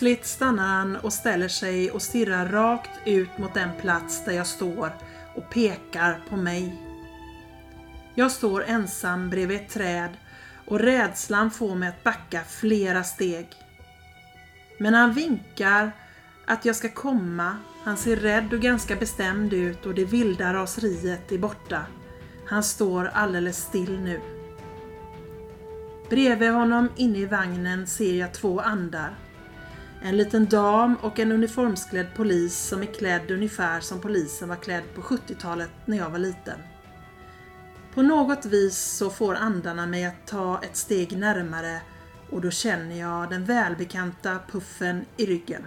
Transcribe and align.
Plötsligt 0.00 0.26
stannar 0.26 0.68
han 0.68 0.96
och 0.96 1.12
ställer 1.12 1.48
sig 1.48 1.90
och 1.90 2.02
stirrar 2.02 2.48
rakt 2.48 2.90
ut 3.04 3.38
mot 3.38 3.54
den 3.54 3.70
plats 3.80 4.24
där 4.24 4.32
jag 4.32 4.46
står 4.46 4.92
och 5.34 5.50
pekar 5.50 6.20
på 6.28 6.36
mig. 6.36 6.82
Jag 8.14 8.30
står 8.30 8.64
ensam 8.64 9.30
bredvid 9.30 9.60
ett 9.60 9.68
träd 9.68 10.16
och 10.66 10.80
rädslan 10.80 11.50
får 11.50 11.74
mig 11.74 11.88
att 11.88 12.04
backa 12.04 12.40
flera 12.44 13.04
steg. 13.04 13.48
Men 14.78 14.94
han 14.94 15.12
vinkar 15.12 15.92
att 16.46 16.64
jag 16.64 16.76
ska 16.76 16.88
komma. 16.88 17.56
Han 17.84 17.96
ser 17.96 18.16
rädd 18.16 18.52
och 18.52 18.60
ganska 18.60 18.96
bestämd 18.96 19.52
ut 19.52 19.86
och 19.86 19.94
det 19.94 20.04
vilda 20.04 20.54
raseriet 20.54 21.32
är 21.32 21.38
borta. 21.38 21.82
Han 22.46 22.62
står 22.62 23.10
alldeles 23.14 23.56
still 23.56 24.00
nu. 24.00 24.20
Bredvid 26.10 26.52
honom 26.52 26.88
inne 26.96 27.18
i 27.18 27.26
vagnen 27.26 27.86
ser 27.86 28.14
jag 28.14 28.34
två 28.34 28.60
andar. 28.60 29.16
En 30.02 30.16
liten 30.16 30.46
dam 30.46 30.96
och 30.96 31.18
en 31.18 31.32
uniformsklädd 31.32 32.06
polis 32.16 32.58
som 32.58 32.82
är 32.82 32.86
klädd 32.86 33.30
ungefär 33.30 33.80
som 33.80 34.00
polisen 34.00 34.48
var 34.48 34.56
klädd 34.56 34.82
på 34.94 35.00
70-talet 35.00 35.70
när 35.84 35.96
jag 35.96 36.10
var 36.10 36.18
liten. 36.18 36.58
På 37.94 38.02
något 38.02 38.44
vis 38.44 38.78
så 38.78 39.10
får 39.10 39.34
andarna 39.34 39.86
mig 39.86 40.04
att 40.04 40.26
ta 40.26 40.60
ett 40.62 40.76
steg 40.76 41.18
närmare 41.18 41.80
och 42.30 42.40
då 42.40 42.50
känner 42.50 43.00
jag 43.00 43.30
den 43.30 43.44
välbekanta 43.44 44.38
puffen 44.50 45.04
i 45.16 45.26
ryggen. 45.26 45.66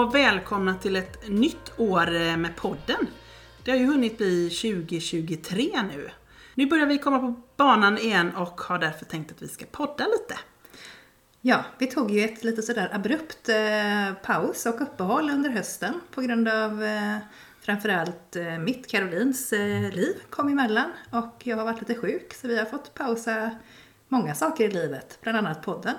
Och 0.00 0.14
välkomna 0.14 0.74
till 0.74 0.96
ett 0.96 1.28
nytt 1.28 1.72
år 1.76 2.14
eh, 2.14 2.36
med 2.36 2.56
podden. 2.56 3.06
Det 3.64 3.70
har 3.70 3.78
ju 3.78 3.86
hunnit 3.86 4.18
bli 4.18 4.50
2023 4.50 5.82
nu. 5.82 6.10
Nu 6.54 6.66
börjar 6.66 6.86
vi 6.86 6.98
komma 6.98 7.18
på 7.18 7.40
banan 7.56 7.98
igen 7.98 8.34
och 8.36 8.60
har 8.60 8.78
därför 8.78 9.04
tänkt 9.04 9.32
att 9.32 9.42
vi 9.42 9.48
ska 9.48 9.64
podda 9.70 10.04
lite. 10.04 10.40
Ja, 11.40 11.64
vi 11.78 11.86
tog 11.86 12.10
ju 12.10 12.24
ett 12.24 12.44
lite 12.44 12.62
sådär 12.62 12.90
abrupt 12.92 13.48
eh, 13.48 14.14
paus 14.22 14.66
och 14.66 14.80
uppehåll 14.80 15.30
under 15.30 15.50
hösten 15.50 15.94
på 16.14 16.20
grund 16.20 16.48
av 16.48 16.82
eh, 16.84 17.16
framförallt 17.60 18.36
eh, 18.36 18.58
mitt, 18.58 18.90
Karolins, 18.90 19.52
eh, 19.52 19.90
liv 19.92 20.14
kom 20.30 20.48
emellan 20.48 20.92
och 21.10 21.34
jag 21.44 21.56
har 21.56 21.64
varit 21.64 21.80
lite 21.80 22.00
sjuk 22.00 22.34
så 22.34 22.48
vi 22.48 22.58
har 22.58 22.66
fått 22.66 22.94
pausa 22.94 23.50
många 24.08 24.34
saker 24.34 24.64
i 24.64 24.72
livet, 24.72 25.18
bland 25.22 25.38
annat 25.38 25.62
podden. 25.62 25.94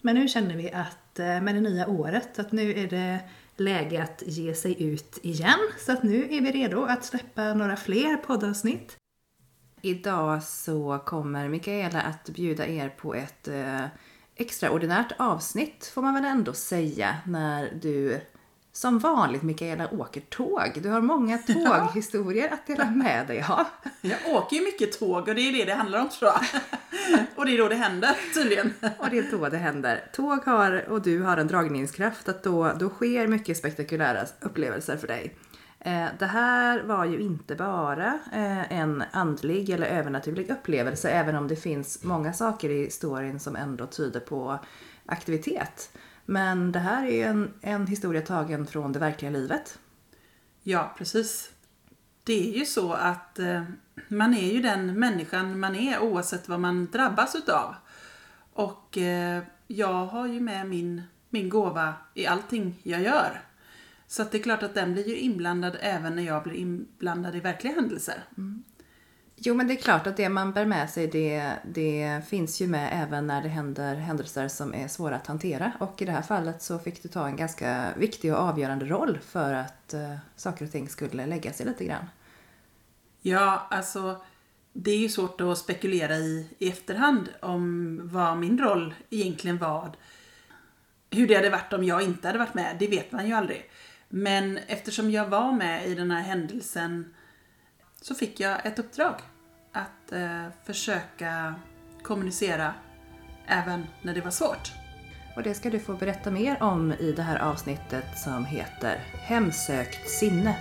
Men 0.00 0.14
nu 0.14 0.28
känner 0.28 0.56
vi 0.56 0.72
att 0.72 1.07
Eh, 1.18 1.40
med 1.42 1.54
det 1.54 1.60
nya 1.60 1.88
året 1.88 2.38
att 2.38 2.52
nu 2.52 2.70
är 2.78 2.86
det 2.86 3.20
läge 3.56 4.02
att 4.02 4.22
ge 4.26 4.54
sig 4.54 4.82
ut 4.82 5.18
igen. 5.22 5.58
Så 5.78 5.92
att 5.92 6.02
nu 6.02 6.24
är 6.24 6.40
vi 6.40 6.52
redo 6.52 6.84
att 6.84 7.04
släppa 7.04 7.54
några 7.54 7.76
fler 7.76 8.16
poddavsnitt. 8.16 8.96
Idag 9.82 10.42
så 10.42 10.98
kommer 11.06 11.48
Mikaela 11.48 12.00
att 12.00 12.28
bjuda 12.28 12.66
er 12.66 12.88
på 12.88 13.14
ett 13.14 13.48
eh, 13.48 13.84
extraordinärt 14.36 15.12
avsnitt 15.18 15.90
får 15.94 16.02
man 16.02 16.14
väl 16.14 16.24
ändå 16.24 16.52
säga 16.52 17.16
när 17.26 17.72
du 17.82 18.20
som 18.78 18.98
vanligt 18.98 19.42
Mikaela 19.42 19.94
åker 19.94 20.20
tåg. 20.20 20.78
Du 20.82 20.88
har 20.88 21.00
många 21.00 21.38
tåghistorier 21.46 22.52
att 22.52 22.66
dela 22.66 22.90
med 22.90 23.26
dig 23.26 23.44
av. 23.48 23.64
Jag 24.00 24.18
åker 24.26 24.56
ju 24.56 24.62
mycket 24.62 24.98
tåg 24.98 25.28
och 25.28 25.34
det 25.34 25.40
är 25.40 25.52
det 25.52 25.64
det 25.64 25.74
handlar 25.74 26.00
om 26.00 26.08
tror 26.08 26.30
jag. 26.30 26.40
och 27.36 27.46
det 27.46 27.54
är 27.54 27.58
då 27.58 27.68
det 27.68 27.74
händer 27.74 28.16
tydligen. 28.34 28.74
Och 28.98 29.06
det 29.10 29.18
är 29.18 29.30
då 29.30 29.48
det 29.48 29.56
händer. 29.56 30.04
Tåg 30.12 30.44
har, 30.44 30.88
och 30.90 31.02
du 31.02 31.22
har 31.22 31.36
en 31.36 31.46
dragningskraft, 31.46 32.28
att 32.28 32.42
då, 32.42 32.72
då 32.78 32.88
sker 32.88 33.26
mycket 33.26 33.56
spektakulära 33.56 34.26
upplevelser 34.40 34.96
för 34.96 35.06
dig. 35.06 35.36
Eh, 35.80 36.06
Det 36.18 36.26
här 36.26 36.82
var 36.82 37.04
ju 37.04 37.20
inte 37.20 37.54
bara 37.54 38.18
eh, 38.32 38.72
en 38.72 39.04
andlig 39.10 39.70
eller 39.70 39.86
övernaturlig 39.86 40.50
upplevelse, 40.50 41.10
även 41.10 41.36
om 41.36 41.48
det 41.48 41.56
finns 41.56 42.02
många 42.02 42.32
saker 42.32 42.70
i 42.70 42.90
storyn 42.90 43.40
som 43.40 43.56
ändå 43.56 43.86
tyder 43.86 44.20
på 44.20 44.58
aktivitet. 45.06 45.90
Men 46.30 46.72
det 46.72 46.78
här 46.78 47.06
är 47.06 47.26
en, 47.28 47.52
en 47.60 47.86
historia 47.86 48.22
tagen 48.22 48.66
från 48.66 48.92
det 48.92 48.98
verkliga 48.98 49.30
livet. 49.30 49.78
Ja, 50.62 50.94
precis. 50.98 51.50
Det 52.24 52.48
är 52.50 52.58
ju 52.58 52.64
så 52.64 52.92
att 52.92 53.38
eh, 53.38 53.62
man 54.08 54.34
är 54.34 54.52
ju 54.52 54.62
den 54.62 54.98
människan 54.98 55.60
man 55.60 55.76
är 55.76 56.00
oavsett 56.00 56.48
vad 56.48 56.60
man 56.60 56.86
drabbas 56.86 57.34
utav. 57.34 57.74
Och 58.52 58.98
eh, 58.98 59.42
jag 59.66 60.06
har 60.06 60.26
ju 60.26 60.40
med 60.40 60.68
min, 60.68 61.02
min 61.30 61.48
gåva 61.48 61.94
i 62.14 62.26
allting 62.26 62.80
jag 62.82 63.02
gör. 63.02 63.42
Så 64.06 64.24
det 64.24 64.38
är 64.38 64.42
klart 64.42 64.62
att 64.62 64.74
den 64.74 64.92
blir 64.92 65.08
ju 65.08 65.16
inblandad 65.16 65.76
även 65.80 66.16
när 66.16 66.22
jag 66.22 66.42
blir 66.42 66.54
inblandad 66.54 67.36
i 67.36 67.40
verkliga 67.40 67.74
händelser. 67.74 68.24
Jo, 69.40 69.54
men 69.54 69.68
det 69.68 69.74
är 69.74 69.82
klart 69.82 70.06
att 70.06 70.16
det 70.16 70.28
man 70.28 70.52
bär 70.52 70.64
med 70.64 70.90
sig 70.90 71.06
det, 71.06 71.52
det 71.64 72.20
finns 72.28 72.60
ju 72.60 72.66
med 72.66 72.90
även 72.92 73.26
när 73.26 73.42
det 73.42 73.48
händer 73.48 73.94
händelser 73.94 74.48
som 74.48 74.74
är 74.74 74.88
svåra 74.88 75.16
att 75.16 75.26
hantera. 75.26 75.72
Och 75.80 76.02
i 76.02 76.04
det 76.04 76.12
här 76.12 76.22
fallet 76.22 76.62
så 76.62 76.78
fick 76.78 77.02
du 77.02 77.08
ta 77.08 77.26
en 77.26 77.36
ganska 77.36 77.88
viktig 77.96 78.32
och 78.32 78.38
avgörande 78.38 78.84
roll 78.84 79.18
för 79.22 79.54
att 79.54 79.94
eh, 79.94 80.14
saker 80.36 80.64
och 80.64 80.72
ting 80.72 80.88
skulle 80.88 81.26
lägga 81.26 81.52
sig 81.52 81.66
lite 81.66 81.84
grann. 81.84 82.04
Ja, 83.20 83.66
alltså 83.70 84.22
det 84.72 84.90
är 84.90 84.98
ju 84.98 85.08
svårt 85.08 85.40
att 85.40 85.58
spekulera 85.58 86.16
i, 86.16 86.48
i 86.58 86.68
efterhand 86.68 87.28
om 87.40 88.00
vad 88.12 88.38
min 88.38 88.58
roll 88.58 88.94
egentligen 89.10 89.58
var. 89.58 89.92
Hur 91.10 91.28
det 91.28 91.34
hade 91.34 91.50
varit 91.50 91.72
om 91.72 91.84
jag 91.84 92.02
inte 92.02 92.26
hade 92.26 92.38
varit 92.38 92.54
med, 92.54 92.76
det 92.78 92.86
vet 92.86 93.12
man 93.12 93.26
ju 93.26 93.32
aldrig. 93.32 93.70
Men 94.08 94.58
eftersom 94.66 95.10
jag 95.10 95.26
var 95.26 95.52
med 95.52 95.88
i 95.88 95.94
den 95.94 96.10
här 96.10 96.22
händelsen 96.22 97.14
så 98.08 98.14
fick 98.14 98.40
jag 98.40 98.66
ett 98.66 98.78
uppdrag 98.78 99.14
att 99.72 100.12
eh, 100.12 100.46
försöka 100.64 101.54
kommunicera 102.02 102.74
även 103.46 103.86
när 104.02 104.14
det 104.14 104.20
var 104.20 104.30
svårt. 104.30 104.72
Och 105.36 105.42
det 105.42 105.54
ska 105.54 105.70
du 105.70 105.78
få 105.78 105.94
berätta 105.94 106.30
mer 106.30 106.62
om 106.62 106.92
i 106.92 107.12
det 107.12 107.22
här 107.22 107.38
avsnittet 107.38 108.18
som 108.18 108.44
heter 108.44 108.96
Hemsökt 109.12 110.10
sinne. 110.10 110.56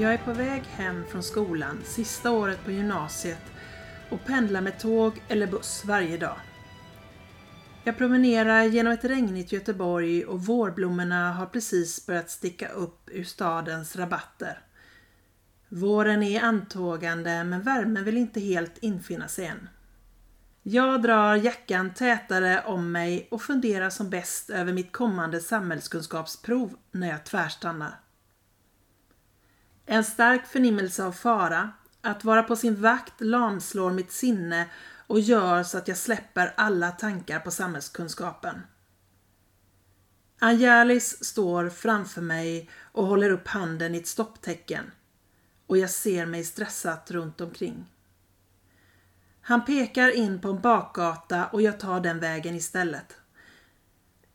Jag 0.00 0.14
är 0.14 0.18
på 0.18 0.32
väg 0.32 0.62
hem 0.62 1.04
från 1.10 1.22
skolan 1.22 1.80
sista 1.84 2.30
året 2.30 2.64
på 2.64 2.70
gymnasiet 2.70 3.42
och 4.10 4.24
pendlar 4.24 4.60
med 4.60 4.78
tåg 4.78 5.22
eller 5.28 5.46
buss 5.46 5.84
varje 5.84 6.16
dag. 6.16 6.36
Jag 7.84 7.98
promenerar 7.98 8.62
genom 8.62 8.92
ett 8.92 9.04
regnigt 9.04 9.52
Göteborg 9.52 10.24
och 10.24 10.46
vårblommorna 10.46 11.32
har 11.32 11.46
precis 11.46 12.06
börjat 12.06 12.30
sticka 12.30 12.68
upp 12.68 13.08
ur 13.12 13.24
stadens 13.24 13.96
rabatter. 13.96 14.58
Våren 15.68 16.22
är 16.22 16.40
antågande 16.40 17.44
men 17.44 17.62
värmen 17.62 18.04
vill 18.04 18.16
inte 18.16 18.40
helt 18.40 18.78
infinna 18.78 19.28
sig 19.28 19.46
än. 19.46 19.68
Jag 20.62 21.02
drar 21.02 21.36
jackan 21.36 21.94
tätare 21.94 22.62
om 22.66 22.92
mig 22.92 23.28
och 23.30 23.42
funderar 23.42 23.90
som 23.90 24.10
bäst 24.10 24.50
över 24.50 24.72
mitt 24.72 24.92
kommande 24.92 25.40
samhällskunskapsprov 25.40 26.76
när 26.92 27.08
jag 27.08 27.24
tvärstannar. 27.24 28.00
En 29.92 30.04
stark 30.04 30.46
förnimmelse 30.46 31.04
av 31.04 31.12
fara, 31.12 31.72
att 32.00 32.24
vara 32.24 32.42
på 32.42 32.56
sin 32.56 32.82
vakt 32.82 33.20
lamslår 33.20 33.92
mitt 33.92 34.12
sinne 34.12 34.68
och 35.06 35.20
gör 35.20 35.62
så 35.62 35.78
att 35.78 35.88
jag 35.88 35.96
släpper 35.96 36.54
alla 36.56 36.90
tankar 36.90 37.40
på 37.40 37.50
samhällskunskapen. 37.50 38.60
Angelis 40.38 41.24
står 41.24 41.68
framför 41.68 42.20
mig 42.20 42.70
och 42.92 43.06
håller 43.06 43.30
upp 43.30 43.48
handen 43.48 43.94
i 43.94 43.98
ett 43.98 44.06
stopptecken 44.06 44.90
och 45.66 45.78
jag 45.78 45.90
ser 45.90 46.26
mig 46.26 46.44
stressat 46.44 47.10
runt 47.10 47.40
omkring. 47.40 47.86
Han 49.40 49.64
pekar 49.64 50.10
in 50.10 50.40
på 50.40 50.48
en 50.48 50.60
bakgata 50.60 51.46
och 51.46 51.62
jag 51.62 51.80
tar 51.80 52.00
den 52.00 52.20
vägen 52.20 52.54
istället. 52.54 53.16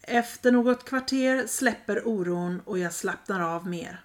Efter 0.01 0.51
något 0.51 0.85
kvarter 0.85 1.47
släpper 1.47 2.07
oron 2.07 2.61
och 2.65 2.79
jag 2.79 2.93
slappnar 2.93 3.41
av 3.41 3.67
mer. 3.67 4.04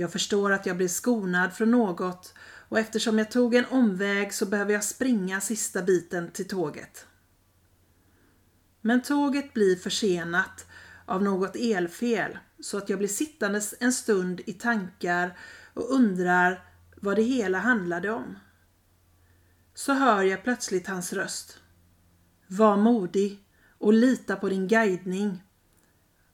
Jag 0.00 0.12
förstår 0.12 0.52
att 0.52 0.66
jag 0.66 0.76
blir 0.76 0.88
skonad 0.88 1.52
från 1.52 1.70
något 1.70 2.34
och 2.68 2.78
eftersom 2.78 3.18
jag 3.18 3.30
tog 3.30 3.54
en 3.54 3.64
omväg 3.64 4.34
så 4.34 4.46
behöver 4.46 4.72
jag 4.72 4.84
springa 4.84 5.40
sista 5.40 5.82
biten 5.82 6.30
till 6.30 6.48
tåget. 6.48 7.06
Men 8.80 9.02
tåget 9.02 9.54
blir 9.54 9.76
försenat 9.76 10.66
av 11.06 11.22
något 11.22 11.56
elfel 11.56 12.38
så 12.60 12.78
att 12.78 12.88
jag 12.88 12.98
blir 12.98 13.08
sittandes 13.08 13.74
en 13.80 13.92
stund 13.92 14.40
i 14.46 14.52
tankar 14.52 15.38
och 15.74 15.94
undrar 15.94 16.64
vad 16.96 17.16
det 17.16 17.22
hela 17.22 17.58
handlade 17.58 18.10
om. 18.10 18.38
Så 19.74 19.92
hör 19.92 20.22
jag 20.22 20.44
plötsligt 20.44 20.86
hans 20.86 21.12
röst. 21.12 21.58
Var 22.46 22.76
modig 22.76 23.44
och 23.78 23.92
lita 23.92 24.36
på 24.36 24.48
din 24.48 24.68
guidning. 24.68 25.42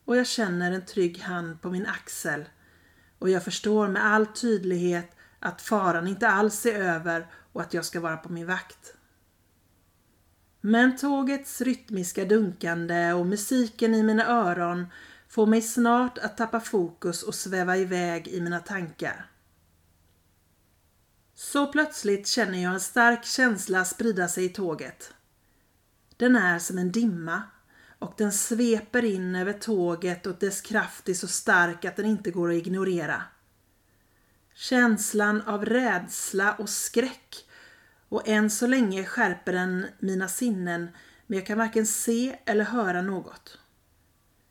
Och 0.04 0.16
jag 0.16 0.26
känner 0.26 0.72
en 0.72 0.84
trygg 0.84 1.18
hand 1.18 1.62
på 1.62 1.70
min 1.70 1.86
axel 1.86 2.44
och 3.18 3.30
jag 3.30 3.44
förstår 3.44 3.88
med 3.88 4.06
all 4.06 4.26
tydlighet 4.26 5.16
att 5.38 5.62
faran 5.62 6.08
inte 6.08 6.28
alls 6.28 6.66
är 6.66 6.74
över 6.74 7.26
och 7.52 7.60
att 7.60 7.74
jag 7.74 7.84
ska 7.84 8.00
vara 8.00 8.16
på 8.16 8.32
min 8.32 8.46
vakt. 8.46 8.94
Men 10.60 10.96
tågets 10.96 11.60
rytmiska 11.60 12.24
dunkande 12.24 13.12
och 13.12 13.26
musiken 13.26 13.94
i 13.94 14.02
mina 14.02 14.26
öron 14.26 14.86
får 15.28 15.46
mig 15.46 15.62
snart 15.62 16.18
att 16.18 16.36
tappa 16.36 16.60
fokus 16.60 17.22
och 17.22 17.34
sväva 17.34 17.76
iväg 17.76 18.28
i 18.28 18.40
mina 18.40 18.60
tankar. 18.60 19.30
Så 21.34 21.66
plötsligt 21.72 22.26
känner 22.26 22.62
jag 22.62 22.74
en 22.74 22.80
stark 22.80 23.24
känsla 23.24 23.84
sprida 23.84 24.28
sig 24.28 24.44
i 24.44 24.48
tåget. 24.48 25.14
Den 26.16 26.36
är 26.36 26.58
som 26.58 26.78
en 26.78 26.92
dimma 26.92 27.42
och 28.06 28.14
den 28.16 28.32
sveper 28.32 29.04
in 29.04 29.36
över 29.36 29.52
tåget 29.52 30.26
och 30.26 30.36
dess 30.40 30.60
kraft 30.60 31.08
är 31.08 31.14
så 31.14 31.28
stark 31.28 31.84
att 31.84 31.96
den 31.96 32.06
inte 32.06 32.30
går 32.30 32.48
att 32.50 32.54
ignorera. 32.54 33.22
Känslan 34.54 35.42
av 35.42 35.64
rädsla 35.64 36.52
och 36.52 36.68
skräck 36.68 37.36
och 38.08 38.28
än 38.28 38.50
så 38.50 38.66
länge 38.66 39.04
skärper 39.04 39.52
den 39.52 39.86
mina 39.98 40.28
sinnen 40.28 40.88
men 41.26 41.38
jag 41.38 41.46
kan 41.46 41.58
varken 41.58 41.86
se 41.86 42.38
eller 42.44 42.64
höra 42.64 43.02
något. 43.02 43.58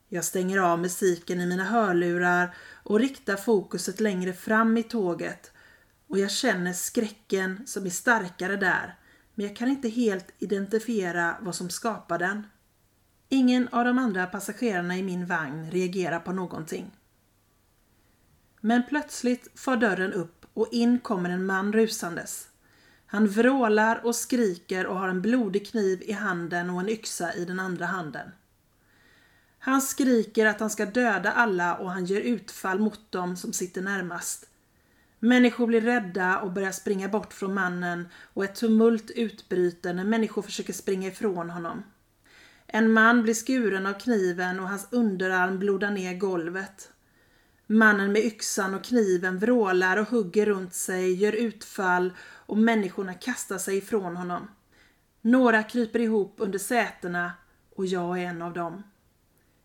Jag 0.09 0.25
stänger 0.25 0.57
av 0.57 0.79
musiken 0.79 1.41
i 1.41 1.45
mina 1.45 1.63
hörlurar 1.63 2.55
och 2.83 2.99
riktar 2.99 3.35
fokuset 3.35 3.99
längre 3.99 4.33
fram 4.33 4.77
i 4.77 4.83
tåget 4.83 5.51
och 6.07 6.19
jag 6.19 6.31
känner 6.31 6.73
skräcken 6.73 7.67
som 7.67 7.85
är 7.85 7.89
starkare 7.89 8.55
där 8.55 8.99
men 9.35 9.45
jag 9.45 9.55
kan 9.55 9.67
inte 9.67 9.89
helt 9.89 10.31
identifiera 10.39 11.37
vad 11.41 11.55
som 11.55 11.69
skapar 11.69 12.19
den. 12.19 12.47
Ingen 13.29 13.67
av 13.67 13.85
de 13.85 13.97
andra 13.97 14.25
passagerarna 14.25 14.97
i 14.97 15.03
min 15.03 15.25
vagn 15.25 15.71
reagerar 15.71 16.19
på 16.19 16.31
någonting. 16.31 16.91
Men 18.61 18.83
plötsligt 18.89 19.59
far 19.59 19.77
dörren 19.77 20.13
upp 20.13 20.45
och 20.53 20.67
in 20.71 20.99
kommer 20.99 21.29
en 21.29 21.45
man 21.45 21.73
rusandes. 21.73 22.47
Han 23.05 23.27
vrålar 23.27 24.05
och 24.05 24.15
skriker 24.15 24.85
och 24.85 24.99
har 24.99 25.07
en 25.07 25.21
blodig 25.21 25.67
kniv 25.67 26.01
i 26.01 26.11
handen 26.11 26.69
och 26.69 26.79
en 26.79 26.89
yxa 26.89 27.33
i 27.33 27.45
den 27.45 27.59
andra 27.59 27.85
handen. 27.85 28.31
Han 29.59 29.81
skriker 29.81 30.45
att 30.45 30.59
han 30.59 30.69
ska 30.69 30.85
döda 30.85 31.31
alla 31.31 31.75
och 31.75 31.91
han 31.91 32.05
gör 32.05 32.21
utfall 32.21 32.79
mot 32.79 33.11
dem 33.11 33.37
som 33.37 33.53
sitter 33.53 33.81
närmast. 33.81 34.49
Människor 35.19 35.67
blir 35.67 35.81
rädda 35.81 36.39
och 36.39 36.51
börjar 36.51 36.71
springa 36.71 37.09
bort 37.09 37.33
från 37.33 37.53
mannen 37.53 38.07
och 38.33 38.43
ett 38.43 38.55
tumult 38.55 39.11
utbryter 39.11 39.93
när 39.93 40.03
människor 40.03 40.41
försöker 40.41 40.73
springa 40.73 41.07
ifrån 41.07 41.49
honom. 41.49 41.83
En 42.75 42.91
man 42.91 43.23
blir 43.23 43.33
skuren 43.33 43.85
av 43.85 43.93
kniven 43.93 44.59
och 44.59 44.69
hans 44.69 44.87
underarm 44.91 45.59
blodar 45.59 45.91
ner 45.91 46.13
golvet. 46.13 46.91
Mannen 47.67 48.11
med 48.11 48.25
yxan 48.25 48.73
och 48.73 48.83
kniven 48.83 49.39
vrålar 49.39 49.97
och 49.97 50.09
hugger 50.09 50.45
runt 50.45 50.73
sig, 50.73 51.13
gör 51.13 51.33
utfall 51.33 52.13
och 52.21 52.57
människorna 52.57 53.13
kastar 53.13 53.57
sig 53.57 53.77
ifrån 53.77 54.15
honom. 54.15 54.47
Några 55.21 55.63
kryper 55.63 55.99
ihop 55.99 56.35
under 56.37 56.59
sätena 56.59 57.31
och 57.75 57.85
jag 57.85 58.19
är 58.19 58.25
en 58.25 58.41
av 58.41 58.53
dem. 58.53 58.83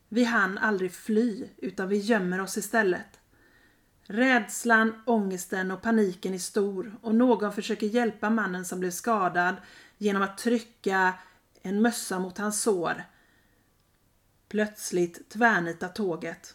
Vi 0.08 0.24
hann 0.24 0.58
aldrig 0.58 0.92
fly 0.92 1.48
utan 1.56 1.88
vi 1.88 1.96
gömmer 1.96 2.40
oss 2.40 2.56
istället. 2.56 3.20
Rädslan, 4.02 5.02
ångesten 5.06 5.70
och 5.70 5.82
paniken 5.82 6.34
är 6.34 6.38
stor 6.38 6.96
och 7.02 7.14
någon 7.14 7.52
försöker 7.52 7.86
hjälpa 7.86 8.30
mannen 8.30 8.64
som 8.64 8.80
blev 8.80 8.90
skadad 8.90 9.56
genom 9.98 10.22
att 10.22 10.38
trycka 10.38 11.14
en 11.62 11.82
mössa 11.82 12.18
mot 12.18 12.38
hans 12.38 12.62
sår. 12.62 13.04
Plötsligt 14.48 15.28
tvärnitar 15.28 15.88
tåget. 15.88 16.54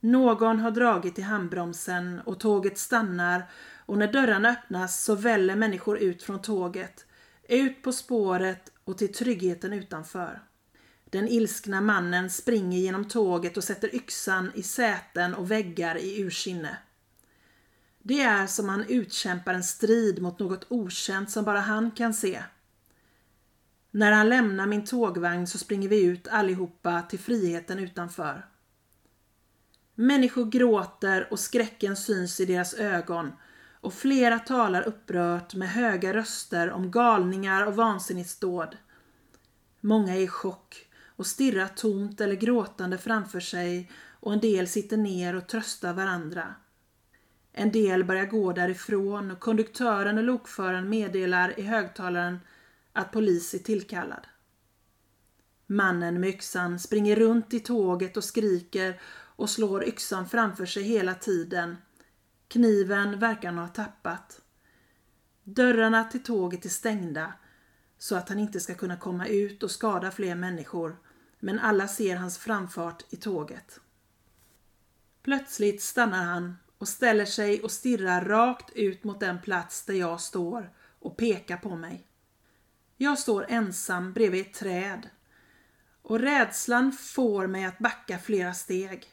Någon 0.00 0.58
har 0.58 0.70
dragit 0.70 1.18
i 1.18 1.22
handbromsen 1.22 2.20
och 2.20 2.40
tåget 2.40 2.78
stannar 2.78 3.50
och 3.86 3.98
när 3.98 4.12
dörrarna 4.12 4.48
öppnas 4.48 5.04
så 5.04 5.14
väller 5.14 5.56
människor 5.56 5.98
ut 5.98 6.22
från 6.22 6.42
tåget, 6.42 7.06
ut 7.48 7.82
på 7.82 7.92
spåret 7.92 8.72
och 8.84 8.98
till 8.98 9.12
tryggheten 9.12 9.72
utanför. 9.72 10.42
Den 11.04 11.28
ilskna 11.28 11.80
mannen 11.80 12.30
springer 12.30 12.78
genom 12.78 13.08
tåget 13.08 13.56
och 13.56 13.64
sätter 13.64 13.94
yxan 13.94 14.52
i 14.54 14.62
säten 14.62 15.34
och 15.34 15.50
väggar 15.50 15.96
i 15.96 16.20
ursinne. 16.20 16.78
Det 18.02 18.20
är 18.20 18.46
som 18.46 18.68
han 18.68 18.84
utkämpar 18.88 19.54
en 19.54 19.64
strid 19.64 20.22
mot 20.22 20.38
något 20.38 20.66
okänt 20.68 21.30
som 21.30 21.44
bara 21.44 21.60
han 21.60 21.90
kan 21.90 22.14
se. 22.14 22.42
När 23.96 24.12
han 24.12 24.28
lämnar 24.28 24.66
min 24.66 24.84
tågvagn 24.84 25.46
så 25.46 25.58
springer 25.58 25.88
vi 25.88 26.04
ut 26.04 26.28
allihopa 26.28 27.02
till 27.02 27.18
friheten 27.18 27.78
utanför. 27.78 28.46
Människor 29.94 30.44
gråter 30.44 31.28
och 31.30 31.38
skräcken 31.38 31.96
syns 31.96 32.40
i 32.40 32.44
deras 32.44 32.74
ögon 32.74 33.32
och 33.80 33.94
flera 33.94 34.38
talar 34.38 34.82
upprört 34.82 35.54
med 35.54 35.68
höga 35.68 36.14
röster 36.14 36.70
om 36.70 36.90
galningar 36.90 37.66
och 37.66 37.76
vansinnesdåd. 37.76 38.76
Många 39.80 40.14
är 40.14 40.20
i 40.20 40.28
chock 40.28 40.86
och 41.06 41.26
stirrar 41.26 41.68
tomt 41.68 42.20
eller 42.20 42.34
gråtande 42.34 42.98
framför 42.98 43.40
sig 43.40 43.90
och 44.20 44.32
en 44.32 44.40
del 44.40 44.68
sitter 44.68 44.96
ner 44.96 45.34
och 45.34 45.46
tröstar 45.46 45.92
varandra. 45.92 46.54
En 47.52 47.72
del 47.72 48.04
börjar 48.04 48.26
gå 48.26 48.52
därifrån 48.52 49.30
och 49.30 49.40
konduktören 49.40 50.18
och 50.18 50.24
lokföraren 50.24 50.88
meddelar 50.88 51.60
i 51.60 51.62
högtalaren 51.62 52.38
att 52.96 53.12
polis 53.12 53.54
är 53.54 53.58
tillkallad. 53.58 54.26
Mannen 55.66 56.20
med 56.20 56.30
yxan 56.30 56.78
springer 56.78 57.16
runt 57.16 57.54
i 57.54 57.60
tåget 57.60 58.16
och 58.16 58.24
skriker 58.24 59.00
och 59.36 59.50
slår 59.50 59.84
yxan 59.84 60.28
framför 60.28 60.66
sig 60.66 60.82
hela 60.82 61.14
tiden. 61.14 61.76
Kniven 62.48 63.18
verkar 63.18 63.48
han 63.48 63.58
ha 63.58 63.68
tappat. 63.68 64.40
Dörrarna 65.44 66.04
till 66.04 66.22
tåget 66.22 66.64
är 66.64 66.68
stängda 66.68 67.32
så 67.98 68.16
att 68.16 68.28
han 68.28 68.38
inte 68.38 68.60
ska 68.60 68.74
kunna 68.74 68.96
komma 68.96 69.26
ut 69.26 69.62
och 69.62 69.70
skada 69.70 70.10
fler 70.10 70.34
människor 70.34 70.96
men 71.40 71.58
alla 71.58 71.88
ser 71.88 72.16
hans 72.16 72.38
framfart 72.38 73.04
i 73.10 73.16
tåget. 73.16 73.80
Plötsligt 75.22 75.82
stannar 75.82 76.24
han 76.24 76.56
och 76.78 76.88
ställer 76.88 77.24
sig 77.24 77.62
och 77.62 77.70
stirrar 77.70 78.24
rakt 78.24 78.70
ut 78.70 79.04
mot 79.04 79.20
den 79.20 79.40
plats 79.40 79.84
där 79.84 79.94
jag 79.94 80.20
står 80.20 80.72
och 80.98 81.16
pekar 81.16 81.56
på 81.56 81.76
mig. 81.76 82.05
Jag 82.96 83.18
står 83.18 83.46
ensam 83.48 84.12
bredvid 84.12 84.40
ett 84.40 84.54
träd 84.54 85.08
och 86.02 86.18
rädslan 86.20 86.92
får 86.92 87.46
mig 87.46 87.64
att 87.64 87.78
backa 87.78 88.18
flera 88.18 88.54
steg. 88.54 89.06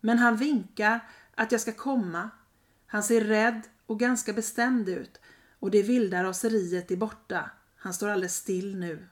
Men 0.00 0.18
han 0.18 0.36
vinkar 0.36 1.00
att 1.34 1.52
jag 1.52 1.60
ska 1.60 1.72
komma 1.72 2.30
Han 2.86 3.02
ser 3.02 3.20
rädd 3.20 3.62
och 3.86 4.00
ganska 4.00 4.32
bestämd 4.32 4.88
ut 4.88 5.20
och 5.58 5.70
det 5.70 5.82
vilda 5.82 6.24
raseriet 6.24 6.90
är 6.90 6.96
borta. 6.96 7.50
Han 7.76 7.94
står 7.94 8.08
alldeles 8.08 8.36
still 8.36 8.76
nu. 8.76 9.06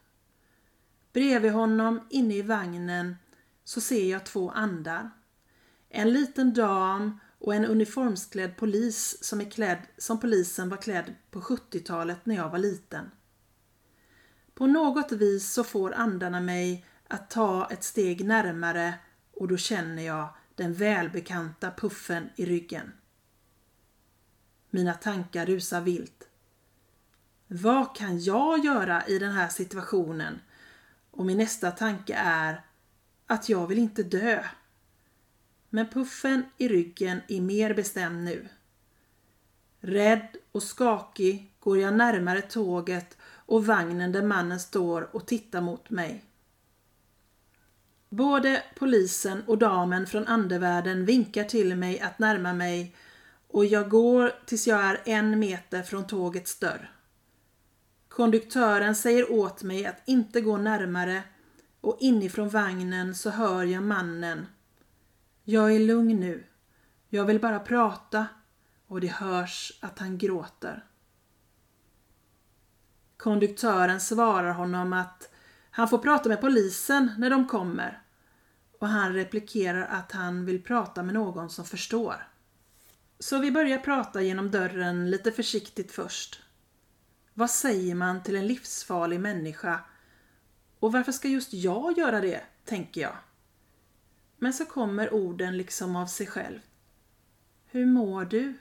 Bredvid 1.12 1.52
honom, 1.52 2.00
inne 2.10 2.34
i 2.34 2.42
vagnen, 2.42 3.16
så 3.64 3.80
ser 3.80 4.10
jag 4.10 4.26
två 4.26 4.50
andar. 4.50 5.10
En 5.88 6.12
liten 6.12 6.54
dam 6.54 7.20
och 7.38 7.54
en 7.54 7.64
uniformsklädd 7.64 8.56
polis 8.56 9.24
som 9.24 9.40
är 9.40 9.50
klädd 9.50 9.82
som 9.98 10.20
polisen 10.20 10.68
var 10.68 10.76
klädd 10.76 11.14
på 11.30 11.40
70-talet 11.40 12.26
när 12.26 12.34
jag 12.34 12.50
var 12.50 12.58
liten. 12.58 13.10
På 14.58 14.66
något 14.66 15.12
vis 15.12 15.52
så 15.52 15.64
får 15.64 15.92
andarna 15.92 16.40
mig 16.40 16.84
att 17.08 17.30
ta 17.30 17.68
ett 17.70 17.84
steg 17.84 18.24
närmare 18.24 18.94
och 19.34 19.48
då 19.48 19.56
känner 19.56 20.02
jag 20.02 20.28
den 20.54 20.74
välbekanta 20.74 21.70
puffen 21.70 22.30
i 22.36 22.46
ryggen. 22.46 22.92
Mina 24.70 24.94
tankar 24.94 25.46
rusar 25.46 25.80
vilt. 25.80 26.28
Vad 27.46 27.96
kan 27.96 28.20
jag 28.20 28.64
göra 28.64 29.06
i 29.06 29.18
den 29.18 29.32
här 29.32 29.48
situationen? 29.48 30.40
Och 31.10 31.26
min 31.26 31.38
nästa 31.38 31.70
tanke 31.70 32.14
är 32.14 32.64
att 33.26 33.48
jag 33.48 33.66
vill 33.66 33.78
inte 33.78 34.02
dö. 34.02 34.44
Men 35.70 35.88
puffen 35.88 36.42
i 36.56 36.68
ryggen 36.68 37.20
är 37.28 37.40
mer 37.40 37.74
bestämd 37.74 38.24
nu. 38.24 38.48
Rädd 39.80 40.36
och 40.52 40.62
skakig 40.62 41.54
går 41.60 41.78
jag 41.78 41.94
närmare 41.94 42.42
tåget 42.42 43.17
och 43.48 43.66
vagnen 43.66 44.12
där 44.12 44.22
mannen 44.22 44.60
står 44.60 45.16
och 45.16 45.26
tittar 45.26 45.60
mot 45.60 45.90
mig. 45.90 46.24
Både 48.08 48.62
polisen 48.78 49.42
och 49.46 49.58
damen 49.58 50.06
från 50.06 50.26
andevärlden 50.26 51.04
vinkar 51.04 51.44
till 51.44 51.76
mig 51.76 52.00
att 52.00 52.18
närma 52.18 52.52
mig 52.52 52.94
och 53.48 53.66
jag 53.66 53.90
går 53.90 54.32
tills 54.46 54.66
jag 54.66 54.80
är 54.84 55.00
en 55.04 55.38
meter 55.38 55.82
från 55.82 56.06
tågets 56.06 56.58
dörr. 56.58 56.92
Konduktören 58.08 58.94
säger 58.94 59.32
åt 59.32 59.62
mig 59.62 59.86
att 59.86 60.02
inte 60.04 60.40
gå 60.40 60.56
närmare 60.56 61.22
och 61.80 61.96
inifrån 62.00 62.48
vagnen 62.48 63.14
så 63.14 63.30
hör 63.30 63.64
jag 63.64 63.82
mannen. 63.82 64.46
Jag 65.44 65.74
är 65.74 65.78
lugn 65.78 66.20
nu. 66.20 66.44
Jag 67.08 67.24
vill 67.24 67.40
bara 67.40 67.60
prata 67.60 68.26
och 68.86 69.00
det 69.00 69.12
hörs 69.12 69.78
att 69.80 69.98
han 69.98 70.18
gråter. 70.18 70.87
Konduktören 73.18 74.00
svarar 74.00 74.52
honom 74.52 74.92
att 74.92 75.30
han 75.70 75.88
får 75.88 75.98
prata 75.98 76.28
med 76.28 76.40
polisen 76.40 77.10
när 77.18 77.30
de 77.30 77.48
kommer 77.48 78.02
och 78.78 78.88
han 78.88 79.14
replikerar 79.14 79.86
att 79.86 80.12
han 80.12 80.44
vill 80.44 80.62
prata 80.62 81.02
med 81.02 81.14
någon 81.14 81.50
som 81.50 81.64
förstår. 81.64 82.28
Så 83.18 83.38
vi 83.38 83.50
börjar 83.50 83.78
prata 83.78 84.22
genom 84.22 84.50
dörren 84.50 85.10
lite 85.10 85.32
försiktigt 85.32 85.92
först. 85.92 86.42
Vad 87.34 87.50
säger 87.50 87.94
man 87.94 88.22
till 88.22 88.36
en 88.36 88.46
livsfarlig 88.46 89.20
människa? 89.20 89.80
Och 90.78 90.92
varför 90.92 91.12
ska 91.12 91.28
just 91.28 91.52
jag 91.52 91.98
göra 91.98 92.20
det, 92.20 92.40
tänker 92.64 93.00
jag. 93.00 93.16
Men 94.36 94.52
så 94.52 94.64
kommer 94.64 95.14
orden 95.14 95.56
liksom 95.56 95.96
av 95.96 96.06
sig 96.06 96.26
själv. 96.26 96.58
Hur 97.66 97.86
mår 97.86 98.24
du? 98.24 98.54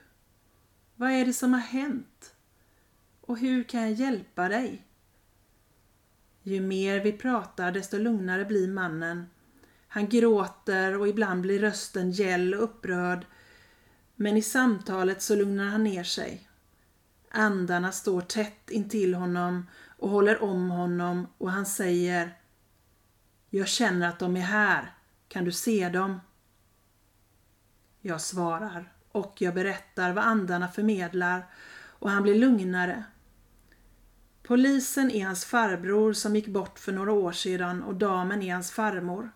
Vad 0.95 1.11
är 1.11 1.25
det 1.25 1.33
som 1.33 1.53
har 1.53 1.61
hänt? 1.61 2.33
Och 3.27 3.37
hur 3.37 3.63
kan 3.63 3.81
jag 3.81 3.91
hjälpa 3.91 4.49
dig? 4.49 4.85
Ju 6.43 6.61
mer 6.61 6.99
vi 6.99 7.11
pratar 7.11 7.71
desto 7.71 7.97
lugnare 7.97 8.45
blir 8.45 8.67
mannen. 8.67 9.29
Han 9.87 10.09
gråter 10.09 10.99
och 10.99 11.07
ibland 11.07 11.41
blir 11.41 11.59
rösten 11.59 12.11
gäll 12.11 12.53
och 12.53 12.63
upprörd. 12.63 13.25
Men 14.15 14.37
i 14.37 14.41
samtalet 14.41 15.21
så 15.21 15.35
lugnar 15.35 15.65
han 15.65 15.83
ner 15.83 16.03
sig. 16.03 16.49
Andarna 17.31 17.91
står 17.91 18.21
tätt 18.21 18.69
intill 18.69 19.13
honom 19.13 19.67
och 19.97 20.09
håller 20.09 20.43
om 20.43 20.69
honom 20.69 21.27
och 21.37 21.51
han 21.51 21.65
säger 21.65 22.37
Jag 23.49 23.67
känner 23.67 24.09
att 24.09 24.19
de 24.19 24.37
är 24.37 24.41
här. 24.41 24.95
Kan 25.27 25.45
du 25.45 25.51
se 25.51 25.89
dem? 25.89 26.19
Jag 28.01 28.21
svarar 28.21 28.93
och 29.11 29.35
jag 29.41 29.53
berättar 29.53 30.13
vad 30.13 30.23
andarna 30.23 30.67
förmedlar 30.67 31.47
och 31.99 32.09
han 32.09 32.23
blir 32.23 32.35
lugnare. 32.35 33.03
Polisen 34.47 35.11
är 35.11 35.25
hans 35.25 35.45
farbror 35.45 36.13
som 36.13 36.35
gick 36.35 36.47
bort 36.47 36.79
för 36.79 36.91
några 36.91 37.11
år 37.11 37.31
sedan 37.31 37.83
och 37.83 37.95
damen 37.95 38.41
är 38.41 38.53
hans 38.53 38.71
farmor. 38.71 39.31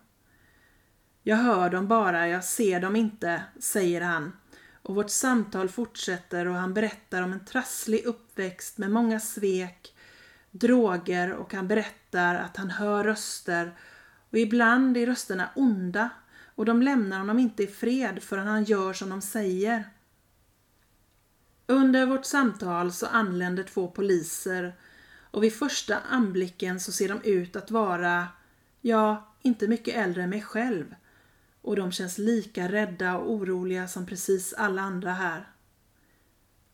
Jag 1.22 1.36
hör 1.36 1.70
dem 1.70 1.88
bara, 1.88 2.28
jag 2.28 2.44
ser 2.44 2.80
dem 2.80 2.96
inte, 2.96 3.42
säger 3.58 4.00
han. 4.00 4.32
Och 4.82 4.94
vårt 4.94 5.10
samtal 5.10 5.68
fortsätter 5.68 6.46
och 6.46 6.54
han 6.54 6.74
berättar 6.74 7.22
om 7.22 7.32
en 7.32 7.44
trasslig 7.44 8.04
uppväxt 8.04 8.78
med 8.78 8.90
många 8.90 9.20
svek, 9.20 9.94
droger 10.50 11.32
och 11.32 11.54
han 11.54 11.68
berättar 11.68 12.34
att 12.34 12.56
han 12.56 12.70
hör 12.70 13.04
röster 13.04 13.72
och 14.30 14.38
ibland 14.38 14.96
är 14.96 15.06
rösterna 15.06 15.48
onda 15.54 16.10
och 16.54 16.64
de 16.64 16.82
lämnar 16.82 17.18
honom 17.18 17.38
inte 17.38 17.62
i 17.62 17.66
fred 17.66 18.22
förrän 18.22 18.46
han 18.46 18.64
gör 18.64 18.92
som 18.92 19.10
de 19.10 19.20
säger. 19.20 19.84
Under 21.66 22.06
vårt 22.06 22.24
samtal 22.24 22.92
så 22.92 23.06
anländer 23.06 23.62
två 23.62 23.88
poliser 23.88 24.74
och 25.32 25.44
vid 25.44 25.54
första 25.54 26.00
anblicken 26.00 26.80
så 26.80 26.92
ser 26.92 27.08
de 27.08 27.22
ut 27.22 27.56
att 27.56 27.70
vara, 27.70 28.28
ja, 28.80 29.34
inte 29.42 29.68
mycket 29.68 29.96
äldre 29.96 30.22
än 30.22 30.30
mig 30.30 30.42
själv. 30.42 30.94
Och 31.62 31.76
de 31.76 31.92
känns 31.92 32.18
lika 32.18 32.68
rädda 32.68 33.18
och 33.18 33.32
oroliga 33.32 33.88
som 33.88 34.06
precis 34.06 34.52
alla 34.52 34.82
andra 34.82 35.12
här. 35.12 35.48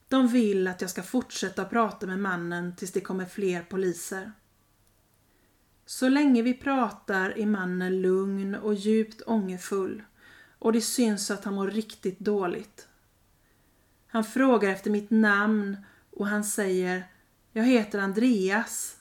De 0.08 0.28
vill 0.28 0.68
att 0.68 0.80
jag 0.80 0.90
ska 0.90 1.02
fortsätta 1.02 1.64
prata 1.64 2.06
med 2.06 2.18
mannen 2.18 2.76
tills 2.76 2.92
det 2.92 3.00
kommer 3.00 3.24
fler 3.26 3.62
poliser. 3.62 4.32
Så 5.86 6.08
länge 6.08 6.42
vi 6.42 6.54
pratar 6.54 7.38
är 7.38 7.46
mannen 7.46 8.02
lugn 8.02 8.54
och 8.54 8.74
djupt 8.74 9.22
ångerfull 9.26 10.02
och 10.58 10.72
det 10.72 10.80
syns 10.80 11.30
att 11.30 11.44
han 11.44 11.54
mår 11.54 11.70
riktigt 11.70 12.18
dåligt. 12.18 12.88
Han 14.06 14.24
frågar 14.24 14.70
efter 14.70 14.90
mitt 14.90 15.10
namn 15.10 15.76
och 16.10 16.26
han 16.26 16.44
säger 16.44 17.04
jag 17.52 17.64
heter 17.64 17.98
Andreas. 17.98 18.96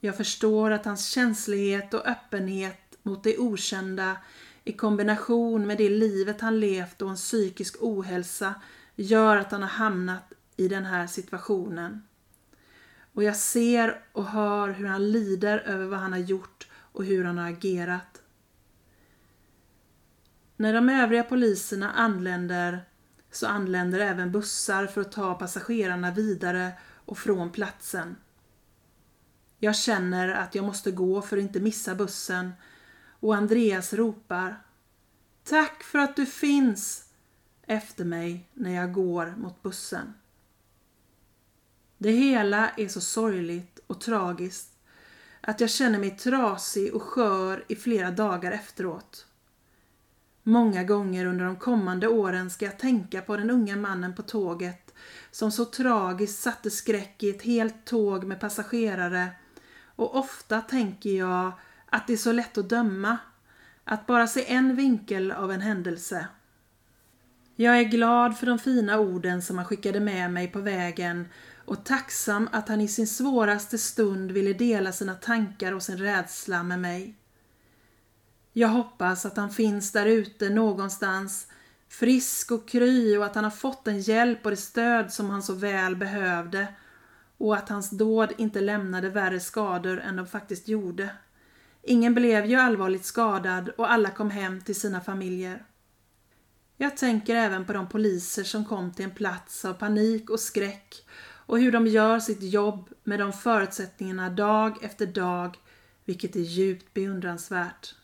Jag 0.00 0.16
förstår 0.16 0.70
att 0.70 0.84
hans 0.84 1.06
känslighet 1.06 1.94
och 1.94 2.06
öppenhet 2.06 2.98
mot 3.02 3.24
det 3.24 3.38
okända 3.38 4.16
i 4.64 4.72
kombination 4.72 5.66
med 5.66 5.78
det 5.78 5.88
livet 5.88 6.40
han 6.40 6.60
levt 6.60 7.02
och 7.02 7.10
en 7.10 7.16
psykisk 7.16 7.76
ohälsa 7.80 8.54
gör 8.96 9.36
att 9.36 9.52
han 9.52 9.62
har 9.62 9.68
hamnat 9.68 10.32
i 10.56 10.68
den 10.68 10.84
här 10.84 11.06
situationen. 11.06 12.02
Och 13.12 13.24
jag 13.24 13.36
ser 13.36 14.04
och 14.12 14.24
hör 14.24 14.68
hur 14.68 14.86
han 14.86 15.12
lider 15.12 15.58
över 15.58 15.86
vad 15.86 15.98
han 15.98 16.12
har 16.12 16.18
gjort 16.18 16.68
och 16.72 17.04
hur 17.04 17.24
han 17.24 17.38
har 17.38 17.50
agerat. 17.50 18.22
När 20.56 20.74
de 20.74 20.88
övriga 20.88 21.22
poliserna 21.22 21.92
anländer 21.92 22.84
så 23.30 23.46
anländer 23.46 24.00
även 24.00 24.32
bussar 24.32 24.86
för 24.86 25.00
att 25.00 25.12
ta 25.12 25.34
passagerarna 25.34 26.10
vidare 26.10 26.72
och 27.10 27.18
från 27.18 27.50
platsen. 27.50 28.16
Jag 29.58 29.76
känner 29.76 30.28
att 30.28 30.54
jag 30.54 30.64
måste 30.64 30.90
gå 30.90 31.22
för 31.22 31.36
att 31.36 31.42
inte 31.42 31.60
missa 31.60 31.94
bussen 31.94 32.52
och 33.20 33.36
Andreas 33.36 33.92
ropar 33.92 34.62
Tack 35.44 35.82
för 35.82 35.98
att 35.98 36.16
du 36.16 36.26
finns 36.26 37.04
efter 37.66 38.04
mig 38.04 38.48
när 38.54 38.74
jag 38.74 38.92
går 38.92 39.34
mot 39.38 39.62
bussen. 39.62 40.14
Det 41.98 42.10
hela 42.10 42.68
är 42.68 42.88
så 42.88 43.00
sorgligt 43.00 43.80
och 43.86 44.00
tragiskt 44.00 44.78
att 45.40 45.60
jag 45.60 45.70
känner 45.70 45.98
mig 45.98 46.10
trasig 46.10 46.94
och 46.94 47.02
skör 47.02 47.64
i 47.68 47.76
flera 47.76 48.10
dagar 48.10 48.52
efteråt. 48.52 49.26
Många 50.42 50.84
gånger 50.84 51.26
under 51.26 51.44
de 51.44 51.56
kommande 51.56 52.08
åren 52.08 52.50
ska 52.50 52.64
jag 52.64 52.78
tänka 52.78 53.20
på 53.20 53.36
den 53.36 53.50
unga 53.50 53.76
mannen 53.76 54.14
på 54.14 54.22
tåget 54.22 54.94
som 55.30 55.50
så 55.50 55.64
tragiskt 55.64 56.42
satte 56.42 56.70
skräck 56.70 57.22
i 57.22 57.30
ett 57.30 57.42
helt 57.42 57.84
tåg 57.84 58.24
med 58.24 58.40
passagerare 58.40 59.28
och 59.96 60.16
ofta 60.16 60.60
tänker 60.60 61.10
jag 61.10 61.52
att 61.86 62.06
det 62.06 62.12
är 62.12 62.16
så 62.16 62.32
lätt 62.32 62.58
att 62.58 62.68
döma, 62.68 63.18
att 63.84 64.06
bara 64.06 64.26
se 64.26 64.52
en 64.52 64.76
vinkel 64.76 65.32
av 65.32 65.52
en 65.52 65.60
händelse. 65.60 66.26
Jag 67.56 67.78
är 67.78 67.84
glad 67.84 68.38
för 68.38 68.46
de 68.46 68.58
fina 68.58 68.98
orden 68.98 69.42
som 69.42 69.56
han 69.58 69.66
skickade 69.66 70.00
med 70.00 70.32
mig 70.32 70.48
på 70.48 70.60
vägen 70.60 71.28
och 71.64 71.84
tacksam 71.84 72.48
att 72.52 72.68
han 72.68 72.80
i 72.80 72.88
sin 72.88 73.06
svåraste 73.06 73.78
stund 73.78 74.30
ville 74.30 74.52
dela 74.52 74.92
sina 74.92 75.14
tankar 75.14 75.72
och 75.72 75.82
sin 75.82 75.98
rädsla 75.98 76.62
med 76.62 76.80
mig. 76.80 77.19
Jag 78.52 78.68
hoppas 78.68 79.26
att 79.26 79.36
han 79.36 79.50
finns 79.50 79.92
där 79.92 80.06
ute 80.06 80.48
någonstans, 80.50 81.46
frisk 81.88 82.50
och 82.50 82.68
kry 82.68 83.16
och 83.16 83.24
att 83.24 83.34
han 83.34 83.44
har 83.44 83.50
fått 83.50 83.84
den 83.84 84.00
hjälp 84.00 84.44
och 84.44 84.50
det 84.50 84.56
stöd 84.56 85.12
som 85.12 85.30
han 85.30 85.42
så 85.42 85.54
väl 85.54 85.96
behövde 85.96 86.66
och 87.38 87.56
att 87.56 87.68
hans 87.68 87.90
dåd 87.90 88.32
inte 88.38 88.60
lämnade 88.60 89.08
värre 89.08 89.40
skador 89.40 90.00
än 90.00 90.16
de 90.16 90.26
faktiskt 90.26 90.68
gjorde. 90.68 91.10
Ingen 91.82 92.14
blev 92.14 92.46
ju 92.46 92.56
allvarligt 92.56 93.04
skadad 93.04 93.68
och 93.68 93.92
alla 93.92 94.10
kom 94.10 94.30
hem 94.30 94.60
till 94.60 94.80
sina 94.80 95.00
familjer. 95.00 95.64
Jag 96.76 96.96
tänker 96.96 97.34
även 97.34 97.64
på 97.64 97.72
de 97.72 97.88
poliser 97.88 98.44
som 98.44 98.64
kom 98.64 98.92
till 98.92 99.04
en 99.04 99.10
plats 99.10 99.64
av 99.64 99.74
panik 99.74 100.30
och 100.30 100.40
skräck 100.40 101.04
och 101.46 101.60
hur 101.60 101.72
de 101.72 101.86
gör 101.86 102.20
sitt 102.20 102.42
jobb 102.42 102.88
med 103.04 103.18
de 103.18 103.32
förutsättningarna 103.32 104.30
dag 104.30 104.84
efter 104.84 105.06
dag, 105.06 105.58
vilket 106.04 106.36
är 106.36 106.40
djupt 106.40 106.94
beundransvärt. 106.94 107.94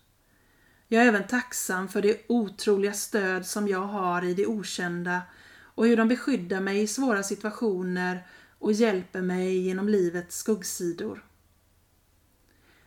Jag 0.88 1.02
är 1.02 1.08
även 1.08 1.26
tacksam 1.26 1.88
för 1.88 2.02
det 2.02 2.24
otroliga 2.28 2.92
stöd 2.92 3.46
som 3.46 3.68
jag 3.68 3.86
har 3.86 4.24
i 4.24 4.34
det 4.34 4.46
okända 4.46 5.22
och 5.62 5.86
hur 5.86 5.96
de 5.96 6.08
beskyddar 6.08 6.60
mig 6.60 6.82
i 6.82 6.86
svåra 6.86 7.22
situationer 7.22 8.26
och 8.58 8.72
hjälper 8.72 9.22
mig 9.22 9.58
genom 9.58 9.88
livets 9.88 10.36
skuggsidor. 10.36 11.24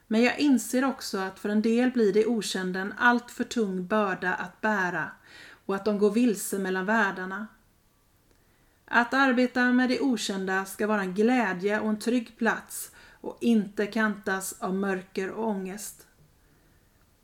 Men 0.07 0.23
jag 0.23 0.39
inser 0.39 0.85
också 0.85 1.17
att 1.17 1.39
för 1.39 1.49
en 1.49 1.61
del 1.61 1.91
blir 1.91 2.13
det 2.13 2.25
okända 2.25 2.79
en 2.79 2.93
alltför 2.97 3.43
tung 3.43 3.87
börda 3.87 4.33
att 4.33 4.61
bära 4.61 5.11
och 5.65 5.75
att 5.75 5.85
de 5.85 5.99
går 5.99 6.11
vilse 6.11 6.59
mellan 6.59 6.85
världarna. 6.85 7.47
Att 8.85 9.13
arbeta 9.13 9.71
med 9.71 9.89
det 9.89 9.99
okända 9.99 10.65
ska 10.65 10.87
vara 10.87 11.01
en 11.01 11.13
glädje 11.13 11.79
och 11.79 11.89
en 11.89 11.99
trygg 11.99 12.37
plats 12.37 12.91
och 13.21 13.37
inte 13.41 13.85
kantas 13.85 14.55
av 14.59 14.73
mörker 14.73 15.29
och 15.29 15.47
ångest. 15.47 16.08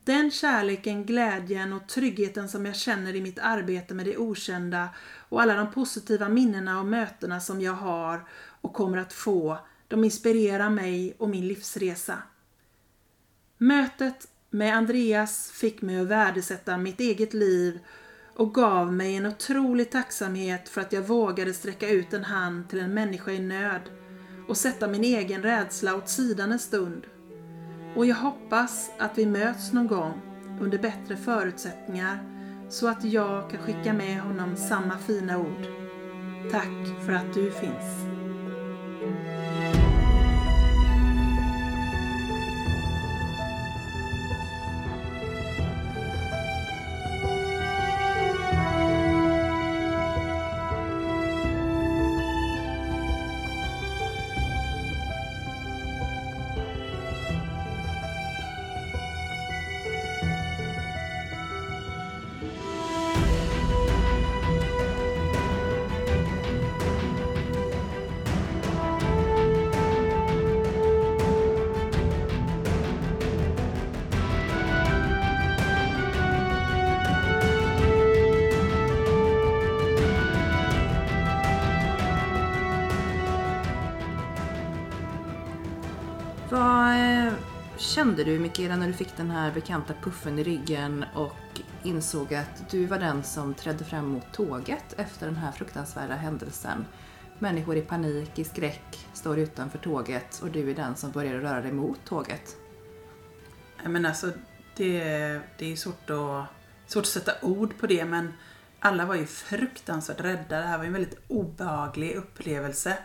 Den 0.06 0.32
kärleken, 0.32 1.06
glädjen 1.06 1.74
och 1.74 1.88
tryggheten 1.88 2.50
som 2.50 2.66
jag 2.66 2.76
känner 2.76 3.16
i 3.16 3.22
mitt 3.22 3.40
arbete 3.40 3.94
med 3.94 4.06
det 4.06 4.18
okända 4.18 4.90
och 5.30 5.42
alla 5.42 5.56
de 5.56 5.72
positiva 5.72 6.30
minnena 6.30 6.80
och 6.80 6.86
mötena 6.86 7.40
som 7.40 7.62
jag 7.62 7.74
har 7.74 8.28
och 8.62 8.74
kommer 8.74 8.98
att 8.98 9.14
få, 9.14 9.58
de 9.88 10.04
inspirerar 10.04 10.70
mig 10.70 11.16
och 11.18 11.30
min 11.30 11.48
livsresa. 11.48 12.18
Mötet 13.58 14.28
med 14.50 14.76
Andreas 14.76 15.52
fick 15.52 15.82
mig 15.82 16.00
att 16.00 16.08
värdesätta 16.08 16.78
mitt 16.78 17.00
eget 17.00 17.34
liv 17.34 17.80
och 18.36 18.54
gav 18.54 18.94
mig 18.94 19.16
en 19.16 19.26
otrolig 19.26 19.92
tacksamhet 19.92 20.70
för 20.70 20.82
att 20.82 20.94
jag 20.94 21.02
vågade 21.02 21.54
sträcka 21.54 21.90
ut 21.90 22.14
en 22.14 22.24
hand 22.24 22.70
till 22.70 22.80
en 22.80 22.94
människa 22.94 23.32
i 23.32 23.40
nöd 23.40 23.82
och 24.48 24.58
sätta 24.58 24.88
min 24.88 25.04
egen 25.04 25.44
rädsla 25.44 25.96
åt 25.96 26.10
sidan 26.10 26.52
en 26.52 26.60
stund. 26.60 27.08
Och 27.96 28.06
jag 28.06 28.16
hoppas 28.16 28.92
att 29.00 29.18
vi 29.18 29.26
möts 29.26 29.74
någon 29.74 29.88
gång 29.88 30.22
under 30.62 30.78
bättre 30.78 31.18
förutsättningar 31.18 32.18
så 32.70 32.88
att 32.88 33.04
jag 33.04 33.50
kan 33.50 33.60
skicka 33.60 33.94
med 33.94 34.22
honom 34.22 34.56
samma 34.56 34.98
fina 34.98 35.38
ord. 35.38 35.66
Tack 36.52 37.06
för 37.06 37.14
att 37.14 37.34
du 37.34 37.52
finns. 37.52 38.25
Kände 88.06 88.24
du 88.24 88.40
Mikaela 88.40 88.76
när 88.76 88.88
du 88.88 88.94
fick 88.94 89.18
den 89.18 89.32
här 89.32 89.52
bekanta 89.52 89.94
puffen 90.04 90.40
i 90.40 90.44
ryggen 90.44 91.06
och 91.16 91.62
insåg 91.84 92.34
att 92.34 92.70
du 92.70 92.86
var 92.86 93.00
den 93.00 93.24
som 93.24 93.54
trädde 93.54 93.84
fram 93.84 94.08
mot 94.08 94.34
tåget 94.34 94.94
efter 94.98 95.26
den 95.26 95.36
här 95.36 95.52
fruktansvärda 95.52 96.14
händelsen? 96.14 96.86
Människor 97.40 97.78
i 97.78 97.82
panik, 97.82 98.40
i 98.40 98.44
skräck, 98.44 99.08
står 99.14 99.40
utanför 99.40 99.78
tåget 99.78 100.40
och 100.44 100.52
du 100.52 100.72
är 100.72 100.76
den 100.76 100.96
som 100.96 101.12
börjar 101.12 101.34
röra 101.34 101.62
dig 101.62 101.72
mot 101.72 102.06
tåget. 102.06 102.56
Men 103.84 104.06
alltså, 104.06 104.32
det, 104.76 105.00
det 105.58 105.72
är 105.72 105.76
svårt 105.76 106.10
att, 106.10 106.46
svårt 106.88 107.04
att 107.04 107.08
sätta 107.08 107.32
ord 107.42 107.78
på 107.78 107.88
det 107.88 108.06
men 108.06 108.34
alla 108.80 109.06
var 109.06 109.16
ju 109.16 109.26
fruktansvärt 109.26 110.22
rädda. 110.22 110.60
Det 110.60 110.68
här 110.68 110.78
var 110.78 110.86
en 110.86 110.94
väldigt 110.94 111.20
obehaglig 111.28 112.16
upplevelse. 112.16 112.98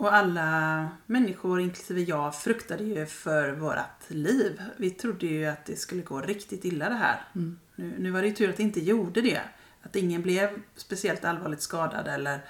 Och 0.00 0.14
alla 0.14 0.88
människor, 1.06 1.60
inklusive 1.60 2.00
jag, 2.00 2.34
fruktade 2.34 2.84
ju 2.84 3.06
för 3.06 3.52
vårt 3.52 4.08
liv. 4.10 4.62
Vi 4.76 4.90
trodde 4.90 5.26
ju 5.26 5.46
att 5.46 5.64
det 5.64 5.76
skulle 5.76 6.02
gå 6.02 6.20
riktigt 6.20 6.64
illa 6.64 6.88
det 6.88 6.94
här. 6.94 7.20
Nu, 7.32 7.58
nu 7.98 8.10
var 8.10 8.22
det 8.22 8.28
ju 8.28 8.34
tur 8.34 8.50
att 8.50 8.56
det 8.56 8.62
inte 8.62 8.80
gjorde 8.80 9.20
det. 9.20 9.40
Att 9.82 9.96
ingen 9.96 10.22
blev 10.22 10.62
speciellt 10.76 11.24
allvarligt 11.24 11.62
skadad 11.62 12.08
eller 12.08 12.40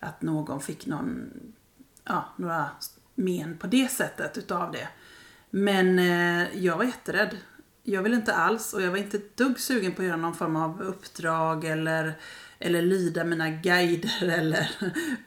att 0.00 0.22
någon 0.22 0.60
fick 0.60 0.86
någon, 0.86 1.30
ja, 2.04 2.24
några 2.36 2.70
men 3.14 3.58
på 3.58 3.66
det 3.66 3.90
sättet 3.90 4.38
utav 4.38 4.72
det. 4.72 4.88
Men 5.50 5.98
eh, 5.98 6.56
jag 6.64 6.76
var 6.76 6.84
jätterädd. 6.84 7.36
Jag 7.82 8.02
ville 8.02 8.16
inte 8.16 8.34
alls 8.34 8.74
och 8.74 8.82
jag 8.82 8.90
var 8.90 8.98
inte 8.98 9.16
ett 9.16 9.36
dugg 9.36 9.60
sugen 9.60 9.92
på 9.92 10.02
att 10.02 10.08
göra 10.08 10.16
någon 10.16 10.34
form 10.34 10.56
av 10.56 10.82
uppdrag 10.82 11.64
eller, 11.64 12.18
eller 12.62 12.82
lyda 12.82 13.24
mina 13.24 13.50
guider 13.50 14.28
eller 14.38 14.70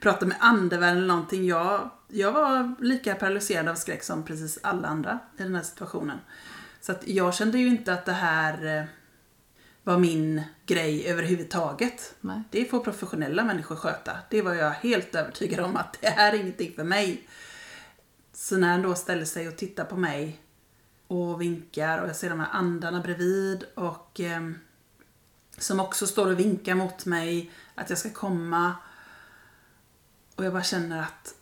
prata 0.00 0.26
med 0.26 0.36
andevärlden 0.40 0.96
eller 0.96 1.06
någonting. 1.06 1.46
Jag, 1.46 1.90
jag 2.08 2.32
var 2.32 2.74
lika 2.80 3.14
paralyserad 3.14 3.68
av 3.68 3.74
skräck 3.74 4.02
som 4.02 4.24
precis 4.24 4.58
alla 4.62 4.88
andra 4.88 5.18
i 5.38 5.42
den 5.42 5.54
här 5.54 5.62
situationen. 5.62 6.18
Så 6.80 6.92
att 6.92 7.08
jag 7.08 7.34
kände 7.34 7.58
ju 7.58 7.66
inte 7.66 7.92
att 7.92 8.04
det 8.04 8.12
här 8.12 8.78
eh, 8.78 8.84
var 9.82 9.98
min 9.98 10.42
grej 10.66 11.06
överhuvudtaget. 11.06 12.14
Nej. 12.20 12.42
Det 12.50 12.64
får 12.64 12.80
professionella 12.80 13.44
människor 13.44 13.76
sköta. 13.76 14.12
Det 14.30 14.42
var 14.42 14.54
jag 14.54 14.70
helt 14.70 15.14
övertygad 15.14 15.60
om 15.60 15.76
att 15.76 15.98
det 16.00 16.08
här 16.08 16.32
är 16.32 16.38
ingenting 16.38 16.72
för 16.76 16.84
mig. 16.84 17.28
Så 18.32 18.56
när 18.56 18.68
han 18.68 18.82
då 18.82 18.94
ställer 18.94 19.24
sig 19.24 19.48
och 19.48 19.56
tittar 19.56 19.84
på 19.84 19.96
mig 19.96 20.40
och 21.06 21.40
vinkar 21.40 21.98
och 21.98 22.08
jag 22.08 22.16
ser 22.16 22.30
de 22.30 22.40
här 22.40 22.48
andarna 22.52 23.00
bredvid 23.00 23.64
och 23.74 24.20
eh, 24.20 24.40
som 25.58 25.80
också 25.80 26.06
står 26.06 26.32
och 26.32 26.38
vinkar 26.38 26.74
mot 26.74 27.06
mig 27.06 27.50
att 27.74 27.90
jag 27.90 27.98
ska 27.98 28.10
komma. 28.10 28.74
Och 30.36 30.44
jag 30.44 30.52
bara 30.52 30.62
känner 30.62 31.02
att 31.02 31.34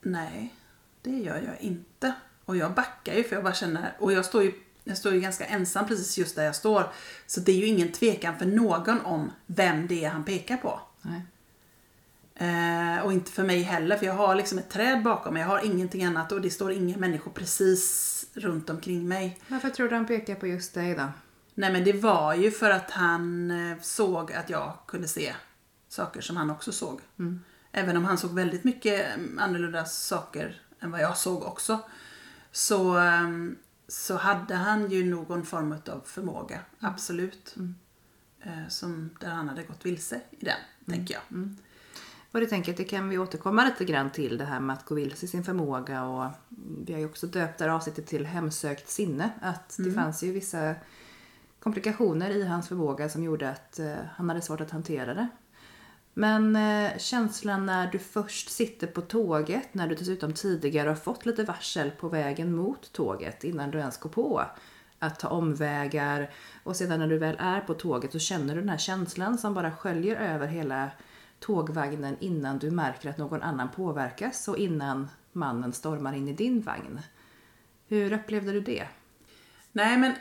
nej, 0.00 0.54
det 1.02 1.10
gör 1.10 1.42
jag 1.46 1.60
inte. 1.60 2.14
Och 2.44 2.56
jag 2.56 2.74
backar 2.74 3.14
ju 3.14 3.24
för 3.24 3.36
jag 3.36 3.44
bara 3.44 3.54
känner, 3.54 3.96
och 3.98 4.12
jag 4.12 4.24
står 4.24 4.42
ju 4.42 4.52
jag 4.84 4.98
står 4.98 5.12
ju 5.12 5.20
ganska 5.20 5.44
ensam 5.44 5.86
precis 5.86 6.18
just 6.18 6.36
där 6.36 6.44
jag 6.44 6.56
står. 6.56 6.92
Så 7.26 7.40
det 7.40 7.52
är 7.52 7.56
ju 7.56 7.66
ingen 7.66 7.92
tvekan 7.92 8.38
för 8.38 8.46
någon 8.46 9.00
om 9.00 9.32
vem 9.46 9.86
det 9.86 10.04
är 10.04 10.10
han 10.10 10.24
pekar 10.24 10.56
på. 10.56 10.80
Eh, 12.34 13.04
och 13.04 13.12
inte 13.12 13.30
för 13.30 13.44
mig 13.44 13.62
heller, 13.62 13.96
för 13.96 14.06
jag 14.06 14.14
har 14.14 14.34
liksom 14.34 14.58
ett 14.58 14.70
träd 14.70 15.02
bakom 15.02 15.34
mig. 15.34 15.42
Jag 15.42 15.48
har 15.48 15.64
ingenting 15.64 16.04
annat 16.04 16.32
och 16.32 16.40
det 16.40 16.50
står 16.50 16.72
inga 16.72 16.96
människor 16.96 17.30
precis 17.30 18.26
runt 18.34 18.70
omkring 18.70 19.08
mig. 19.08 19.38
Varför 19.48 19.70
tror 19.70 19.88
du 19.88 19.94
han 19.94 20.06
pekar 20.06 20.34
på 20.34 20.46
just 20.46 20.74
dig 20.74 20.94
då? 20.94 21.08
Nej 21.54 21.72
men 21.72 21.84
det 21.84 21.92
var 21.92 22.34
ju 22.34 22.50
för 22.50 22.70
att 22.70 22.90
han 22.90 23.50
eh, 23.50 23.78
såg 23.80 24.32
att 24.32 24.50
jag 24.50 24.72
kunde 24.86 25.08
se 25.08 25.34
saker 25.88 26.20
som 26.20 26.36
han 26.36 26.50
också 26.50 26.72
såg. 26.72 27.00
Även 27.72 27.96
om 27.96 28.04
han 28.04 28.18
såg 28.18 28.34
väldigt 28.34 28.64
mycket 28.64 29.14
mm, 29.14 29.38
annorlunda 29.38 29.84
saker 29.84 30.60
än 30.80 30.90
vad 30.90 31.00
jag 31.00 31.16
såg 31.16 31.42
också. 31.42 31.78
Så, 32.52 32.96
ehm, 32.98 33.56
så 33.88 34.16
hade 34.16 34.54
han 34.54 34.90
ju 34.90 35.04
någon 35.04 35.46
form 35.46 35.72
av 35.72 36.02
förmåga, 36.04 36.60
absolut. 36.80 37.54
Eh, 38.40 38.68
Som 38.68 39.10
där 39.20 39.28
han 39.30 39.48
hade 39.48 39.62
gått 39.62 39.86
vilse 39.86 40.20
i 40.30 40.44
den, 40.44 40.58
tänker 40.86 41.14
jag. 41.14 41.22
Och 42.32 42.40
det 42.40 42.46
tänker 42.46 42.68
jag 42.68 42.74
att 42.74 42.78
det 42.78 42.84
kan 42.84 43.08
vi 43.08 43.18
återkomma 43.18 43.64
lite 43.64 43.84
grann 43.84 44.10
till 44.10 44.38
det 44.38 44.44
här 44.44 44.60
med 44.60 44.74
att 44.74 44.84
gå 44.84 44.94
vilse 44.94 45.24
i 45.24 45.28
sin 45.28 45.44
förmåga 45.44 46.04
och 46.04 46.30
vi 46.86 46.92
har 46.92 47.00
ju 47.00 47.06
också 47.06 47.26
döpt 47.26 47.58
det 47.58 47.64
här 47.64 47.70
avsnittet 47.72 48.06
till 48.06 48.26
hemsökt 48.26 48.88
sinne. 48.88 49.30
Att 49.42 49.74
det 49.78 49.92
fanns 49.92 50.22
ju 50.22 50.32
vissa 50.32 50.74
komplikationer 51.64 52.30
i 52.30 52.46
hans 52.46 52.68
förmåga 52.68 53.08
som 53.08 53.24
gjorde 53.24 53.50
att 53.50 53.78
eh, 53.78 53.94
han 54.16 54.28
hade 54.28 54.40
svårt 54.40 54.60
att 54.60 54.70
hantera 54.70 55.14
det. 55.14 55.28
Men 56.14 56.56
eh, 56.56 56.98
känslan 56.98 57.66
när 57.66 57.92
du 57.92 57.98
först 57.98 58.50
sitter 58.50 58.86
på 58.86 59.00
tåget, 59.00 59.74
när 59.74 59.88
du 59.88 59.94
dessutom 59.94 60.32
tidigare 60.32 60.88
har 60.88 60.96
fått 60.96 61.26
lite 61.26 61.44
varsel 61.44 61.90
på 61.90 62.08
vägen 62.08 62.56
mot 62.56 62.92
tåget 62.92 63.44
innan 63.44 63.70
du 63.70 63.78
ens 63.78 63.98
går 63.98 64.10
på 64.10 64.42
att 64.98 65.18
ta 65.18 65.28
omvägar 65.28 66.30
och 66.62 66.76
sedan 66.76 67.00
när 67.00 67.08
du 67.08 67.18
väl 67.18 67.36
är 67.38 67.60
på 67.60 67.74
tåget 67.74 68.12
så 68.12 68.18
känner 68.18 68.54
du 68.54 68.60
den 68.60 68.68
här 68.68 68.78
känslan 68.78 69.38
som 69.38 69.54
bara 69.54 69.72
sköljer 69.72 70.16
över 70.16 70.46
hela 70.46 70.90
tågvagnen 71.40 72.16
innan 72.20 72.58
du 72.58 72.70
märker 72.70 73.10
att 73.10 73.18
någon 73.18 73.42
annan 73.42 73.68
påverkas 73.76 74.48
och 74.48 74.58
innan 74.58 75.08
mannen 75.32 75.72
stormar 75.72 76.12
in 76.12 76.28
i 76.28 76.32
din 76.32 76.60
vagn. 76.60 77.00
Hur 77.88 78.12
upplevde 78.12 78.52
du 78.52 78.60
det? 78.60 78.88
Nej 79.72 79.98
men 79.98 80.14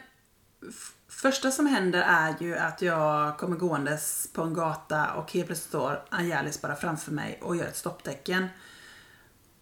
första 1.15 1.51
som 1.51 1.65
händer 1.65 2.01
är 2.01 2.35
ju 2.39 2.57
att 2.57 2.81
jag 2.81 3.37
kommer 3.37 3.55
gåendes 3.55 4.29
på 4.33 4.41
en 4.41 4.53
gata 4.53 5.13
och 5.13 5.31
helt 5.31 5.47
plötsligt 5.47 5.69
står 5.69 6.03
Angelis 6.09 6.61
bara 6.61 6.75
framför 6.75 7.11
mig 7.11 7.39
och 7.41 7.55
gör 7.55 7.65
ett 7.65 7.77
stopptecken. 7.77 8.47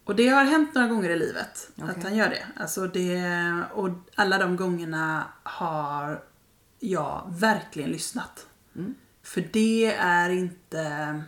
Och 0.04 0.16
det 0.16 0.28
har 0.28 0.44
hänt 0.44 0.76
några 0.76 0.88
gånger 0.88 1.10
i 1.10 1.20
livet 1.20 1.72
att 1.78 1.90
Okej. 1.90 2.04
han 2.04 2.16
gör 2.16 2.30
det. 2.30 2.46
Alltså 2.56 2.88
det. 2.88 3.64
Och 3.74 3.90
alla 4.16 4.38
de 4.38 4.56
gångerna 4.56 5.24
har 5.44 6.24
jag 6.80 7.34
verkligen 7.40 7.92
lyssnat. 7.92 8.48
För 9.24 9.50
det 9.54 9.94
är 10.00 10.30
inte... 10.30 11.24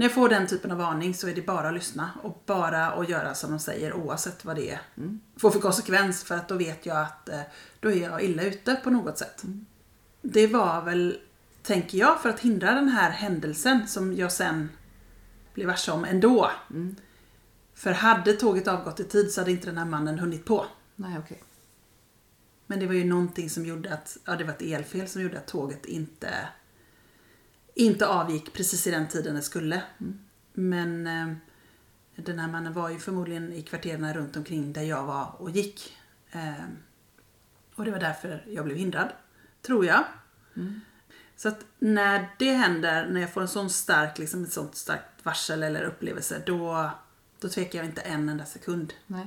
När 0.00 0.06
jag 0.06 0.14
får 0.14 0.28
den 0.28 0.46
typen 0.46 0.70
av 0.70 0.78
varning 0.78 1.14
så 1.14 1.28
är 1.28 1.34
det 1.34 1.46
bara 1.46 1.68
att 1.68 1.74
lyssna 1.74 2.10
och 2.22 2.42
bara 2.46 2.86
att 2.86 3.08
göra 3.08 3.34
som 3.34 3.50
de 3.50 3.58
säger 3.58 3.92
oavsett 3.92 4.44
vad 4.44 4.56
det 4.56 4.78
får 5.36 5.50
för 5.50 5.60
konsekvens 5.60 6.24
för 6.24 6.34
att 6.34 6.48
då 6.48 6.54
vet 6.54 6.86
jag 6.86 7.00
att 7.00 7.28
eh, 7.28 7.40
då 7.80 7.90
är 7.90 8.02
jag 8.02 8.22
illa 8.22 8.42
ute 8.42 8.74
på 8.74 8.90
något 8.90 9.18
sätt. 9.18 9.42
Det 10.22 10.46
var 10.46 10.82
väl, 10.82 11.18
tänker 11.62 11.98
jag, 11.98 12.22
för 12.22 12.28
att 12.28 12.40
hindra 12.40 12.74
den 12.74 12.88
här 12.88 13.10
händelsen 13.10 13.88
som 13.88 14.16
jag 14.16 14.32
sen 14.32 14.68
blev 15.54 15.66
varse 15.66 15.92
om 15.92 16.04
ändå. 16.04 16.50
För 17.74 17.92
hade 17.92 18.32
tåget 18.32 18.68
avgått 18.68 19.00
i 19.00 19.04
tid 19.04 19.32
så 19.32 19.40
hade 19.40 19.50
inte 19.50 19.66
den 19.66 19.78
här 19.78 19.84
mannen 19.84 20.18
hunnit 20.18 20.44
på. 20.44 20.66
Nej, 20.96 21.18
okej. 21.18 21.42
Men 22.66 22.80
det 22.80 22.86
var 22.86 22.94
ju 22.94 23.04
någonting 23.04 23.50
som 23.50 23.66
gjorde 23.66 23.94
att, 23.94 24.16
ja 24.24 24.36
det 24.36 24.44
var 24.44 24.52
ett 24.52 24.62
elfel 24.62 25.08
som 25.08 25.22
gjorde 25.22 25.38
att 25.38 25.46
tåget 25.46 25.86
inte, 25.86 26.28
inte 27.80 28.06
avgick 28.06 28.52
precis 28.52 28.86
i 28.86 28.90
den 28.90 29.08
tiden 29.08 29.34
det 29.34 29.42
skulle. 29.42 29.82
Men 30.52 31.06
eh, 31.06 31.32
den 32.16 32.38
här 32.38 32.48
mannen 32.48 32.72
var 32.72 32.90
ju 32.90 32.98
förmodligen 32.98 33.52
i 33.52 33.62
kvarteren 33.62 34.14
runt 34.14 34.36
omkring 34.36 34.72
där 34.72 34.82
jag 34.82 35.04
var 35.04 35.34
och 35.38 35.50
gick. 35.50 35.96
Eh, 36.32 36.64
och 37.74 37.84
det 37.84 37.90
var 37.90 37.98
därför 37.98 38.44
jag 38.46 38.64
blev 38.64 38.76
hindrad, 38.76 39.12
tror 39.62 39.86
jag. 39.86 40.04
Så 41.36 41.48
att 41.48 41.64
när 41.78 42.28
det 42.38 42.52
händer, 42.52 43.06
när 43.06 43.20
jag 43.20 43.32
får 43.32 43.40
en 43.40 43.48
sån 43.48 43.70
stark, 43.70 44.18
liksom 44.18 44.44
ett 44.44 44.52
sånt 44.52 44.76
starkt 44.76 45.24
varsel 45.24 45.62
eller 45.62 45.82
upplevelse, 45.82 46.42
då, 46.46 46.90
då 47.38 47.48
tvekar 47.48 47.78
jag 47.78 47.86
inte 47.86 48.00
en 48.00 48.28
enda 48.28 48.44
sekund. 48.44 48.92
Nej. 49.06 49.26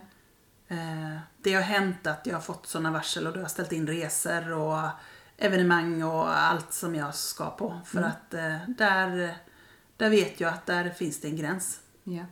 Eh, 0.68 1.18
det 1.42 1.54
har 1.54 1.62
hänt 1.62 2.08
att 2.08 2.26
jag 2.26 2.34
har 2.34 2.42
fått 2.42 2.68
sådana 2.68 2.92
varsel 2.92 3.28
och 3.28 3.34
då 3.34 3.40
har 3.40 3.44
jag 3.44 3.52
ställt 3.52 3.72
in 3.72 3.88
resor 3.88 4.52
och 4.52 4.88
evenemang 5.38 6.04
och 6.04 6.38
allt 6.38 6.74
som 6.74 6.96
jag 6.96 7.16
ska 7.16 7.50
på. 7.50 7.82
För 7.86 8.02
att 8.02 8.34
eh, 8.34 8.58
där, 8.68 9.38
där 9.98 10.10
vet 10.10 10.40
jag 10.40 10.54
att 10.54 10.66
där 10.66 10.90
finns 10.90 11.22
det 11.22 11.28
en 11.28 11.36
gräns. 11.38 11.80
Ja. 12.04 12.26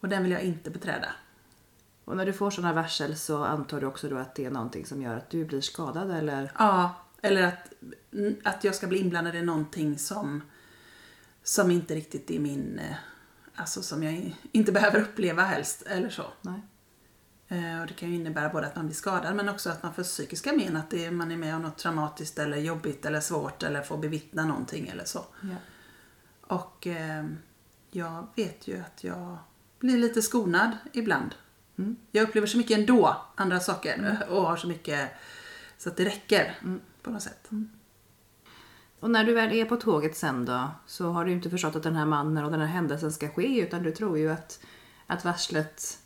Och 0.00 0.08
den 0.08 0.22
vill 0.22 0.32
jag 0.32 0.42
inte 0.42 0.70
beträda. 0.70 1.08
Och 2.04 2.16
när 2.16 2.26
du 2.26 2.32
får 2.32 2.50
sådana 2.50 2.72
varsel 2.74 3.16
så 3.16 3.44
antar 3.44 3.80
du 3.80 3.86
också 3.86 4.08
då 4.08 4.16
att 4.18 4.34
det 4.34 4.44
är 4.44 4.50
någonting 4.50 4.86
som 4.86 5.02
gör 5.02 5.16
att 5.16 5.30
du 5.30 5.44
blir 5.44 5.60
skadad 5.60 6.10
eller? 6.10 6.52
Ja, 6.58 6.94
eller 7.22 7.42
att, 7.42 7.72
att 8.44 8.64
jag 8.64 8.74
ska 8.74 8.86
bli 8.86 8.98
inblandad 8.98 9.34
i 9.36 9.42
någonting 9.42 9.98
som, 9.98 10.42
som 11.42 11.70
inte 11.70 11.94
riktigt 11.94 12.30
är 12.30 12.38
min... 12.38 12.78
eh, 12.78 12.96
Alltså 13.54 13.82
som 13.82 14.02
jag 14.02 14.36
inte 14.52 14.72
behöver 14.78 15.00
uppleva 15.00 15.42
helst, 15.42 15.82
eller 15.82 16.10
så. 16.10 16.22
Nej. 16.40 16.60
Eh, 17.52 17.80
Och 17.80 17.86
det 17.86 17.94
kan 17.94 18.10
ju 18.10 18.14
innebära 18.14 18.48
både 18.48 18.66
att 18.66 18.76
man 18.76 18.86
blir 18.86 18.96
skadad 18.96 19.36
men 19.36 19.48
också 19.48 19.70
att 19.70 19.82
man 19.82 19.94
får 19.94 20.02
psykiska 20.02 20.52
men, 20.52 20.76
att 20.76 20.90
det 20.90 21.04
är, 21.04 21.10
man 21.10 21.32
är 21.32 21.36
med 21.36 21.56
om 21.56 21.62
något 21.62 21.78
traumatiskt 21.78 22.38
eller 22.38 22.56
jobbigt 22.56 23.06
eller 23.06 23.20
svårt 23.20 23.62
eller 23.62 23.82
får 23.82 23.98
bevittna 23.98 24.44
någonting 24.46 24.88
eller 24.88 25.04
så. 25.04 25.24
Ja. 25.40 25.56
Och 26.40 26.86
eh, 26.86 27.24
jag 27.90 28.26
vet 28.36 28.68
ju 28.68 28.80
att 28.80 29.04
jag 29.04 29.38
blir 29.78 29.98
lite 29.98 30.22
skonad 30.22 30.70
ibland. 30.92 31.34
Jag 32.10 32.22
upplever 32.28 32.46
så 32.46 32.58
mycket 32.58 32.78
ändå, 32.78 33.16
andra 33.34 33.60
saker 33.60 34.26
och 34.28 34.42
har 34.42 34.56
så 34.56 34.66
mycket 34.68 35.10
så 35.78 35.88
att 35.88 35.96
det 35.96 36.04
räcker 36.04 36.58
på 37.02 37.10
något 37.10 37.22
sätt. 37.22 37.50
Och 39.00 39.10
när 39.10 39.24
du 39.24 39.34
väl 39.34 39.52
är 39.52 39.64
på 39.64 39.76
tåget 39.76 40.16
sen 40.16 40.44
då 40.44 40.70
så 40.86 41.10
har 41.10 41.24
du 41.24 41.30
ju 41.30 41.36
inte 41.36 41.50
förstått 41.50 41.76
att 41.76 41.82
den 41.82 41.96
här 41.96 42.06
mannen 42.06 42.44
och 42.44 42.50
den 42.50 42.60
här 42.60 42.66
händelsen 42.66 43.12
ska 43.12 43.28
ske 43.28 43.60
utan 43.60 43.82
du 43.82 43.90
tror 43.90 44.18
ju 44.18 44.30
att, 44.30 44.60
att 45.06 45.24
varslet 45.24 45.98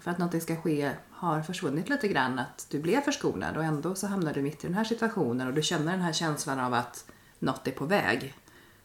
för 0.00 0.10
att 0.10 0.18
någonting 0.18 0.40
ska 0.40 0.56
ske 0.56 0.92
har 1.10 1.42
försvunnit 1.42 1.88
lite 1.88 2.08
grann. 2.08 2.38
Att 2.38 2.66
du 2.70 2.80
blev 2.80 3.00
förskonad 3.00 3.56
och 3.56 3.64
ändå 3.64 3.94
så 3.94 4.06
hamnar 4.06 4.34
du 4.34 4.42
mitt 4.42 4.64
i 4.64 4.66
den 4.66 4.76
här 4.76 4.84
situationen 4.84 5.46
och 5.46 5.54
du 5.54 5.62
känner 5.62 5.92
den 5.92 6.00
här 6.00 6.12
känslan 6.12 6.60
av 6.60 6.74
att 6.74 7.10
något 7.38 7.66
är 7.66 7.72
på 7.72 7.84
väg. 7.84 8.34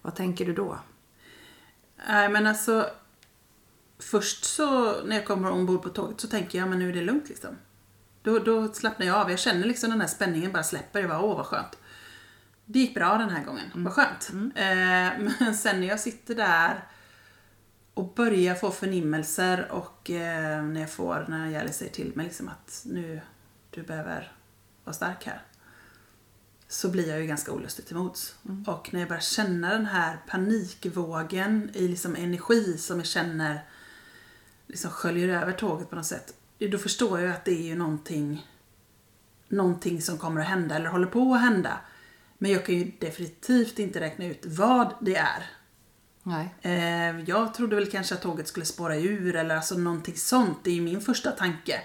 Vad 0.01 0.15
tänker 0.15 0.45
du 0.45 0.53
då? 0.53 0.77
Nej 2.07 2.29
men 2.29 2.47
alltså 2.47 2.89
Först 4.01 4.43
så 4.45 5.01
när 5.03 5.15
jag 5.15 5.25
kommer 5.25 5.51
ombord 5.51 5.83
på 5.83 5.89
tåget 5.89 6.21
så 6.21 6.27
tänker 6.27 6.59
jag 6.59 6.69
men 6.69 6.79
nu 6.79 6.89
är 6.89 6.93
det 6.93 7.01
lugnt 7.01 7.29
liksom. 7.29 7.57
Då, 8.21 8.39
då 8.39 8.73
slappnar 8.73 9.05
jag 9.05 9.15
av. 9.15 9.29
Jag 9.29 9.39
känner 9.39 9.67
liksom 9.67 9.89
den 9.89 10.01
här 10.01 10.07
spänningen 10.07 10.51
bara 10.51 10.63
släpper. 10.63 10.99
Jag 10.99 11.09
bara 11.09 11.21
åh 11.21 11.37
vad 11.37 11.45
skönt. 11.45 11.77
Det 12.65 12.79
gick 12.79 12.93
bra 12.93 13.17
den 13.17 13.29
här 13.29 13.43
gången. 13.43 13.71
Vad 13.75 13.93
skönt. 13.93 14.29
Eh, 14.55 15.31
men 15.39 15.55
sen 15.55 15.79
när 15.81 15.87
jag 15.87 15.99
sitter 15.99 16.35
där 16.35 16.83
och 17.93 18.13
börjar 18.13 18.55
få 18.55 18.71
förnimmelser 18.71 19.71
och 19.71 20.09
eh, 20.09 20.63
när 20.63 20.81
jag 20.81 20.91
får, 20.91 21.25
när 21.29 21.47
Jelly 21.47 21.73
säger 21.73 21.91
till 21.91 22.11
mig 22.15 22.25
liksom 22.25 22.47
att 22.49 22.81
nu, 22.85 23.21
du 23.69 23.83
behöver 23.83 24.31
vara 24.83 24.93
stark 24.93 25.25
här. 25.25 25.41
Så 26.67 26.89
blir 26.89 27.09
jag 27.09 27.21
ju 27.21 27.27
ganska 27.27 27.51
olustigt 27.51 27.87
till 27.87 27.95
mods. 27.95 28.35
Och 28.67 28.93
när 28.93 28.99
jag 28.99 29.09
börjar 29.09 29.21
känna 29.21 29.69
den 29.69 29.85
här 29.85 30.17
panikvågen 30.27 31.69
i 31.73 31.87
liksom 31.87 32.15
energi 32.15 32.77
som 32.77 32.97
jag 32.97 33.07
känner 33.07 33.65
liksom 34.67 34.91
sköljer 34.91 35.41
över 35.41 35.51
tåget 35.51 35.89
på 35.89 35.95
något 35.95 36.05
sätt. 36.05 36.33
Då 36.71 36.77
förstår 36.77 37.19
jag 37.19 37.31
att 37.31 37.45
det 37.45 37.51
är 37.51 37.63
ju 37.63 37.75
någonting, 37.75 38.47
någonting 39.47 40.01
som 40.01 40.17
kommer 40.17 40.41
att 40.41 40.47
hända 40.47 40.75
eller 40.75 40.89
håller 40.89 41.07
på 41.07 41.33
att 41.33 41.41
hända. 41.41 41.79
Men 42.37 42.51
jag 42.51 42.65
kan 42.65 42.75
ju 42.75 42.91
definitivt 42.99 43.79
inte 43.79 43.99
räkna 43.99 44.25
ut 44.25 44.45
vad 44.45 44.93
det 45.01 45.15
är. 45.15 45.60
Nej. 46.23 46.55
Eh, 46.61 47.19
jag 47.19 47.53
trodde 47.53 47.75
väl 47.75 47.91
kanske 47.91 48.15
att 48.15 48.21
tåget 48.21 48.47
skulle 48.47 48.65
spåra 48.65 48.95
ur 48.95 49.35
eller 49.35 49.55
alltså 49.55 49.77
någonting 49.77 50.15
sånt. 50.15 50.57
Det 50.63 50.69
är 50.69 50.75
ju 50.75 50.81
min 50.81 51.01
första 51.01 51.31
tanke. 51.31 51.81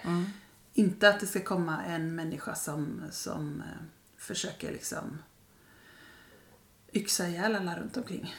Inte 0.75 1.09
att 1.09 1.20
det 1.20 1.27
ska 1.27 1.40
komma 1.40 1.85
en 1.85 2.14
människa 2.14 2.55
som, 2.55 3.03
som 3.11 3.61
eh, 3.61 3.83
försöker 4.18 4.72
liksom 4.72 5.18
yxa 6.92 7.29
ihjäl 7.29 7.55
alla 7.55 7.79
runt 7.79 7.96
omkring. 7.96 8.35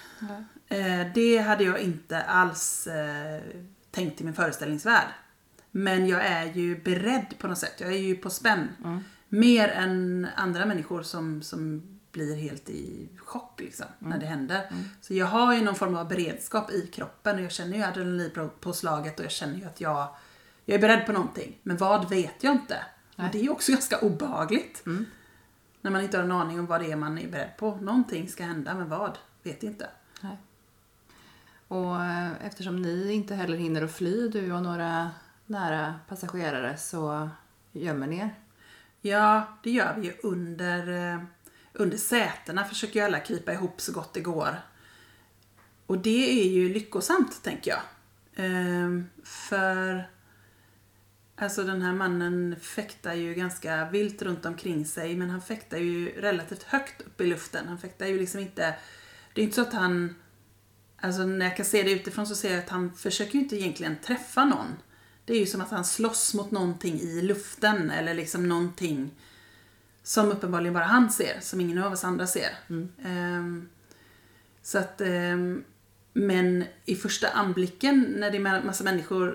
Eh, 0.67 1.07
det 1.13 1.37
hade 1.37 1.63
jag 1.63 1.79
inte 1.79 2.21
alls 2.21 2.87
eh, 2.87 3.41
tänkt 3.91 4.21
i 4.21 4.23
min 4.23 4.33
föreställningsvärld. 4.33 5.07
Men 5.71 6.07
jag 6.07 6.25
är 6.25 6.45
ju 6.53 6.81
beredd 6.83 7.33
på 7.37 7.47
något 7.47 7.57
sätt. 7.57 7.73
Jag 7.77 7.93
är 7.93 7.97
ju 7.97 8.15
på 8.15 8.29
spänn. 8.29 8.67
Mer 9.29 9.67
än 9.67 10.27
andra 10.35 10.65
människor 10.65 11.03
som, 11.03 11.41
som 11.41 11.81
blir 12.17 12.35
helt 12.35 12.69
i 12.69 13.09
chock 13.17 13.59
liksom, 13.59 13.85
när 13.99 14.19
det 14.19 14.25
händer. 14.25 14.69
Så 15.01 15.13
jag 15.13 15.25
har 15.25 15.53
ju 15.55 15.61
någon 15.61 15.75
form 15.75 15.95
av 15.95 16.07
beredskap 16.07 16.71
i 16.71 16.87
kroppen 16.87 17.35
och 17.35 17.41
jag 17.41 17.51
känner 17.51 17.77
ju 17.77 17.83
adrenalinpåslaget 17.83 19.19
och 19.19 19.25
jag 19.25 19.31
känner 19.31 19.55
ju 19.55 19.65
att 19.65 19.81
jag, 19.81 20.07
jag 20.65 20.75
är 20.75 20.81
beredd 20.81 21.05
på 21.05 21.11
någonting. 21.11 21.59
Men 21.63 21.77
vad 21.77 22.09
vet 22.09 22.43
jag 22.43 22.53
inte. 22.53 22.77
Och 23.15 23.23
det 23.31 23.37
är 23.37 23.43
ju 23.43 23.49
också 23.49 23.71
ganska 23.71 23.99
obehagligt. 23.99 24.81
När 25.81 25.91
man 25.91 26.01
inte 26.01 26.17
har 26.17 26.23
en 26.23 26.31
aning 26.31 26.59
om 26.59 26.65
vad 26.65 26.81
det 26.81 26.91
är 26.91 26.95
man 26.95 27.17
är 27.17 27.27
beredd 27.27 27.57
på. 27.57 27.75
Någonting 27.75 28.29
ska 28.29 28.43
hända, 28.43 28.73
men 28.73 28.89
vad? 28.89 29.17
Vet 29.43 29.63
inte. 29.63 29.89
Nej. 30.21 30.37
Och 31.67 32.03
eh, 32.03 32.45
eftersom 32.45 32.81
ni 32.81 33.11
inte 33.11 33.35
heller 33.35 33.57
hinner 33.57 33.81
att 33.81 33.91
fly, 33.91 34.29
du 34.29 34.51
och 34.51 34.63
några 34.63 35.11
nära 35.45 35.95
passagerare, 36.07 36.77
så 36.77 37.29
gömmer 37.71 38.07
ni 38.07 38.17
er. 38.17 38.35
Ja, 39.01 39.43
det 39.63 39.71
gör 39.71 39.95
vi 39.97 40.05
ju 40.05 40.13
under, 40.23 41.13
eh, 41.13 41.19
under 41.77 41.97
sätena. 41.97 42.65
Försöker 42.65 42.99
ju 42.99 43.05
alla 43.05 43.19
krypa 43.19 43.53
ihop 43.53 43.81
så 43.81 43.91
gott 43.91 44.13
det 44.13 44.21
går. 44.21 44.61
Och 45.85 45.97
det 45.97 46.41
är 46.41 46.49
ju 46.49 46.73
lyckosamt, 46.73 47.43
tänker 47.43 47.71
jag. 47.71 47.81
Ehm, 48.35 49.09
för 49.23 50.07
Alltså 51.39 51.63
den 51.63 51.81
här 51.81 51.93
mannen 51.93 52.55
fäktar 52.61 53.13
ju 53.13 53.33
ganska 53.33 53.89
vilt 53.89 54.21
runt 54.21 54.45
omkring 54.45 54.85
sig 54.85 55.15
men 55.15 55.29
han 55.29 55.41
fäktar 55.41 55.77
ju 55.77 56.09
relativt 56.21 56.63
högt 56.63 57.01
upp 57.01 57.21
i 57.21 57.27
luften. 57.27 57.67
Han 57.67 57.77
fäktar 57.77 58.05
ju 58.05 58.19
liksom 58.19 58.39
inte... 58.39 58.75
Det 59.33 59.41
är 59.41 59.43
inte 59.43 59.55
så 59.55 59.61
att 59.61 59.73
han... 59.73 60.15
Alltså 61.01 61.25
när 61.25 61.45
jag 61.45 61.57
kan 61.57 61.65
se 61.65 61.83
det 61.83 61.91
utifrån 61.91 62.27
så 62.27 62.35
ser 62.35 62.51
jag 62.51 62.59
att 62.59 62.69
han 62.69 62.93
försöker 62.93 63.33
ju 63.33 63.39
inte 63.39 63.55
egentligen 63.55 63.95
träffa 64.03 64.45
någon. 64.45 64.67
Det 65.25 65.33
är 65.33 65.39
ju 65.39 65.45
som 65.45 65.61
att 65.61 65.71
han 65.71 65.85
slåss 65.85 66.33
mot 66.33 66.51
någonting 66.51 66.99
i 66.99 67.21
luften 67.21 67.91
eller 67.91 68.13
liksom 68.13 68.49
någonting 68.49 69.11
som 70.07 70.31
uppenbarligen 70.31 70.73
bara 70.73 70.83
han 70.83 71.09
ser, 71.09 71.39
som 71.41 71.61
ingen 71.61 71.83
av 71.83 71.91
oss 71.91 72.03
andra 72.03 72.27
ser. 72.27 72.49
Ehm, 73.03 73.69
så 74.61 74.77
att... 74.77 75.01
ehm, 75.01 75.63
men 76.13 76.65
i 76.85 76.95
första 76.95 77.29
anblicken 77.29 78.15
när 78.17 78.31
det 78.31 78.37
är 78.37 78.63
massa 78.63 78.83
människor 78.83 79.27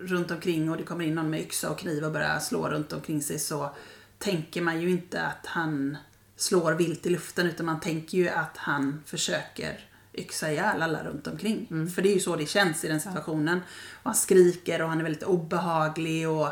runt 0.00 0.30
omkring 0.30 0.70
och 0.70 0.76
det 0.76 0.82
kommer 0.82 1.04
in 1.04 1.14
någon 1.14 1.30
med 1.30 1.40
yxa 1.40 1.70
och 1.70 1.78
kniv 1.78 2.04
och 2.04 2.12
börjar 2.12 2.38
slå 2.38 2.68
runt 2.68 2.92
omkring 2.92 3.22
sig 3.22 3.38
så 3.38 3.70
tänker 4.18 4.62
man 4.62 4.80
ju 4.80 4.90
inte 4.90 5.22
att 5.22 5.46
han 5.46 5.96
slår 6.36 6.72
vilt 6.72 7.06
i 7.06 7.10
luften 7.10 7.46
utan 7.46 7.66
man 7.66 7.80
tänker 7.80 8.18
ju 8.18 8.28
att 8.28 8.56
han 8.56 9.02
försöker 9.06 9.88
yxa 10.14 10.50
ihjäl 10.50 10.82
alla 10.82 11.04
runt 11.04 11.26
omkring. 11.26 11.90
För 11.94 12.02
det 12.02 12.08
är 12.08 12.14
ju 12.14 12.20
så 12.20 12.36
det 12.36 12.46
känns 12.46 12.84
i 12.84 12.88
den 12.88 13.00
situationen. 13.00 13.60
Och 13.92 14.04
han 14.04 14.14
skriker 14.14 14.82
och 14.82 14.88
han 14.88 14.98
är 14.98 15.02
väldigt 15.02 15.22
obehaglig 15.22 16.28
och 16.28 16.48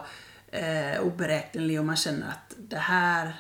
eh, 0.55 1.01
oberäknelig 1.01 1.79
och 1.79 1.85
man 1.85 1.97
känner 1.97 2.29
att 2.29 2.55
det 2.57 2.77
här, 2.77 3.35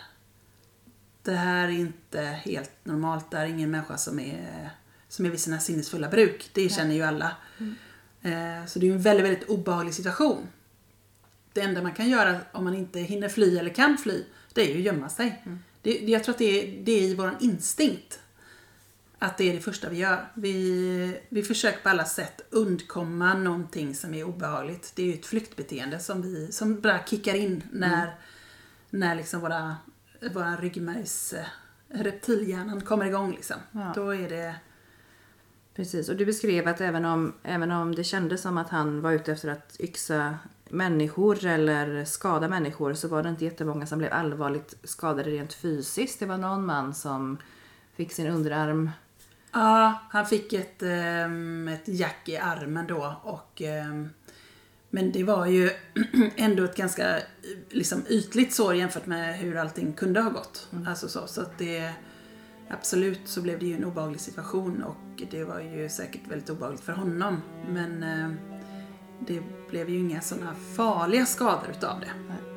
det 1.24 1.32
här 1.36 1.64
är 1.68 1.72
inte 1.72 2.20
helt 2.20 2.70
normalt. 2.84 3.30
Det 3.30 3.36
är 3.38 3.46
ingen 3.46 3.70
människa 3.70 3.96
som 3.98 4.18
är, 4.20 4.70
som 5.08 5.26
är 5.26 5.30
vid 5.30 5.40
sina 5.40 5.58
sinnesfulla 5.60 6.08
bruk. 6.08 6.50
Det 6.52 6.68
känner 6.68 6.94
ju 6.94 7.02
alla. 7.02 7.36
Eh, 8.22 8.66
Så 8.66 8.78
det 8.78 8.88
är 8.88 8.92
en 8.92 9.02
väldigt, 9.02 9.26
väldigt 9.26 9.48
obehaglig 9.48 9.94
situation. 9.94 10.46
Det 11.52 11.60
enda 11.60 11.82
man 11.82 11.92
kan 11.92 12.08
göra 12.08 12.40
om 12.52 12.64
man 12.64 12.74
inte 12.74 13.00
hinner 13.00 13.28
fly 13.28 13.58
eller 13.58 13.70
kan 13.70 13.98
fly, 13.98 14.24
det 14.54 14.62
är 14.62 14.66
ju 14.74 14.78
att 14.78 14.84
gömma 14.94 15.08
sig. 15.08 15.42
Det, 15.82 15.90
det- 15.98 16.12
jag 16.12 16.24
tror 16.24 16.32
att 16.32 16.38
det 16.38 16.44
är, 16.78 16.84
det 16.84 16.92
är 16.92 17.02
i 17.02 17.14
vår 17.14 17.34
instinkt. 17.40 18.20
Att 19.18 19.38
det 19.38 19.44
är 19.50 19.54
det 19.54 19.60
första 19.60 19.88
vi 19.88 19.96
gör. 19.98 20.28
Vi, 20.34 21.20
vi 21.28 21.42
försöker 21.42 21.82
på 21.82 21.88
alla 21.88 22.04
sätt 22.04 22.40
undkomma 22.50 23.34
någonting 23.34 23.94
som 23.94 24.14
är 24.14 24.24
obehagligt. 24.24 24.92
Det 24.94 25.02
är 25.02 25.06
ju 25.06 25.14
ett 25.14 25.26
flyktbeteende 25.26 25.98
som, 25.98 26.22
vi, 26.22 26.52
som 26.52 26.80
bara 26.80 27.04
kickar 27.04 27.34
in 27.34 27.62
när, 27.72 28.14
när 28.90 29.14
liksom 29.14 29.40
våra, 29.40 29.76
våra 30.32 30.56
ryggmärgs 30.56 31.32
eh, 31.32 31.44
reptilhjärnan 31.88 32.80
kommer 32.80 33.06
igång. 33.06 33.30
Liksom. 33.30 33.56
Ja. 33.72 33.92
Då 33.94 34.14
är 34.14 34.28
det... 34.28 34.54
Precis, 35.74 36.08
och 36.08 36.16
du 36.16 36.26
beskrev 36.26 36.68
att 36.68 36.80
även 36.80 37.04
om, 37.04 37.34
även 37.42 37.70
om 37.70 37.94
det 37.94 38.04
kändes 38.04 38.42
som 38.42 38.58
att 38.58 38.68
han 38.68 39.00
var 39.00 39.12
ute 39.12 39.32
efter 39.32 39.48
att 39.48 39.76
yxa 39.80 40.38
människor 40.68 41.44
eller 41.44 42.04
skada 42.04 42.48
människor 42.48 42.94
så 42.94 43.08
var 43.08 43.22
det 43.22 43.28
inte 43.28 43.44
jättemånga 43.44 43.86
som 43.86 43.98
blev 43.98 44.12
allvarligt 44.12 44.74
skadade 44.84 45.30
rent 45.30 45.54
fysiskt. 45.54 46.20
Det 46.20 46.26
var 46.26 46.38
någon 46.38 46.66
man 46.66 46.94
som 46.94 47.38
fick 47.96 48.12
sin 48.12 48.26
underarm 48.26 48.90
Ja, 49.54 49.98
han 50.10 50.26
fick 50.26 50.52
ett, 50.52 50.82
ehm, 50.82 51.68
ett 51.68 51.88
jack 51.88 52.28
i 52.28 52.36
armen 52.36 52.86
då. 52.86 53.16
Och, 53.22 53.62
ehm, 53.62 54.10
men 54.94 55.12
det 55.12 55.24
var 55.24 55.46
ju 55.46 55.70
ändå 56.36 56.64
ett 56.64 56.76
ganska 56.76 57.18
liksom, 57.70 58.02
ytligt 58.08 58.52
sår 58.52 58.74
jämfört 58.74 59.06
med 59.06 59.38
hur 59.38 59.56
allting 59.56 59.92
kunde 59.92 60.20
ha 60.20 60.30
gått. 60.30 60.68
Alltså 60.86 61.08
så, 61.08 61.26
så 61.26 61.40
att 61.40 61.58
det, 61.58 61.92
absolut 62.68 63.20
så 63.24 63.40
blev 63.42 63.58
det 63.58 63.66
ju 63.66 63.74
en 63.74 63.84
obehaglig 63.84 64.20
situation 64.20 64.82
och 64.82 65.22
det 65.30 65.44
var 65.44 65.60
ju 65.60 65.88
säkert 65.88 66.20
väldigt 66.28 66.50
obehagligt 66.50 66.80
för 66.80 66.92
honom. 66.92 67.42
Men 67.68 68.02
ehm, 68.02 68.36
det 69.26 69.42
blev 69.70 69.90
ju 69.90 69.98
inga 69.98 70.20
sådana 70.20 70.54
farliga 70.76 71.26
skador 71.26 71.70
utav 71.70 72.00
det. 72.00 72.10
Och 72.28 72.53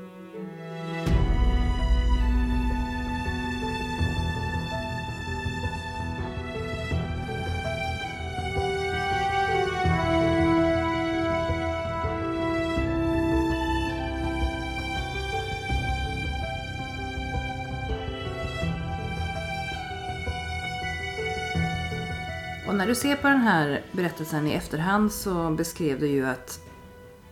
när 22.88 22.94
du 22.94 23.00
ser 23.00 23.16
på 23.16 23.28
den 23.28 23.42
här 23.42 23.82
berättelsen 23.92 24.48
i 24.48 24.54
efterhand 24.54 25.12
så 25.12 25.50
beskrev 25.50 26.00
du 26.00 26.08
ju 26.08 26.26
att 26.26 26.60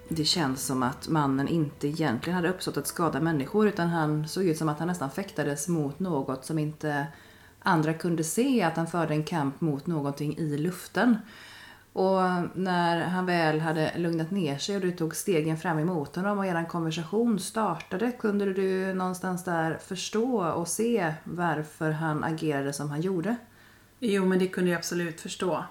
det 0.09 0.25
känns 0.25 0.65
som 0.65 0.83
att 0.83 1.07
mannen 1.07 1.47
inte 1.47 1.87
egentligen 1.87 2.35
hade 2.35 2.49
uppsåt 2.49 2.77
att 2.77 2.87
skada 2.87 3.19
människor 3.19 3.67
utan 3.67 3.87
han 3.87 4.27
såg 4.27 4.45
ut 4.45 4.57
som 4.57 4.69
att 4.69 4.79
han 4.79 4.87
nästan 4.87 5.11
fäktades 5.11 5.67
mot 5.67 5.99
något 5.99 6.45
som 6.45 6.59
inte 6.59 7.07
andra 7.59 7.93
kunde 7.93 8.23
se, 8.23 8.63
att 8.63 8.77
han 8.77 8.87
förde 8.87 9.13
en 9.13 9.23
kamp 9.23 9.61
mot 9.61 9.87
någonting 9.87 10.37
i 10.37 10.57
luften. 10.57 11.17
Och 11.93 12.21
när 12.53 13.01
han 13.01 13.25
väl 13.25 13.59
hade 13.59 13.91
lugnat 13.97 14.31
ner 14.31 14.57
sig 14.57 14.75
och 14.75 14.81
du 14.81 14.91
tog 14.91 15.15
stegen 15.15 15.57
fram 15.57 15.79
emot 15.79 16.15
honom 16.15 16.37
och 16.37 16.45
er 16.45 16.69
konversation 16.69 17.39
startade, 17.39 18.11
kunde 18.11 18.53
du 18.53 18.93
någonstans 18.93 19.43
där 19.43 19.77
förstå 19.77 20.45
och 20.45 20.67
se 20.67 21.13
varför 21.23 21.91
han 21.91 22.23
agerade 22.23 22.73
som 22.73 22.89
han 22.89 23.01
gjorde? 23.01 23.35
Jo, 23.99 24.25
men 24.25 24.39
det 24.39 24.47
kunde 24.47 24.71
jag 24.71 24.77
absolut 24.77 25.21
förstå. 25.21 25.65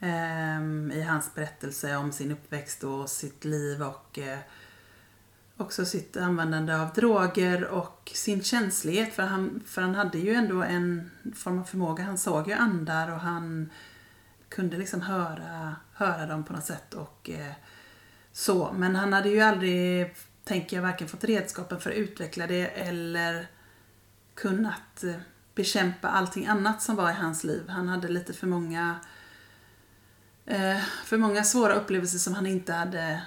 Ehm, 0.00 0.92
I 0.94 1.02
hans 1.02 1.34
berättelse 1.34 1.96
om 1.96 2.12
sin 2.12 2.32
uppväxt 2.32 2.84
och 2.84 3.10
sitt 3.10 3.44
liv 3.44 3.82
och 3.82 4.18
eh, 4.18 4.38
också 5.56 5.84
sitt 5.84 6.16
användande 6.16 6.74
av 6.74 6.92
droger 6.92 7.64
och 7.64 8.10
sin 8.14 8.42
känslighet. 8.42 9.14
För 9.14 9.22
han, 9.22 9.62
för 9.66 9.82
han 9.82 9.94
hade 9.94 10.18
ju 10.18 10.34
ändå 10.34 10.62
en 10.62 11.10
form 11.34 11.58
av 11.58 11.64
förmåga. 11.64 12.04
Han 12.04 12.18
såg 12.18 12.48
ju 12.48 12.54
andar 12.54 13.12
och 13.12 13.20
han 13.20 13.70
kunde 14.48 14.76
liksom 14.76 15.00
höra, 15.00 15.76
höra 15.92 16.26
dem 16.26 16.44
på 16.44 16.52
något 16.52 16.64
sätt. 16.64 16.94
och 16.94 17.30
eh, 17.30 17.52
så. 18.32 18.72
Men 18.72 18.96
han 18.96 19.12
hade 19.12 19.28
ju 19.28 19.40
aldrig, 19.40 20.14
tänker 20.44 20.76
jag, 20.76 20.82
varken 20.82 21.08
fått 21.08 21.24
redskapen 21.24 21.80
för 21.80 21.90
att 21.90 21.96
utveckla 21.96 22.46
det 22.46 22.66
eller 22.66 23.46
kunnat 24.34 25.04
eh, 25.04 25.14
bekämpa 25.54 26.08
allting 26.08 26.46
annat 26.46 26.82
som 26.82 26.96
var 26.96 27.10
i 27.10 27.14
hans 27.14 27.44
liv. 27.44 27.68
Han 27.68 27.88
hade 27.88 28.08
lite 28.08 28.32
för 28.32 28.46
många 28.46 28.96
eh, 30.46 30.80
för 31.04 31.16
många 31.16 31.44
svåra 31.44 31.74
upplevelser 31.74 32.18
som 32.18 32.34
han 32.34 32.46
inte 32.46 32.72
hade 32.72 33.22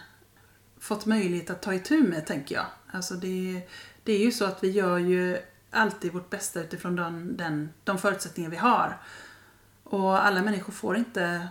fått 0.80 1.06
möjlighet 1.06 1.50
att 1.50 1.62
ta 1.62 1.74
itu 1.74 2.04
med, 2.04 2.26
tänker 2.26 2.56
jag. 2.56 2.66
Alltså 2.92 3.14
det, 3.14 3.68
det 4.04 4.14
är 4.14 4.26
ju 4.26 4.32
så 4.32 4.46
att 4.46 4.64
vi 4.64 4.70
gör 4.70 4.98
ju 4.98 5.38
alltid 5.72 6.14
vårt 6.14 6.30
bästa 6.30 6.62
utifrån 6.62 6.96
den, 6.96 7.38
den, 7.38 7.70
de 7.84 7.98
förutsättningar 7.98 8.50
vi 8.50 8.58
har. 8.58 9.02
Och 9.84 10.26
alla 10.26 10.42
människor 10.44 10.74
får 10.74 10.98
inte 10.98 11.48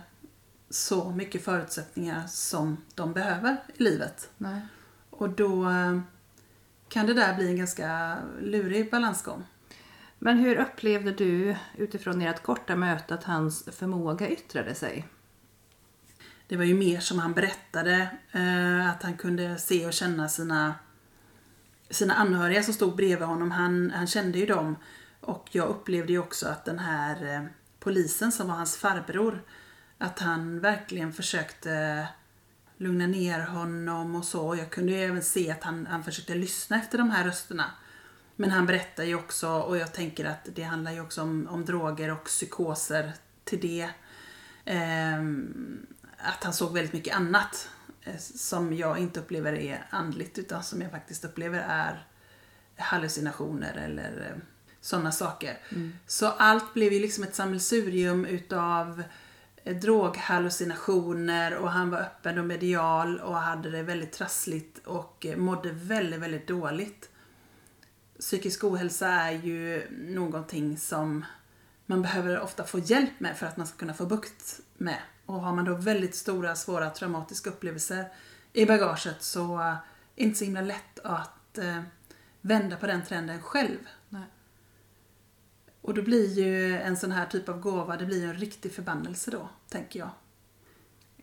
så 0.69 1.11
mycket 1.11 1.45
förutsättningar 1.45 2.27
som 2.27 2.77
de 2.95 3.13
behöver 3.13 3.57
i 3.75 3.83
livet. 3.83 4.29
Nej. 4.37 4.61
Och 5.09 5.29
då 5.29 5.69
eh, 5.69 5.99
kan 6.89 7.05
det 7.07 7.13
där 7.13 7.35
bli 7.35 7.47
en 7.47 7.57
ganska 7.57 8.17
lurig 8.39 8.91
balansgång. 8.91 9.43
Men 10.25 10.37
hur 10.37 10.55
upplevde 10.55 11.11
du 11.11 11.55
utifrån 11.77 12.21
ert 12.21 12.43
korta 12.43 12.75
möte 12.75 13.13
att 13.13 13.23
hans 13.23 13.63
förmåga 13.71 14.29
yttrade 14.29 14.75
sig? 14.75 15.07
Det 16.47 16.57
var 16.57 16.63
ju 16.63 16.73
mer 16.73 16.99
som 16.99 17.19
han 17.19 17.33
berättade, 17.33 18.09
eh, 18.31 18.89
att 18.89 19.03
han 19.03 19.17
kunde 19.17 19.57
se 19.57 19.85
och 19.85 19.93
känna 19.93 20.29
sina, 20.29 20.75
sina 21.89 22.13
anhöriga 22.13 22.63
som 22.63 22.73
stod 22.73 22.95
bredvid 22.95 23.27
honom. 23.27 23.51
Han, 23.51 23.91
han 23.95 24.07
kände 24.07 24.39
ju 24.39 24.45
dem. 24.45 24.75
Och 25.21 25.49
jag 25.51 25.69
upplevde 25.69 26.11
ju 26.11 26.19
också 26.19 26.47
att 26.47 26.65
den 26.65 26.79
här 26.79 27.35
eh, 27.35 27.43
polisen 27.79 28.31
som 28.31 28.47
var 28.47 28.55
hans 28.55 28.77
farbror, 28.77 29.43
att 29.97 30.19
han 30.19 30.59
verkligen 30.59 31.13
försökte 31.13 32.07
lugna 32.77 33.07
ner 33.07 33.39
honom 33.39 34.15
och 34.15 34.25
så. 34.25 34.55
Jag 34.55 34.69
kunde 34.69 34.91
ju 34.91 34.99
även 34.99 35.23
se 35.23 35.51
att 35.51 35.63
han, 35.63 35.85
han 35.85 36.03
försökte 36.03 36.35
lyssna 36.35 36.77
efter 36.77 36.97
de 36.97 37.09
här 37.09 37.25
rösterna. 37.25 37.71
Men 38.35 38.51
han 38.51 38.65
berättar 38.65 39.03
ju 39.03 39.15
också, 39.15 39.49
och 39.49 39.77
jag 39.77 39.93
tänker 39.93 40.25
att 40.25 40.47
det 40.55 40.63
handlar 40.63 40.91
ju 40.91 41.01
också 41.01 41.21
om, 41.21 41.47
om 41.47 41.65
droger 41.65 42.11
och 42.11 42.23
psykoser 42.23 43.13
till 43.43 43.59
det. 43.61 43.89
Ehm, 44.65 45.85
att 46.17 46.43
han 46.43 46.53
såg 46.53 46.73
väldigt 46.73 46.93
mycket 46.93 47.15
annat 47.15 47.69
eh, 48.01 48.17
som 48.17 48.73
jag 48.73 48.97
inte 48.97 49.19
upplever 49.19 49.53
är 49.53 49.87
andligt 49.89 50.37
utan 50.37 50.63
som 50.63 50.81
jag 50.81 50.91
faktiskt 50.91 51.25
upplever 51.25 51.65
är 51.69 52.07
hallucinationer 52.77 53.73
eller 53.73 54.41
sådana 54.81 55.11
saker. 55.11 55.57
Så 56.07 56.27
allt 56.27 56.73
blev 56.73 56.93
ju 56.93 56.99
liksom 56.99 57.23
ett 57.23 57.35
sammelsurium 57.35 58.25
utav 58.25 59.03
eh, 59.63 59.75
droghallucinationer 59.75 61.55
och 61.55 61.71
han 61.71 61.89
var 61.89 61.99
öppen 61.99 62.37
och 62.37 62.45
medial 62.45 63.19
och 63.19 63.35
hade 63.35 63.71
det 63.71 63.83
väldigt 63.83 64.11
trassligt 64.11 64.87
och 64.87 65.25
eh, 65.25 65.37
mådde 65.37 65.71
väldigt, 65.71 66.19
väldigt 66.19 66.47
dåligt. 66.47 67.09
Psykisk 68.19 68.63
ohälsa 68.63 69.07
är 69.07 69.31
ju 69.31 69.87
någonting 69.91 70.77
som 70.77 71.25
man 71.85 72.01
behöver 72.01 72.39
ofta 72.39 72.63
få 72.63 72.79
hjälp 72.79 73.19
med 73.19 73.37
för 73.37 73.45
att 73.45 73.57
man 73.57 73.67
ska 73.67 73.77
kunna 73.77 73.93
få 73.93 74.05
bukt 74.05 74.59
med. 74.77 74.99
Och 75.25 75.41
har 75.41 75.53
man 75.55 75.65
då 75.65 75.75
väldigt 75.75 76.15
stora, 76.15 76.55
svåra 76.55 76.89
traumatiska 76.89 77.49
upplevelser 77.49 78.05
i 78.53 78.65
bagaget 78.65 79.23
så 79.23 79.57
är 79.57 79.71
det 80.15 80.23
inte 80.23 80.39
så 80.39 80.45
himla 80.45 80.61
lätt 80.61 80.99
att 81.03 81.57
eh, 81.57 81.81
vända 82.41 82.77
på 82.77 82.87
den 82.87 83.05
trenden 83.05 83.41
själv. 83.41 83.79
Nej. 84.09 84.23
Och 85.81 85.93
då 85.93 86.01
blir 86.01 86.33
ju 86.33 86.77
en 86.77 86.97
sån 86.97 87.11
här 87.11 87.25
typ 87.25 87.49
av 87.49 87.59
gåva, 87.59 87.97
det 87.97 88.05
blir 88.05 88.21
ju 88.21 88.29
en 88.29 88.37
riktig 88.37 88.73
förbannelse 88.73 89.31
då, 89.31 89.49
tänker 89.69 89.99
jag. 89.99 90.09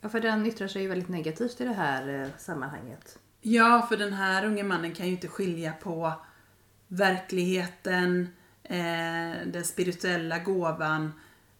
Ja, 0.00 0.08
för 0.08 0.20
den 0.20 0.46
yttrar 0.46 0.68
sig 0.68 0.82
ju 0.82 0.88
väldigt 0.88 1.08
negativt 1.08 1.60
i 1.60 1.64
det 1.64 1.72
här 1.72 2.08
eh, 2.08 2.28
sammanhanget. 2.38 3.18
Ja, 3.40 3.86
för 3.88 3.96
den 3.96 4.12
här 4.12 4.44
unge 4.44 4.62
mannen 4.62 4.94
kan 4.94 5.06
ju 5.06 5.12
inte 5.12 5.28
skilja 5.28 5.72
på 5.72 6.12
verkligheten, 6.92 8.28
eh, 8.62 9.46
den 9.46 9.64
spirituella 9.64 10.38
gåvan 10.38 11.12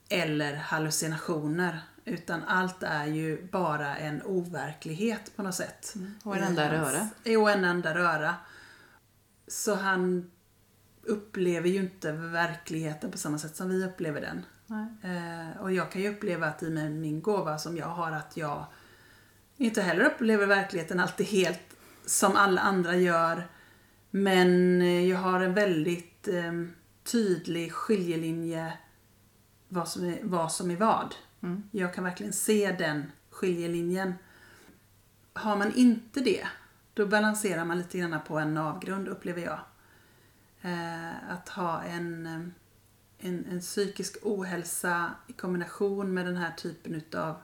eller 0.09 0.57
hallucinationer. 0.57 1.81
Utan 2.05 2.43
allt 2.43 2.83
är 2.83 3.07
ju 3.07 3.43
bara 3.47 3.97
en 3.97 4.23
overklighet 4.23 5.37
på 5.37 5.43
något 5.43 5.55
sätt. 5.55 5.95
Och 6.25 6.37
en 6.37 6.43
enda 6.43 6.73
röra. 6.73 7.09
Och 7.41 7.51
en 7.51 7.65
enda 7.65 7.95
röra. 7.95 8.35
Så 9.49 9.75
han 9.75 10.31
upplever 11.03 11.69
ju 11.69 11.81
inte 11.81 12.13
verkligheten 12.13 13.11
på 13.11 13.19
samma 13.19 13.39
sätt 13.39 13.57
som 13.57 13.69
vi 13.69 13.85
upplever 13.85 14.21
den. 14.21 14.45
Eh, 15.03 15.63
och 15.63 15.73
jag 15.73 15.93
kan 15.93 16.03
ju 16.03 16.11
uppleva 16.11 16.47
att 16.47 16.63
i 16.63 16.71
min 16.71 17.23
gåva 17.23 17.59
som 17.59 17.77
jag 17.77 17.87
har 17.87 18.13
att 18.13 18.37
jag 18.37 18.67
inte 19.57 19.83
heller 19.83 20.05
upplever 20.05 20.47
verkligheten 20.47 21.01
alltid 21.01 21.27
helt 21.27 21.77
som 22.07 22.37
alla 22.37 22.61
andra 22.61 22.97
gör. 22.97 23.49
Men 24.15 24.83
eh, 24.83 25.09
jag 25.09 25.19
har 25.19 25.41
en 25.41 25.55
väldigt 25.55 26.29
eh, 26.29 26.53
tydlig 27.05 27.73
skiljelinje 27.73 28.73
vad 29.69 29.89
som 29.89 30.05
är 30.05 30.19
vad. 30.23 30.53
Som 30.53 30.71
är 30.71 30.77
vad. 30.77 31.15
Mm. 31.41 31.63
Jag 31.71 31.95
kan 31.95 32.05
verkligen 32.05 32.33
se 32.33 32.73
den 32.73 33.13
skiljelinjen. 33.31 34.15
Har 35.33 35.57
man 35.57 35.75
inte 35.75 36.21
det, 36.21 36.47
då 36.95 37.07
balanserar 37.07 37.65
man 37.65 37.79
lite 37.79 37.99
grann 37.99 38.21
på 38.29 38.39
en 38.39 38.57
avgrund 38.57 39.09
upplever 39.09 39.43
jag. 39.43 39.61
Eh, 40.63 41.31
att 41.31 41.49
ha 41.49 41.83
en, 41.83 42.27
eh, 42.27 43.29
en, 43.29 43.47
en 43.51 43.61
psykisk 43.61 44.17
ohälsa 44.23 45.11
i 45.27 45.33
kombination 45.33 46.15
med 46.15 46.27
den 46.27 46.37
här 46.37 46.53
typen 46.53 46.95
utav 46.95 47.37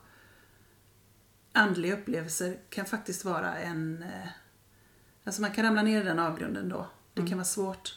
andliga 1.53 1.95
upplevelser 1.95 2.59
kan 2.69 2.85
faktiskt 2.85 3.25
vara 3.25 3.55
en... 3.55 4.03
eh, 4.03 4.29
Alltså 5.29 5.43
man 5.43 5.53
kan 5.53 5.64
ramla 5.64 5.83
ner 5.83 6.01
i 6.01 6.05
den 6.05 6.19
avgrunden 6.19 6.69
då. 6.69 6.87
Det 7.14 7.27
kan 7.27 7.38
vara 7.38 7.45
svårt. 7.45 7.95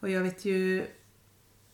Och 0.00 0.10
jag 0.10 0.20
vet 0.20 0.44
ju 0.44 0.86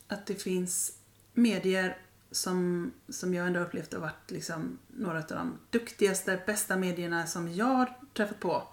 att 0.07 0.27
det 0.27 0.35
finns 0.35 0.99
medier 1.33 1.99
som, 2.31 2.91
som 3.09 3.35
jag 3.35 3.47
ändå 3.47 3.61
upplevt 3.61 3.93
har 3.93 4.01
varit 4.01 4.31
liksom 4.31 4.79
några 4.87 5.19
av 5.19 5.25
de 5.29 5.59
duktigaste, 5.71 6.43
bästa 6.47 6.77
medierna 6.77 7.27
som 7.27 7.55
jag 7.55 7.67
har 7.67 7.99
träffat 8.15 8.41
på. 8.41 8.69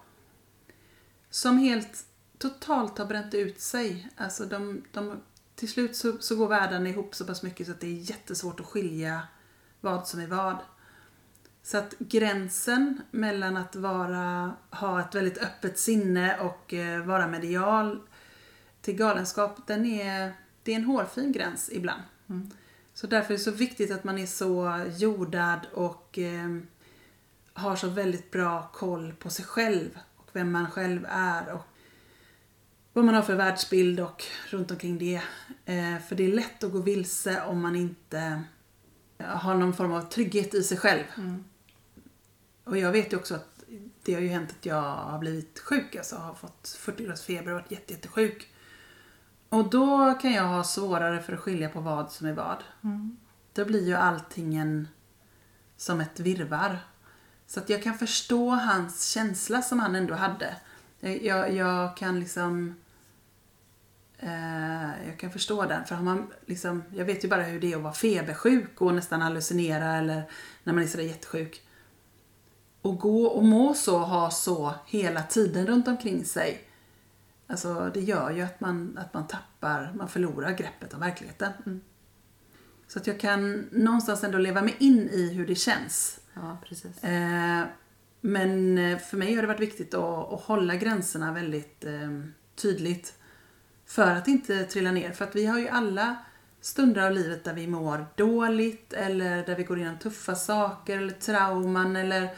Som 1.30 1.58
helt 1.58 2.06
totalt 2.38 2.98
har 2.98 3.06
bränt 3.06 3.34
ut 3.34 3.60
sig. 3.60 4.08
Alltså 4.16 4.44
de, 4.44 4.84
de, 4.92 5.20
till 5.54 5.68
slut 5.68 5.96
så, 5.96 6.18
så 6.18 6.36
går 6.36 6.48
världen 6.48 6.86
ihop 6.86 7.14
så 7.14 7.24
pass 7.24 7.42
mycket 7.42 7.66
så 7.66 7.72
att 7.72 7.80
det 7.80 7.86
är 7.86 8.10
jättesvårt 8.10 8.60
att 8.60 8.66
skilja 8.66 9.22
vad 9.80 10.08
som 10.08 10.20
är 10.20 10.26
vad. 10.26 10.56
Så 11.66 11.78
att 11.78 11.94
gränsen 11.98 13.00
mellan 13.10 13.56
att 13.56 13.76
vara, 13.76 14.56
ha 14.70 15.00
ett 15.00 15.14
väldigt 15.14 15.38
öppet 15.38 15.78
sinne 15.78 16.36
och 16.40 16.74
eh, 16.74 17.04
vara 17.04 17.26
medial 17.26 18.00
till 18.80 18.96
galenskap, 18.96 19.66
den 19.66 19.86
är, 19.86 20.32
det 20.62 20.72
är 20.72 20.76
en 20.76 20.84
hårfin 20.84 21.32
gräns 21.32 21.70
ibland. 21.72 22.02
Så 22.94 23.06
därför 23.06 23.34
är 23.34 23.38
det 23.38 23.44
så 23.44 23.50
viktigt 23.50 23.90
att 23.90 24.04
man 24.04 24.18
är 24.18 24.26
så 24.26 24.84
jordad 24.96 25.60
och 25.74 26.18
eh, 26.18 26.56
har 27.52 27.76
så 27.76 27.88
väldigt 27.88 28.30
bra 28.30 28.70
koll 28.72 29.12
på 29.12 29.30
sig 29.30 29.44
själv 29.44 29.98
och 30.16 30.30
vem 30.32 30.52
man 30.52 30.70
själv 30.70 31.06
är 31.10 31.52
och 31.52 31.66
vad 32.92 33.04
man 33.04 33.14
har 33.14 33.22
för 33.22 33.36
världsbild 33.36 34.00
och 34.00 34.24
runt 34.50 34.70
omkring 34.70 34.98
det. 34.98 35.22
Eh, 35.64 35.98
för 36.08 36.14
det 36.14 36.24
är 36.24 36.32
lätt 36.32 36.64
att 36.64 36.72
gå 36.72 36.78
vilse 36.78 37.42
om 37.42 37.62
man 37.62 37.76
inte 37.76 38.42
har 39.18 39.54
någon 39.54 39.74
form 39.74 39.92
av 39.92 40.00
trygghet 40.00 40.54
i 40.54 40.62
sig 40.62 40.78
själv. 40.78 41.04
Och 42.66 42.78
jag 42.78 42.92
vet 42.92 43.12
ju 43.12 43.16
också 43.16 43.34
att 43.34 43.64
det 44.02 44.14
har 44.14 44.20
ju 44.20 44.28
hänt 44.28 44.50
att 44.50 44.66
jag 44.66 44.82
har 44.82 45.18
blivit 45.18 45.58
sjuk, 45.58 45.96
alltså 45.96 46.16
har 46.16 46.34
fått 46.34 46.68
40 46.78 47.04
graders 47.04 47.22
feber 47.22 47.50
och 47.50 47.60
varit 47.60 47.70
jätte, 47.70 47.92
jättesjuk. 47.92 48.52
Och 49.48 49.70
då 49.70 50.14
kan 50.14 50.32
jag 50.32 50.42
ha 50.42 50.64
svårare 50.64 51.22
för 51.22 51.32
att 51.32 51.40
skilja 51.40 51.68
på 51.68 51.80
vad 51.80 52.12
som 52.12 52.26
är 52.26 52.32
vad. 52.32 52.64
Då 53.52 53.64
blir 53.64 53.86
ju 53.86 53.94
allting 53.94 54.56
en, 54.56 54.88
som 55.76 56.00
ett 56.00 56.20
virvar. 56.20 56.78
Så 57.46 57.60
att 57.60 57.68
jag 57.68 57.82
kan 57.82 57.98
förstå 57.98 58.50
hans 58.50 59.06
känsla 59.06 59.62
som 59.62 59.78
han 59.78 59.94
ändå 59.94 60.14
hade. 60.14 60.56
Jag, 61.00 61.54
jag 61.54 61.96
kan 61.96 62.20
liksom... 62.20 62.74
Eh, 64.18 65.06
jag 65.06 65.18
kan 65.18 65.30
förstå 65.30 65.64
den. 65.64 65.84
För 65.84 65.94
har 65.94 66.02
man 66.02 66.32
liksom, 66.46 66.82
jag 66.94 67.04
vet 67.04 67.24
ju 67.24 67.28
bara 67.28 67.42
hur 67.42 67.60
det 67.60 67.72
är 67.72 67.76
att 67.76 67.82
vara 67.82 67.94
febersjuk 67.94 68.80
och 68.80 68.94
nästan 68.94 69.20
hallucinera 69.20 69.96
eller 69.96 70.30
när 70.64 70.72
man 70.72 70.82
är 70.82 70.88
sådär 70.88 71.04
jättesjuk. 71.04 71.65
Och 72.86 72.98
gå 72.98 73.26
och 73.26 73.44
må 73.44 73.74
så 73.74 73.96
och 73.96 74.06
ha 74.06 74.30
så 74.30 74.74
hela 74.86 75.22
tiden 75.22 75.66
runt 75.66 75.88
omkring 75.88 76.24
sig. 76.24 76.62
Alltså 77.46 77.90
det 77.94 78.00
gör 78.00 78.30
ju 78.30 78.42
att 78.42 78.60
man, 78.60 78.98
att 78.98 79.14
man 79.14 79.26
tappar, 79.26 79.92
man 79.94 80.08
förlorar 80.08 80.52
greppet 80.52 80.94
om 80.94 81.00
verkligheten. 81.00 81.80
Så 82.88 82.98
att 82.98 83.06
jag 83.06 83.20
kan 83.20 83.68
någonstans 83.72 84.24
ändå 84.24 84.38
leva 84.38 84.62
mig 84.62 84.76
in 84.78 85.08
i 85.08 85.34
hur 85.34 85.46
det 85.46 85.54
känns. 85.54 86.20
Ja, 86.34 86.58
precis. 86.64 87.04
Eh, 87.04 87.64
men 88.20 88.78
eh, 88.78 88.98
för 88.98 89.16
mig 89.16 89.34
har 89.34 89.42
det 89.42 89.48
varit 89.48 89.60
viktigt 89.60 89.94
att, 89.94 90.32
att 90.32 90.40
hålla 90.40 90.76
gränserna 90.76 91.32
väldigt 91.32 91.84
eh, 91.84 92.20
tydligt. 92.56 93.14
För 93.86 94.14
att 94.14 94.28
inte 94.28 94.64
trilla 94.64 94.90
ner. 94.90 95.12
För 95.12 95.24
att 95.24 95.36
vi 95.36 95.46
har 95.46 95.58
ju 95.58 95.68
alla 95.68 96.16
stunder 96.60 97.06
av 97.06 97.12
livet 97.12 97.44
där 97.44 97.54
vi 97.54 97.66
mår 97.66 98.06
dåligt 98.16 98.92
eller 98.92 99.46
där 99.46 99.56
vi 99.56 99.62
går 99.62 99.78
igenom 99.78 99.98
tuffa 99.98 100.34
saker 100.34 100.98
eller 100.98 101.12
trauman 101.12 101.96
eller 101.96 102.36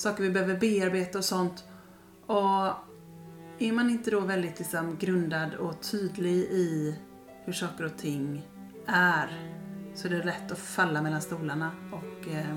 saker 0.00 0.22
vi 0.22 0.30
behöver 0.30 0.56
bearbeta 0.56 1.18
och 1.18 1.24
sånt. 1.24 1.64
Och 2.26 2.66
är 3.58 3.72
man 3.72 3.90
inte 3.90 4.10
då 4.10 4.20
väldigt 4.20 4.58
liksom 4.58 4.96
grundad 5.00 5.54
och 5.54 5.82
tydlig 5.82 6.36
i 6.36 6.98
hur 7.44 7.52
saker 7.52 7.84
och 7.84 7.96
ting 7.96 8.48
är 8.86 9.54
så 9.94 10.06
är 10.06 10.10
det 10.10 10.24
lätt 10.24 10.52
att 10.52 10.58
falla 10.58 11.02
mellan 11.02 11.22
stolarna 11.22 11.70
och 11.92 12.28
eh, 12.28 12.56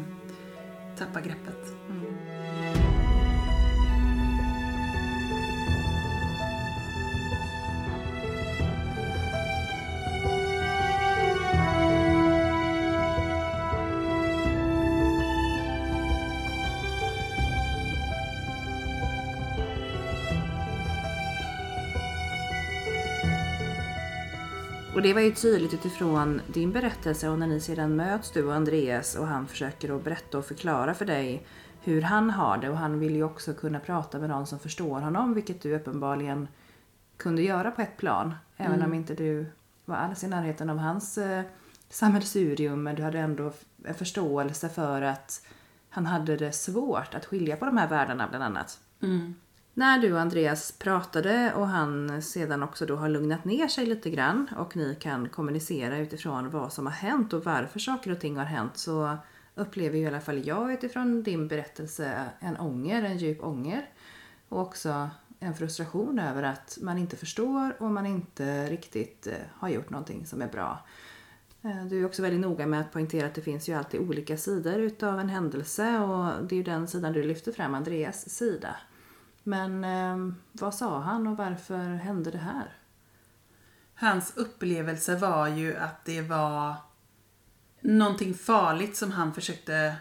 tappa 0.98 1.22
greppet. 1.22 1.68
Mm. 1.90 2.81
Och 25.02 25.08
det 25.08 25.14
var 25.14 25.22
ju 25.22 25.32
tydligt 25.32 25.74
utifrån 25.74 26.42
din 26.48 26.72
berättelse 26.72 27.30
och 27.30 27.40
när 27.40 27.48
ni 27.48 27.60
sedan 27.60 27.96
möts 27.96 28.32
du 28.32 28.44
och 28.44 28.54
Andreas 28.54 29.16
och 29.16 29.28
han 29.28 29.48
försöker 29.48 29.96
att 29.96 30.04
berätta 30.04 30.38
och 30.38 30.46
förklara 30.46 30.94
för 30.94 31.06
dig 31.06 31.46
hur 31.82 32.02
han 32.02 32.30
har 32.30 32.58
det 32.58 32.70
och 32.70 32.78
han 32.78 33.00
vill 33.00 33.16
ju 33.16 33.24
också 33.24 33.54
kunna 33.54 33.80
prata 33.80 34.20
med 34.20 34.30
någon 34.30 34.48
som 34.48 34.60
förstår 34.60 35.00
honom 35.00 35.34
vilket 35.34 35.62
du 35.62 35.76
uppenbarligen 35.76 36.48
kunde 37.18 37.42
göra 37.42 37.72
på 37.72 37.82
ett 37.82 37.98
plan. 37.98 38.36
Även 38.58 38.84
om 38.84 38.94
inte 38.94 39.14
du 39.14 39.46
var 39.86 39.96
alls 39.96 40.24
i 40.24 40.28
närheten 40.28 40.70
av 40.70 40.78
hans 40.78 41.18
eh, 41.18 41.44
sammelsurium 41.90 42.84
men 42.84 42.96
du 42.96 43.04
hade 43.04 43.20
ändå 43.20 43.52
en 43.84 43.96
förståelse 43.96 44.70
för 44.70 45.02
att 45.02 45.46
han 45.90 46.06
hade 46.06 46.38
det 46.38 46.52
svårt 46.52 47.16
att 47.16 47.26
skilja 47.26 47.58
på 47.58 47.66
de 47.66 47.78
här 47.78 47.88
världarna 47.88 48.28
bland 48.28 48.44
annat. 48.44 48.80
När 49.74 50.00
du 50.00 50.14
och 50.14 50.20
Andreas 50.20 50.72
pratade 50.72 51.54
och 51.54 51.68
han 51.68 52.22
sedan 52.22 52.64
också 52.64 52.86
då 52.86 52.96
har 52.96 53.10
lugnat 53.10 53.46
ner 53.46 53.68
sig 53.68 53.86
lite 53.86 54.10
grann 54.10 54.50
och 54.58 54.76
ni 54.76 54.96
kan 54.96 55.30
kommunicera 55.30 55.98
utifrån 55.98 56.50
vad 56.50 56.74
som 56.74 56.86
har 56.86 56.94
hänt 56.94 57.34
och 57.34 57.46
varför 57.46 57.80
saker 57.80 58.12
och 58.12 58.20
ting 58.20 58.38
har 58.38 58.46
hänt 58.46 58.78
så 58.78 59.18
upplever 59.56 59.98
ju 59.98 60.04
i 60.04 60.08
alla 60.08 60.22
fall 60.22 60.48
jag 60.48 60.74
utifrån 60.74 61.24
din 61.24 61.48
berättelse 61.48 62.26
en 62.40 62.58
ånger, 62.58 63.04
en 63.04 63.18
djup 63.18 63.44
ånger. 63.44 63.90
Och 64.50 64.60
också 64.60 65.10
en 65.40 65.56
frustration 65.56 66.20
över 66.20 66.44
att 66.44 66.78
man 66.82 66.98
inte 66.98 67.16
förstår 67.16 67.76
och 67.80 67.92
man 67.92 68.06
inte 68.06 68.68
riktigt 68.70 69.28
eh, 69.28 69.34
har 69.54 69.70
gjort 69.70 69.90
någonting 69.90 70.26
som 70.26 70.42
är 70.42 70.48
bra. 70.48 70.86
Eh, 71.62 71.86
du 71.86 72.00
är 72.00 72.06
också 72.06 72.22
väldigt 72.22 72.42
noga 72.42 72.68
med 72.68 72.82
att 72.82 72.92
poängtera 72.94 73.28
att 73.28 73.36
det 73.36 73.42
finns 73.42 73.70
ju 73.70 73.74
alltid 73.74 74.00
olika 74.00 74.38
sidor 74.38 74.80
utav 74.80 75.20
en 75.20 75.30
händelse 75.30 76.00
och 76.00 76.46
det 76.46 76.56
är 76.56 76.58
ju 76.58 76.64
den 76.64 76.88
sidan 76.88 77.14
du 77.14 77.24
lyfter 77.24 77.52
fram, 77.52 77.76
Andreas 77.76 78.30
sida. 78.30 78.76
Men 79.44 79.84
eh, 79.84 80.34
vad 80.52 80.76
sa 80.76 81.00
han 81.00 81.28
och 81.28 81.38
varför 81.38 81.96
hände 81.96 82.32
det 82.32 82.38
här? 82.38 82.76
Hans 83.96 84.38
upplevelse 84.38 85.16
var 85.16 85.48
ju 85.48 85.78
att 85.78 86.06
det 86.06 86.22
var 86.22 86.76
någonting 87.82 88.34
farligt 88.34 88.98
som 88.98 89.12
han 89.12 89.34
försökte 89.34 89.96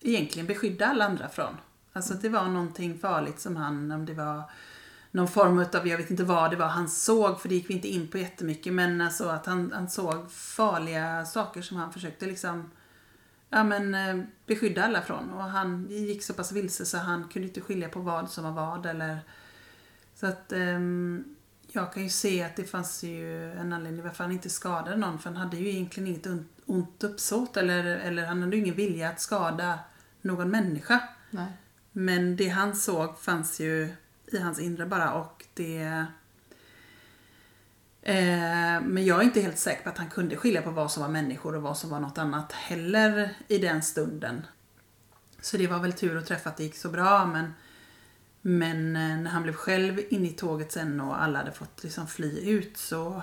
egentligen 0.00 0.46
beskydda 0.46 0.86
alla 0.86 1.04
andra 1.04 1.28
från. 1.28 1.56
Alltså 1.92 2.14
det 2.14 2.28
var 2.28 2.44
någonting 2.44 2.98
farligt 2.98 3.40
som 3.40 3.56
han, 3.56 3.92
om 3.92 4.06
det 4.06 4.14
var 4.14 4.42
någon 5.10 5.28
form 5.28 5.58
av, 5.58 5.88
jag 5.88 5.98
vet 5.98 6.10
inte 6.10 6.24
vad 6.24 6.50
det 6.50 6.56
var 6.56 6.66
han 6.66 6.88
såg, 6.88 7.40
för 7.40 7.48
det 7.48 7.54
gick 7.54 7.70
vi 7.70 7.74
inte 7.74 7.88
in 7.88 8.08
på 8.08 8.18
jättemycket, 8.18 8.72
men 8.72 9.00
alltså 9.00 9.28
att 9.28 9.46
han, 9.46 9.72
han 9.74 9.88
såg 9.88 10.30
farliga 10.32 11.24
saker 11.24 11.62
som 11.62 11.76
han 11.76 11.92
försökte 11.92 12.26
liksom 12.26 12.70
ja, 13.50 13.64
men, 13.64 13.94
eh, 13.94 14.24
beskydda 14.46 14.84
alla 14.84 15.02
från. 15.02 15.30
Och 15.30 15.42
han 15.42 15.86
gick 15.90 16.22
så 16.22 16.34
pass 16.34 16.52
vilse 16.52 16.86
så 16.86 16.98
han 16.98 17.28
kunde 17.28 17.48
inte 17.48 17.60
skilja 17.60 17.88
på 17.88 18.00
vad 18.00 18.30
som 18.30 18.44
var 18.44 18.52
vad. 18.52 18.86
Eller, 18.86 19.18
så 20.14 20.26
att 20.26 20.52
ehm, 20.52 21.36
jag 21.68 21.92
kan 21.92 22.02
ju 22.02 22.08
se 22.08 22.42
att 22.42 22.56
det 22.56 22.64
fanns 22.64 23.02
ju 23.02 23.52
en 23.52 23.72
anledning 23.72 24.04
varför 24.04 24.24
han 24.24 24.32
inte 24.32 24.50
skadade 24.50 24.96
någon. 24.96 25.18
För 25.18 25.30
han 25.30 25.36
hade 25.36 25.56
ju 25.56 25.68
egentligen 25.68 26.08
inget 26.08 26.26
ont 26.66 27.04
uppsåt 27.04 27.56
eller, 27.56 27.84
eller 27.84 28.26
han 28.26 28.42
hade 28.42 28.56
ju 28.56 28.62
ingen 28.62 28.74
vilja 28.74 29.08
att 29.08 29.20
skada 29.20 29.78
någon 30.22 30.50
människa. 30.50 31.00
Nej. 31.30 31.52
Men 31.92 32.36
det 32.36 32.48
han 32.48 32.76
såg 32.76 33.18
fanns 33.18 33.60
ju 33.60 33.94
i 34.26 34.38
hans 34.38 34.58
inre 34.58 34.86
bara 34.86 35.12
och 35.12 35.44
det... 35.54 36.06
Eh, 38.08 38.80
men 38.82 39.04
jag 39.04 39.20
är 39.20 39.24
inte 39.24 39.40
helt 39.40 39.58
säker 39.58 39.82
på 39.82 39.88
att 39.88 39.98
han 39.98 40.10
kunde 40.10 40.36
skilja 40.36 40.62
på 40.62 40.70
vad 40.70 40.92
som 40.92 41.02
var 41.02 41.10
människor 41.10 41.56
och 41.56 41.62
vad 41.62 41.78
som 41.78 41.90
var 41.90 42.00
något 42.00 42.18
annat 42.18 42.52
heller 42.52 43.34
i 43.48 43.58
den 43.58 43.82
stunden. 43.82 44.46
Så 45.40 45.56
det 45.56 45.66
var 45.66 45.78
väl 45.78 45.92
tur 45.92 46.16
att 46.16 46.26
träffa 46.26 46.50
att 46.50 46.56
det 46.56 46.62
gick 46.62 46.76
så 46.76 46.88
bra 46.88 47.26
men 47.26 47.54
men 48.42 48.96
eh, 48.96 49.16
när 49.18 49.30
han 49.30 49.42
blev 49.42 49.52
själv 49.52 50.00
inne 50.10 50.28
i 50.28 50.32
tåget 50.32 50.72
sen 50.72 51.00
och 51.00 51.22
alla 51.22 51.38
hade 51.38 51.52
fått 51.52 51.82
liksom 51.82 52.06
fly 52.06 52.50
ut 52.50 52.76
så 52.76 53.22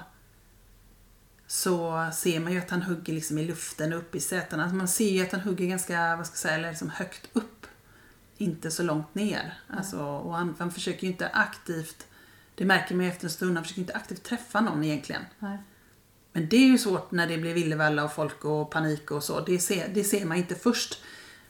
så 1.47 2.09
ser 2.13 2.39
man 2.39 2.53
ju 2.53 2.59
att 2.59 2.69
han 2.69 2.81
hugger 2.81 3.13
liksom 3.13 3.37
i 3.37 3.45
luften 3.45 3.93
och 3.93 3.99
upp 3.99 4.15
i 4.15 4.19
sätena. 4.19 4.63
Alltså 4.63 4.75
man 4.75 4.87
ser 4.87 5.09
ju 5.09 5.23
att 5.23 5.31
han 5.31 5.41
hugger 5.41 5.65
ganska, 5.65 6.15
vad 6.15 6.25
ska 6.25 6.33
jag 6.33 6.39
säga, 6.39 6.55
eller 6.55 6.69
liksom 6.69 6.89
högt 6.89 7.29
upp. 7.33 7.67
Inte 8.37 8.71
så 8.71 8.83
långt 8.83 9.15
ner. 9.15 9.53
Alltså, 9.67 9.99
och 9.99 10.33
han, 10.33 10.55
han 10.59 10.71
försöker 10.71 11.03
ju 11.03 11.11
inte 11.11 11.27
aktivt, 11.27 12.07
det 12.55 12.65
märker 12.65 12.95
man 12.95 13.05
ju 13.05 13.11
efter 13.11 13.25
en 13.25 13.31
stund, 13.31 13.55
han 13.55 13.63
försöker 13.63 13.81
inte 13.81 13.93
aktivt 13.93 14.23
träffa 14.23 14.61
någon 14.61 14.83
egentligen. 14.83 15.21
Nej. 15.39 15.57
Men 16.31 16.49
det 16.49 16.57
är 16.57 16.67
ju 16.67 16.77
svårt 16.77 17.11
när 17.11 17.27
det 17.27 17.37
blir 17.37 17.53
villevalla 17.53 18.03
och 18.03 18.13
folk 18.13 18.45
och 18.45 18.71
panik 18.71 19.11
och 19.11 19.23
så. 19.23 19.39
Det 19.39 19.59
ser, 19.59 19.87
det 19.93 20.03
ser 20.03 20.25
man 20.25 20.37
inte 20.37 20.55
först. 20.55 21.01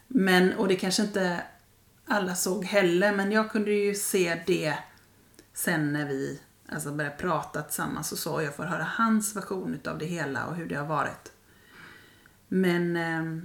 Men, 0.08 0.54
och 0.54 0.68
det 0.68 0.76
kanske 0.76 1.04
inte 1.04 1.44
alla 2.06 2.36
såg 2.36 2.66
heller, 2.66 3.16
men 3.16 3.32
jag 3.32 3.52
kunde 3.52 3.72
ju 3.72 3.96
se 3.96 4.44
det 4.48 4.78
sen 5.54 5.94
när 5.94 6.06
vi 6.06 6.40
alltså 6.70 6.92
började 6.92 7.16
prata 7.16 7.62
tillsammans 7.62 8.12
och 8.12 8.18
så. 8.18 8.34
Och 8.34 8.44
jag 8.44 8.56
får 8.56 8.64
höra 8.64 8.84
hans 8.84 9.36
version 9.36 9.74
utav 9.74 9.98
det 9.98 10.06
hela 10.06 10.46
och 10.46 10.56
hur 10.56 10.66
det 10.66 10.76
har 10.76 10.86
varit. 10.86 11.32
Men 12.48 12.98
eh, 12.98 13.44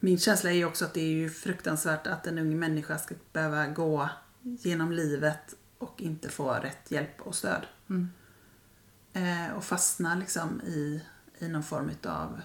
min 0.00 0.18
känsla 0.18 0.50
är 0.50 0.54
ju 0.54 0.64
också 0.64 0.84
att 0.84 0.94
det 0.94 1.00
är 1.00 1.12
ju 1.12 1.30
fruktansvärt 1.30 2.06
att 2.06 2.26
en 2.26 2.38
ung 2.38 2.58
människa 2.58 2.98
ska 2.98 3.14
behöva 3.32 3.66
gå 3.66 4.08
genom 4.42 4.92
livet 4.92 5.54
och 5.82 6.02
inte 6.02 6.28
få 6.28 6.52
rätt 6.52 6.90
hjälp 6.90 7.20
och 7.20 7.34
stöd. 7.34 7.66
Mm. 7.90 8.10
Eh, 9.12 9.56
och 9.56 9.64
fastna 9.64 10.14
liksom 10.14 10.60
i, 10.60 11.02
i 11.38 11.48
någon 11.48 11.62
form 11.62 11.90
av 12.06 12.40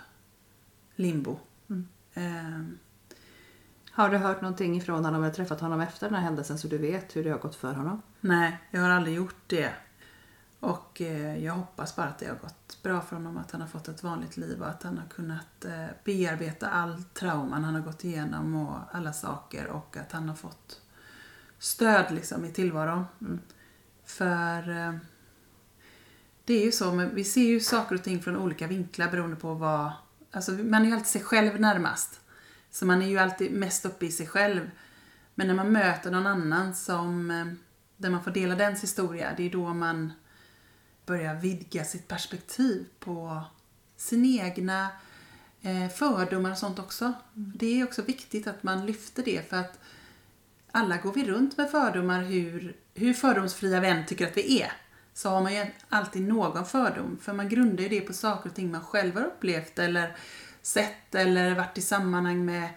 limbo. 0.95 1.39
Mm. 1.69 1.87
Eh, 2.13 2.77
Har 3.91 4.09
du 4.09 4.17
hört 4.17 4.41
någonting 4.41 4.77
ifrån 4.77 5.05
honom 5.05 5.23
eller 5.23 5.33
träffat 5.33 5.61
honom 5.61 5.81
efter 5.81 6.05
den 6.07 6.15
här 6.15 6.21
händelsen 6.21 6.59
så 6.59 6.67
du 6.67 6.77
vet 6.77 7.15
hur 7.15 7.23
det 7.23 7.29
har 7.29 7.37
gått 7.39 7.55
för 7.55 7.73
honom? 7.73 8.01
nej, 8.19 8.57
jag 8.71 8.81
har 8.81 8.89
aldrig 8.89 9.15
gjort 9.15 9.41
det. 9.47 9.73
Och 10.59 11.01
eh, 11.01 11.43
jag 11.43 11.53
hoppas 11.53 11.95
bara 11.95 12.05
att 12.07 12.19
det 12.19 12.27
har 12.27 12.35
gått 12.35 12.83
bra 12.83 13.01
för 13.01 13.15
honom, 13.15 13.37
att 13.37 13.51
han 13.51 13.61
har 13.61 13.67
fått 13.67 13.87
ett 13.87 14.03
vanligt 14.03 14.37
liv 14.37 14.61
och 14.61 14.67
att 14.67 14.83
han 14.83 14.97
har 14.97 15.07
kunnat 15.07 15.65
eh, 15.65 15.85
bearbeta 16.03 16.69
all 16.69 17.03
trauman 17.03 17.63
han 17.63 17.75
har 17.75 17.81
gått 17.81 18.03
igenom 18.03 18.55
och 18.55 18.77
alla 18.91 19.13
saker 19.13 19.67
och 19.67 19.97
att 19.97 20.11
han 20.11 20.29
har 20.29 20.35
fått 20.35 20.81
stöd 21.59 22.15
liksom 22.15 22.45
i 22.45 22.51
tillvaron. 22.51 23.05
Mm. 23.21 23.39
För 24.05 24.69
eh, 24.69 24.95
det 26.45 26.53
är 26.53 26.65
ju 26.65 26.71
så, 26.71 26.91
men 26.93 27.15
vi 27.15 27.23
ser 27.23 27.41
ju 27.41 27.59
saker 27.59 27.95
och 27.95 28.03
ting 28.03 28.21
från 28.21 28.37
olika 28.37 28.67
vinklar 28.67 29.11
beroende 29.11 29.35
på 29.35 29.53
vad... 29.53 29.91
Alltså 30.31 30.51
man 30.51 30.81
är 30.81 30.85
ju 30.85 30.93
alltid 30.93 31.07
sig 31.07 31.21
själv 31.21 31.59
närmast. 31.59 32.19
Så 32.71 32.85
man 32.85 33.01
är 33.01 33.07
ju 33.07 33.17
alltid 33.17 33.51
mest 33.51 33.85
uppe 33.85 34.05
i 34.05 34.11
sig 34.11 34.27
själv. 34.27 34.71
Men 35.35 35.47
när 35.47 35.53
man 35.53 35.71
möter 35.71 36.11
någon 36.11 36.27
annan 36.27 36.75
som, 36.75 37.31
eh, 37.31 37.45
där 37.97 38.09
man 38.09 38.23
får 38.23 38.31
dela 38.31 38.55
dens 38.55 38.83
historia, 38.83 39.33
det 39.37 39.43
är 39.43 39.49
då 39.49 39.73
man 39.73 40.13
börjar 41.05 41.35
vidga 41.35 41.83
sitt 41.83 42.07
perspektiv 42.07 42.85
på 42.99 43.41
sin 43.97 44.25
egna 44.25 44.87
eh, 45.61 45.89
fördomar 45.89 46.51
och 46.51 46.57
sånt 46.57 46.79
också. 46.79 47.13
Det 47.33 47.79
är 47.79 47.83
också 47.83 48.01
viktigt 48.01 48.47
att 48.47 48.63
man 48.63 48.85
lyfter 48.85 49.23
det 49.23 49.49
för 49.49 49.57
att 49.57 49.79
alla 50.77 50.97
går 50.97 51.13
vi 51.13 51.27
runt 51.27 51.57
med 51.57 51.71
fördomar 51.71 52.23
hur, 52.23 52.75
hur 52.93 53.13
fördomsfria 53.13 53.79
vän 53.79 54.05
tycker 54.05 54.27
att 54.27 54.37
vi 54.37 54.61
är. 54.61 54.71
Så 55.13 55.29
har 55.29 55.41
man 55.41 55.55
ju 55.55 55.65
alltid 55.89 56.21
någon 56.21 56.65
fördom. 56.65 57.17
För 57.21 57.33
man 57.33 57.49
grundar 57.49 57.83
ju 57.83 57.89
det 57.89 58.01
på 58.01 58.13
saker 58.13 58.49
och 58.49 58.55
ting 58.55 58.71
man 58.71 58.81
själv 58.81 59.15
har 59.15 59.23
upplevt 59.23 59.79
eller 59.79 60.17
sett 60.61 61.15
eller 61.15 61.55
varit 61.55 61.77
i 61.77 61.81
sammanhang 61.81 62.45
med. 62.45 62.69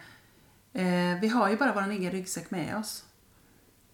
Eh, 0.73 1.21
vi 1.21 1.27
har 1.27 1.49
ju 1.49 1.57
bara 1.57 1.73
vår 1.73 1.91
egen 1.91 2.11
ryggsäck 2.11 2.51
med 2.51 2.77
oss. 2.77 3.05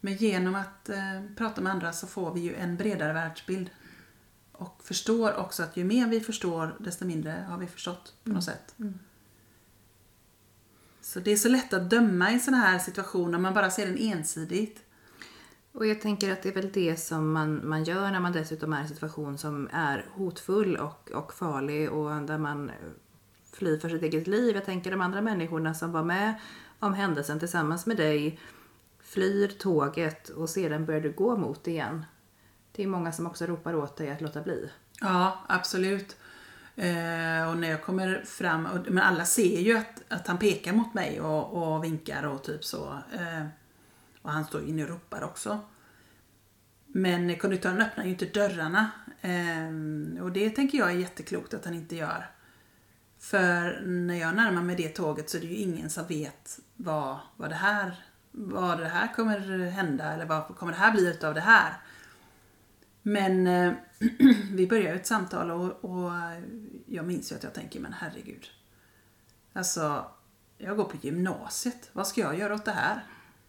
Men 0.02 0.14
genom 0.14 0.56
att 0.56 0.90
eh, 0.90 1.22
prata 1.38 1.62
med 1.62 1.72
andra 1.72 1.94
så 1.94 2.08
får 2.08 2.34
vi 2.34 2.40
ju 2.40 2.56
en 2.56 2.78
bredare 2.78 3.14
världsbild. 3.14 3.70
Och 4.52 4.82
förstår 4.84 5.36
också 5.36 5.64
att 5.64 5.78
ju 5.78 5.84
mer 5.84 6.08
vi 6.08 6.20
förstår 6.20 6.76
desto 6.80 7.06
mindre 7.06 7.46
har 7.50 7.58
vi 7.58 7.68
förstått 7.68 8.14
på 8.24 8.30
något 8.30 8.44
sätt. 8.44 8.76
Mm. 8.80 9.00
Så 11.08 11.20
det 11.20 11.32
är 11.32 11.38
så 11.38 11.50
lätt 11.50 11.74
att 11.74 11.90
döma 11.90 12.32
i 12.32 12.40
sådana 12.40 12.64
här 12.64 12.80
situationer, 12.80 13.38
man 13.38 13.54
bara 13.54 13.70
ser 13.70 13.86
den 13.86 13.98
ensidigt. 13.98 14.84
Och 15.72 15.88
jag 15.88 16.02
tänker 16.02 16.32
att 16.32 16.44
det 16.44 16.50
är 16.50 16.54
väl 16.54 16.72
det 16.72 16.98
som 16.98 17.32
man, 17.32 17.70
man 17.70 17.84
gör 17.84 18.12
när 18.12 18.20
man 18.20 18.32
dessutom 18.32 18.74
är 18.74 18.78
i 18.78 18.82
en 18.82 18.88
situation 18.88 19.38
som 19.38 19.70
är 19.74 20.06
hotfull 20.12 20.78
och, 20.78 21.12
och 21.12 21.34
farlig 21.34 21.92
och 21.92 22.22
där 22.22 22.38
man 22.38 22.72
flyr 23.54 23.78
för 23.78 23.90
sitt 23.90 24.04
eget 24.04 24.28
liv. 24.28 24.56
Jag 24.56 24.66
tänker 24.66 24.92
de 24.92 25.02
andra 25.02 25.22
människorna 25.22 25.74
som 25.74 25.92
var 25.92 26.04
med 26.04 26.34
om 26.80 26.94
händelsen 26.94 27.40
tillsammans 27.40 27.86
med 27.86 27.98
dig 27.98 28.40
flyr 29.04 29.48
tåget 29.48 30.30
och 30.30 30.50
sedan 30.50 30.86
börjar 30.86 31.02
du 31.02 31.12
gå 31.12 31.38
mot 31.38 31.68
igen. 31.68 32.06
Det 32.72 32.84
är 32.84 32.88
många 32.88 33.12
som 33.12 33.28
också 33.28 33.46
ropar 33.46 33.76
åt 33.76 33.98
dig 33.98 34.12
att 34.12 34.22
låta 34.22 34.42
bli. 34.42 34.70
Ja, 35.02 35.44
absolut. 35.48 36.16
Eh, 36.80 37.50
och 37.50 37.58
när 37.58 37.70
jag 37.70 37.84
kommer 37.84 38.22
fram, 38.26 38.66
och, 38.66 38.92
men 38.92 39.04
alla 39.04 39.26
ser 39.26 39.60
ju 39.60 39.78
att, 39.78 40.04
att 40.08 40.28
han 40.28 40.38
pekar 40.38 40.74
mot 40.74 40.94
mig 40.94 41.22
och, 41.22 41.74
och 41.74 41.84
vinkar 41.84 42.24
och 42.24 42.44
typ 42.44 42.66
så. 42.66 43.00
Eh, 43.14 43.48
och 44.22 44.32
han 44.32 44.46
står 44.46 44.64
inne 44.64 44.84
och 44.84 44.90
ropar 44.90 45.24
också. 45.24 45.60
Men 46.88 47.38
konduktören 47.38 47.82
öppnar 47.82 48.04
ju 48.04 48.10
inte 48.10 48.26
dörrarna. 48.26 48.92
Eh, 49.22 50.24
och 50.24 50.32
det 50.32 50.50
tänker 50.50 50.78
jag 50.78 50.92
är 50.92 50.96
jätteklokt 50.96 51.54
att 51.54 51.66
han 51.66 51.74
inte 51.74 51.96
gör. 51.96 52.30
För 53.20 53.82
när 53.86 54.16
jag 54.16 54.36
närmar 54.36 54.62
mig 54.62 54.76
det 54.76 54.90
tåget 54.90 55.30
så 55.30 55.38
är 55.38 55.42
det 55.42 55.48
ju 55.48 55.56
ingen 55.56 55.90
som 55.90 56.08
vet 56.08 56.60
vad, 56.76 57.18
vad, 57.36 57.50
det, 57.50 57.56
här, 57.56 57.96
vad 58.32 58.80
det 58.80 58.88
här 58.88 59.14
kommer 59.14 59.70
hända 59.70 60.14
eller 60.14 60.26
vad 60.26 60.56
kommer 60.58 60.72
det 60.72 60.80
här 60.80 60.92
bli 60.92 61.10
utav 61.10 61.34
det 61.34 61.42
här. 61.42 61.74
Men 63.08 63.48
eh, 63.48 63.74
vi 64.52 64.68
börjar 64.68 64.96
ett 64.96 65.08
samtal 65.08 65.52
och, 65.52 65.86
och 65.86 66.12
jag 66.86 67.06
minns 67.06 67.32
ju 67.32 67.36
att 67.36 67.44
jag 67.44 67.54
tänker, 67.54 67.80
men 67.80 67.94
herregud. 67.94 68.48
Alltså, 69.54 70.06
jag 70.58 70.78
går 70.78 70.84
på 70.84 70.98
gymnasiet. 71.02 71.90
Vad 71.94 72.08
ska 72.08 72.22
jag 72.22 72.40
göra 72.40 72.56
åt 72.56 72.66
det 72.66 72.72
här? 72.72 73.04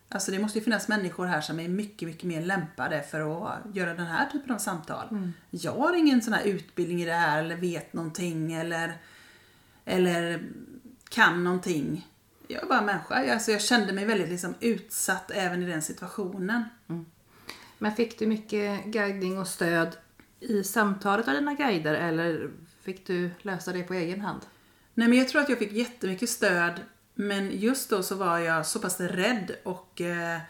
Alltså 0.09 0.31
det 0.31 0.39
måste 0.39 0.59
ju 0.59 0.65
finnas 0.65 0.89
människor 0.89 1.27
här 1.27 1.41
som 1.41 1.61
är 1.61 1.69
mycket, 1.69 2.09
mycket 2.09 2.25
mer 2.25 2.43
lämpade 2.43 3.03
för 3.03 3.21
att 3.21 3.77
göra 3.77 3.95
den 3.95 4.07
här 4.07 4.31
typen 4.31 4.55
av 4.55 4.59
samtal. 4.59 5.09
Jag 5.51 5.73
har 5.73 5.95
ingen 5.95 6.23
sån 6.23 6.33
här 6.33 6.45
utbildning 6.45 7.03
i 7.03 7.05
det 7.05 7.13
här 7.13 7.45
eller 7.45 7.57
vet 7.57 7.93
någonting 7.93 8.53
eller, 8.53 8.97
eller 9.85 10.43
kan 11.09 11.45
någonting. 11.45 12.09
Jag 12.49 12.63
är 12.63 12.67
bara 12.67 12.83
människa. 12.83 13.25
Jag, 13.25 13.35
alltså 13.35 13.51
jag 13.53 13.61
kände 13.61 13.93
mig 13.93 14.05
väldigt 14.05 14.29
liksom 14.29 14.55
utsatt 14.61 15.31
även 15.31 15.63
i 15.63 15.67
den 15.67 15.83
situationen. 15.83 16.65
Men 17.79 17.93
fick 17.93 18.19
du 18.19 18.27
mycket 18.27 18.85
guidning 18.85 19.39
och 19.39 19.49
stöd 19.49 19.97
i 20.41 20.65
samtalet 20.65 21.29
av 21.29 21.35
dina 21.35 21.55
guider 21.55 21.95
eller 21.95 22.51
fick 22.83 23.07
du 23.07 23.31
lösa 23.43 23.73
det 23.73 23.83
på 23.83 23.95
egen 23.95 24.21
hand? 24.21 24.41
Nej 24.95 25.09
men 25.09 25.19
jag 25.19 25.29
tror 25.29 25.43
att 25.43 25.49
jag 25.49 25.59
fick 25.59 25.73
jättemycket 25.73 26.31
stöd 26.31 26.81
men 27.15 27.51
just 27.59 27.91
då 27.91 28.03
så 28.03 28.15
var 28.15 28.39
jag 28.39 28.67
så 28.67 28.79
pass 28.79 29.01
rädd 29.01 29.57
och 29.65 30.01
eh, 30.01 30.41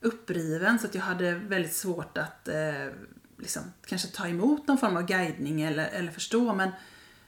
uppriven 0.00 0.78
så 0.78 0.86
att 0.86 0.94
jag 0.94 1.02
hade 1.02 1.34
väldigt 1.34 1.74
svårt 1.74 2.18
att 2.18 2.48
eh, 2.48 2.86
liksom, 3.38 3.62
kanske 3.86 4.08
ta 4.08 4.28
emot 4.28 4.66
någon 4.66 4.78
form 4.78 4.96
av 4.96 5.06
guidning 5.06 5.62
eller, 5.62 5.86
eller 5.86 6.12
förstå. 6.12 6.54
Men, 6.54 6.70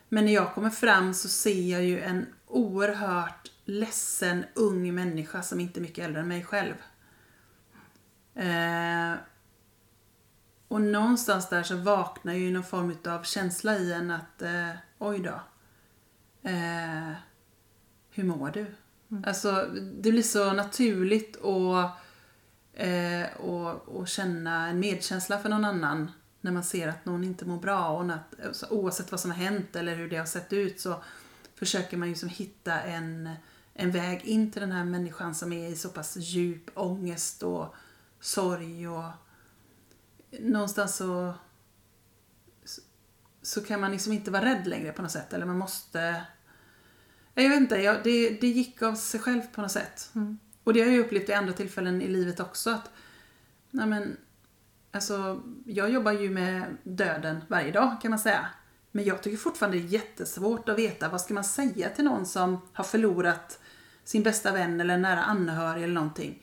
men 0.08 0.24
när 0.24 0.32
jag 0.32 0.54
kommer 0.54 0.70
fram 0.70 1.14
så 1.14 1.28
ser 1.28 1.72
jag 1.72 1.84
ju 1.84 2.00
en 2.00 2.26
oerhört 2.46 3.50
ledsen 3.64 4.44
ung 4.54 4.94
människa 4.94 5.42
som 5.42 5.60
inte 5.60 5.80
är 5.80 5.82
mycket 5.82 6.04
äldre 6.04 6.20
än 6.20 6.28
mig 6.28 6.44
själv. 6.44 6.74
Eh, 8.40 9.14
och 10.68 10.80
någonstans 10.80 11.48
där 11.48 11.62
så 11.62 11.76
vaknar 11.76 12.32
ju 12.32 12.50
någon 12.50 12.64
form 12.64 12.96
av 13.06 13.22
känsla 13.22 13.76
i 13.78 13.92
en 13.92 14.10
att 14.10 14.42
eh, 14.42 14.70
oj 14.98 15.18
då. 15.18 15.40
Eh, 16.48 17.12
hur 18.10 18.24
mår 18.24 18.50
du? 18.50 18.66
Alltså 19.26 19.68
det 19.94 20.10
blir 20.10 20.22
så 20.22 20.52
naturligt 20.52 21.36
och, 21.36 21.78
eh, 22.80 23.36
och, 23.36 23.88
och 23.88 24.08
känna 24.08 24.68
en 24.68 24.80
medkänsla 24.80 25.38
för 25.38 25.48
någon 25.48 25.64
annan 25.64 26.10
när 26.40 26.52
man 26.52 26.64
ser 26.64 26.88
att 26.88 27.04
någon 27.04 27.24
inte 27.24 27.44
mår 27.44 27.58
bra 27.58 27.88
och 27.88 28.12
att, 28.12 28.46
alltså, 28.46 28.66
oavsett 28.70 29.10
vad 29.10 29.20
som 29.20 29.30
har 29.30 29.38
hänt 29.38 29.76
eller 29.76 29.94
hur 29.94 30.10
det 30.10 30.16
har 30.16 30.26
sett 30.26 30.52
ut 30.52 30.80
så 30.80 31.02
försöker 31.54 31.96
man 31.96 32.08
ju 32.08 32.14
som 32.14 32.28
hitta 32.28 32.80
en, 32.80 33.30
en 33.74 33.90
väg 33.90 34.24
in 34.24 34.52
till 34.52 34.60
den 34.60 34.72
här 34.72 34.84
människan 34.84 35.34
som 35.34 35.52
är 35.52 35.68
i 35.68 35.76
så 35.76 35.88
pass 35.88 36.16
djup 36.16 36.70
ångest 36.74 37.42
och 37.42 37.74
sorg 38.20 38.88
och 38.88 39.10
någonstans 40.30 40.96
så 40.96 41.34
så 43.42 43.60
kan 43.60 43.80
man 43.80 43.92
liksom 43.92 44.12
inte 44.12 44.30
vara 44.30 44.44
rädd 44.44 44.66
längre 44.66 44.92
på 44.92 45.02
något 45.02 45.10
sätt 45.10 45.32
eller 45.32 45.46
man 45.46 45.58
måste 45.58 46.24
jag 47.34 47.48
vet 47.48 47.60
inte, 47.60 47.76
jag, 47.76 47.96
det, 48.04 48.40
det 48.40 48.46
gick 48.46 48.82
av 48.82 48.94
sig 48.94 49.20
själv 49.20 49.42
på 49.42 49.60
något 49.60 49.70
sätt. 49.70 50.10
Och 50.64 50.74
det 50.74 50.80
har 50.80 50.90
jag 50.90 50.98
upplevt 50.98 51.28
i 51.28 51.32
andra 51.32 51.52
tillfällen 51.52 52.02
i 52.02 52.08
livet 52.08 52.40
också 52.40 52.70
att 52.70 52.90
nej 53.70 53.86
men, 53.86 54.16
alltså, 54.92 55.42
jag 55.66 55.90
jobbar 55.90 56.12
ju 56.12 56.30
med 56.30 56.76
döden 56.82 57.40
varje 57.48 57.72
dag 57.72 57.96
kan 58.02 58.10
man 58.10 58.18
säga. 58.18 58.46
Men 58.92 59.04
jag 59.04 59.22
tycker 59.22 59.36
fortfarande 59.36 59.78
det 59.78 59.84
är 59.84 59.88
jättesvårt 59.88 60.68
att 60.68 60.78
veta 60.78 61.08
vad 61.08 61.20
ska 61.20 61.34
man 61.34 61.44
säga 61.44 61.88
till 61.88 62.04
någon 62.04 62.26
som 62.26 62.60
har 62.72 62.84
förlorat 62.84 63.60
sin 64.04 64.22
bästa 64.22 64.52
vän 64.52 64.80
eller 64.80 64.98
nära 64.98 65.22
anhörig 65.22 65.82
eller 65.82 65.94
någonting. 65.94 66.42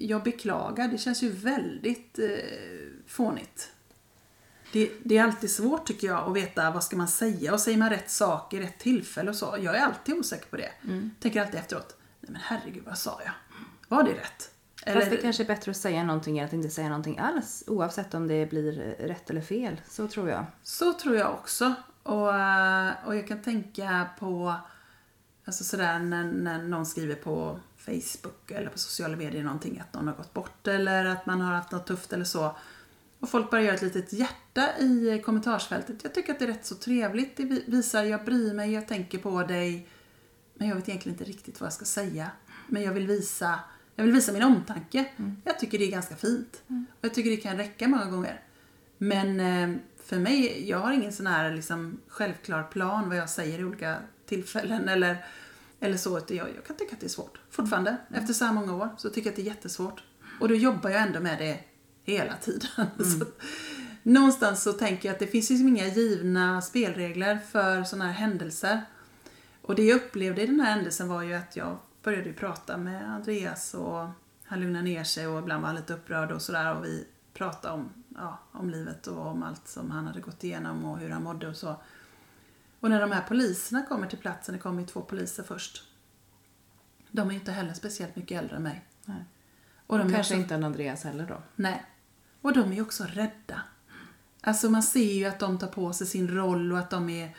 Jag 0.00 0.22
beklagar, 0.22 0.88
det 0.88 0.98
känns 0.98 1.22
ju 1.22 1.30
väldigt 1.30 2.18
eh, 2.18 2.26
fånigt. 3.06 3.72
Det, 4.72 4.90
det 5.04 5.18
är 5.18 5.24
alltid 5.24 5.50
svårt 5.50 5.86
tycker 5.86 6.06
jag 6.06 6.28
att 6.28 6.36
veta 6.36 6.70
vad 6.70 6.84
ska 6.84 6.96
man 6.96 7.08
säga 7.08 7.52
och 7.52 7.60
säger 7.60 7.78
man 7.78 7.90
rätt 7.90 8.10
sak 8.10 8.54
i 8.54 8.60
rätt 8.60 8.78
tillfälle 8.78 9.30
och 9.30 9.36
så. 9.36 9.56
Jag 9.60 9.76
är 9.76 9.80
alltid 9.80 10.14
osäker 10.14 10.46
på 10.46 10.56
det. 10.56 10.72
Mm. 10.84 11.10
Tänker 11.20 11.40
alltid 11.40 11.60
efteråt, 11.60 11.96
nej 12.20 12.32
men 12.32 12.40
herregud 12.44 12.82
vad 12.86 12.98
sa 12.98 13.20
jag? 13.24 13.32
Var 13.88 14.02
det 14.02 14.10
rätt? 14.10 14.50
Fast 14.94 15.10
det 15.10 15.16
kanske 15.16 15.42
är 15.42 15.46
bättre 15.46 15.70
att 15.70 15.76
säga 15.76 16.04
någonting 16.04 16.38
än 16.38 16.46
att 16.46 16.52
inte 16.52 16.70
säga 16.70 16.88
någonting 16.88 17.18
alls. 17.18 17.64
Oavsett 17.66 18.14
om 18.14 18.28
det 18.28 18.50
blir 18.50 18.72
rätt 18.98 19.30
eller 19.30 19.40
fel. 19.40 19.80
Så 19.88 20.08
tror 20.08 20.28
jag. 20.28 20.46
Så 20.62 20.92
tror 20.92 21.16
jag 21.16 21.32
också. 21.32 21.74
Och, 22.02 22.34
eh, 22.34 22.92
och 23.06 23.16
jag 23.16 23.28
kan 23.28 23.42
tänka 23.42 24.08
på 24.18 24.54
Alltså 25.44 25.64
sådär 25.64 25.98
när, 25.98 26.24
när 26.24 26.62
någon 26.62 26.86
skriver 26.86 27.14
på 27.14 27.58
Facebook 27.84 28.50
eller 28.50 28.70
på 28.70 28.78
sociala 28.78 29.16
medier 29.16 29.42
någonting 29.42 29.78
att 29.78 29.94
någon 29.94 30.08
har 30.08 30.14
gått 30.14 30.34
bort 30.34 30.66
eller 30.66 31.04
att 31.04 31.26
man 31.26 31.40
har 31.40 31.54
haft 31.54 31.72
något 31.72 31.86
tufft 31.86 32.12
eller 32.12 32.24
så. 32.24 32.56
Och 33.20 33.28
folk 33.28 33.50
bara 33.50 33.62
gör 33.62 33.74
ett 33.74 33.82
litet 33.82 34.12
hjärta 34.12 34.78
i 34.78 35.22
kommentarsfältet. 35.24 35.96
Jag 36.02 36.14
tycker 36.14 36.32
att 36.32 36.38
det 36.38 36.44
är 36.44 36.46
rätt 36.46 36.66
så 36.66 36.74
trevligt. 36.74 37.36
Det 37.36 37.44
visar 37.66 38.04
jag 38.04 38.24
bryr 38.24 38.54
mig, 38.54 38.72
jag 38.72 38.88
tänker 38.88 39.18
på 39.18 39.42
dig. 39.42 39.88
Men 40.54 40.68
jag 40.68 40.76
vet 40.76 40.88
egentligen 40.88 41.18
inte 41.18 41.30
riktigt 41.30 41.60
vad 41.60 41.66
jag 41.66 41.72
ska 41.72 41.84
säga. 41.84 42.30
Men 42.66 42.82
jag 42.82 42.92
vill 42.92 43.06
visa, 43.06 43.60
jag 43.96 44.04
vill 44.04 44.12
visa 44.12 44.32
min 44.32 44.42
omtanke. 44.42 45.04
Mm. 45.16 45.36
Jag 45.44 45.58
tycker 45.58 45.78
det 45.78 45.84
är 45.84 45.90
ganska 45.90 46.16
fint. 46.16 46.62
Mm. 46.68 46.86
Och 46.92 47.04
jag 47.04 47.14
tycker 47.14 47.30
det 47.30 47.36
kan 47.36 47.56
räcka 47.56 47.88
många 47.88 48.04
gånger. 48.04 48.40
Men 48.98 49.40
eh, 49.40 49.80
för 50.04 50.18
mig, 50.18 50.68
jag 50.68 50.78
har 50.78 50.92
ingen 50.92 51.12
sån 51.12 51.26
här 51.26 51.54
liksom 51.54 52.00
självklar 52.08 52.62
plan 52.62 53.08
vad 53.08 53.18
jag 53.18 53.30
säger 53.30 53.58
i 53.58 53.64
olika 53.64 53.96
tillfällen 54.26 54.88
eller, 54.88 55.24
eller 55.80 55.96
så. 55.96 56.20
Jag, 56.28 56.48
jag 56.56 56.64
kan 56.66 56.76
tycka 56.76 56.94
att 56.94 57.00
det 57.00 57.06
är 57.06 57.08
svårt. 57.08 57.40
Fortfarande, 57.50 57.90
mm. 57.90 58.22
efter 58.22 58.34
så 58.34 58.44
här 58.44 58.52
många 58.52 58.74
år, 58.74 58.88
så 58.96 59.10
tycker 59.10 59.28
jag 59.28 59.32
att 59.32 59.36
det 59.36 59.42
är 59.42 59.46
jättesvårt. 59.46 60.02
Och 60.40 60.48
då 60.48 60.54
jobbar 60.54 60.90
jag 60.90 61.02
ändå 61.02 61.20
med 61.20 61.38
det 61.38 61.60
hela 62.04 62.36
tiden. 62.36 62.70
Mm. 62.76 63.10
så, 63.10 63.26
någonstans 64.02 64.62
så 64.62 64.72
tänker 64.72 65.08
jag 65.08 65.14
att 65.14 65.18
det 65.18 65.26
finns 65.26 65.50
liksom 65.50 65.68
inga 65.68 65.86
givna 65.86 66.62
spelregler 66.62 67.38
för 67.52 67.84
sådana 67.84 68.04
här 68.04 68.12
händelser. 68.12 68.80
Och 69.62 69.74
det 69.74 69.82
jag 69.82 69.96
upplevde 69.96 70.42
i 70.42 70.46
den 70.46 70.60
här 70.60 70.74
händelsen 70.74 71.08
var 71.08 71.22
ju 71.22 71.34
att 71.34 71.56
jag 71.56 71.78
började 72.02 72.32
prata 72.32 72.76
med 72.76 73.10
Andreas 73.10 73.74
och 73.74 74.08
han 74.44 74.60
lugnade 74.60 74.84
ner 74.84 75.04
sig 75.04 75.26
och 75.26 75.38
ibland 75.38 75.62
var 75.62 75.66
han 75.66 75.76
lite 75.76 75.94
upprörd 75.94 76.32
och 76.32 76.42
sådär 76.42 76.76
och 76.76 76.84
vi 76.84 77.06
pratade 77.34 77.74
om, 77.74 77.88
ja, 78.08 78.38
om 78.52 78.70
livet 78.70 79.06
och 79.06 79.26
om 79.26 79.42
allt 79.42 79.68
som 79.68 79.90
han 79.90 80.06
hade 80.06 80.20
gått 80.20 80.44
igenom 80.44 80.84
och 80.84 80.98
hur 80.98 81.10
han 81.10 81.22
mådde 81.22 81.48
och 81.48 81.56
så. 81.56 81.76
Och 82.80 82.90
när 82.90 83.00
de 83.00 83.12
här 83.12 83.22
poliserna 83.22 83.82
kommer 83.82 84.06
till 84.06 84.18
platsen, 84.18 84.54
det 84.54 84.60
kommer 84.60 84.80
ju 84.80 84.86
två 84.86 85.00
poliser 85.00 85.42
först. 85.42 85.84
De 87.10 87.28
är 87.28 87.32
ju 87.32 87.38
inte 87.38 87.52
heller 87.52 87.74
speciellt 87.74 88.16
mycket 88.16 88.38
äldre 88.38 88.56
än 88.56 88.62
mig. 88.62 88.84
Nej. 89.04 89.24
Och 89.86 89.98
de 89.98 90.06
och 90.06 90.12
kanske 90.12 90.34
också... 90.34 90.42
inte 90.42 90.54
än 90.54 90.64
Andreas 90.64 91.04
heller 91.04 91.26
då. 91.26 91.42
Nej. 91.56 91.84
Och 92.40 92.52
de 92.52 92.70
är 92.70 92.76
ju 92.76 92.82
också 92.82 93.04
rädda. 93.04 93.62
Alltså 94.40 94.70
man 94.70 94.82
ser 94.82 95.12
ju 95.12 95.24
att 95.24 95.38
de 95.38 95.58
tar 95.58 95.66
på 95.66 95.92
sig 95.92 96.06
sin 96.06 96.28
roll 96.28 96.72
och 96.72 96.78
att 96.78 96.90
de 96.90 97.10
är 97.10 97.36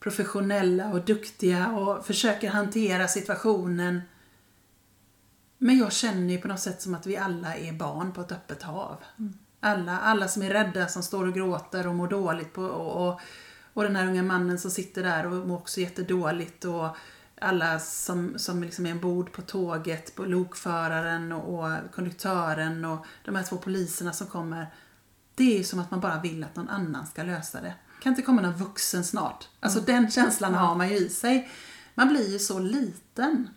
professionella 0.00 0.92
och 0.92 1.04
duktiga 1.04 1.68
och 1.68 2.06
försöker 2.06 2.50
hantera 2.50 3.08
situationen. 3.08 4.02
Men 5.58 5.78
jag 5.78 5.92
känner 5.92 6.32
ju 6.32 6.40
på 6.40 6.48
något 6.48 6.60
sätt 6.60 6.82
som 6.82 6.94
att 6.94 7.06
vi 7.06 7.16
alla 7.16 7.56
är 7.56 7.72
barn 7.72 8.12
på 8.12 8.20
ett 8.20 8.32
öppet 8.32 8.62
hav. 8.62 8.96
Mm. 9.18 9.34
Alla, 9.60 10.00
alla 10.00 10.28
som 10.28 10.42
är 10.42 10.50
rädda, 10.50 10.88
som 10.88 11.02
står 11.02 11.26
och 11.26 11.34
gråter 11.34 11.86
och 11.86 11.94
mår 11.94 12.08
dåligt. 12.08 12.52
På, 12.52 12.62
och, 12.62 13.08
och, 13.08 13.20
och 13.74 13.82
den 13.82 13.96
här 13.96 14.06
unga 14.06 14.22
mannen 14.22 14.58
som 14.58 14.70
sitter 14.70 15.02
där 15.02 15.26
och 15.26 15.48
mår 15.48 15.56
också 15.56 15.80
jättedåligt. 15.80 16.64
Och 16.64 16.96
alla 17.40 17.78
som, 17.78 18.38
som 18.38 18.62
liksom 18.62 18.86
är 18.86 18.92
ombord 18.92 19.32
på 19.32 19.42
tåget, 19.42 20.14
på 20.14 20.24
lokföraren 20.24 21.32
och, 21.32 21.64
och 21.64 21.70
konduktören 21.94 22.84
och 22.84 23.06
de 23.24 23.34
här 23.34 23.42
två 23.42 23.56
poliserna 23.56 24.12
som 24.12 24.26
kommer. 24.26 24.66
Det 25.34 25.58
är 25.58 25.62
som 25.62 25.78
att 25.78 25.90
man 25.90 26.00
bara 26.00 26.20
vill 26.20 26.44
att 26.44 26.56
någon 26.56 26.68
annan 26.68 27.06
ska 27.06 27.22
lösa 27.22 27.60
det. 27.60 27.74
Kan 28.02 28.12
inte 28.12 28.22
komma 28.22 28.42
någon 28.42 28.52
vuxen 28.52 29.04
snart? 29.04 29.48
Alltså 29.60 29.78
mm. 29.78 29.86
den 29.86 30.10
känslan 30.10 30.54
har 30.54 30.74
man 30.74 30.88
ju 30.88 30.96
i 30.96 31.08
sig. 31.08 31.50
Man 31.94 32.08
blir 32.08 32.32
ju 32.32 32.38
så 32.38 32.58
liten. 32.58 33.48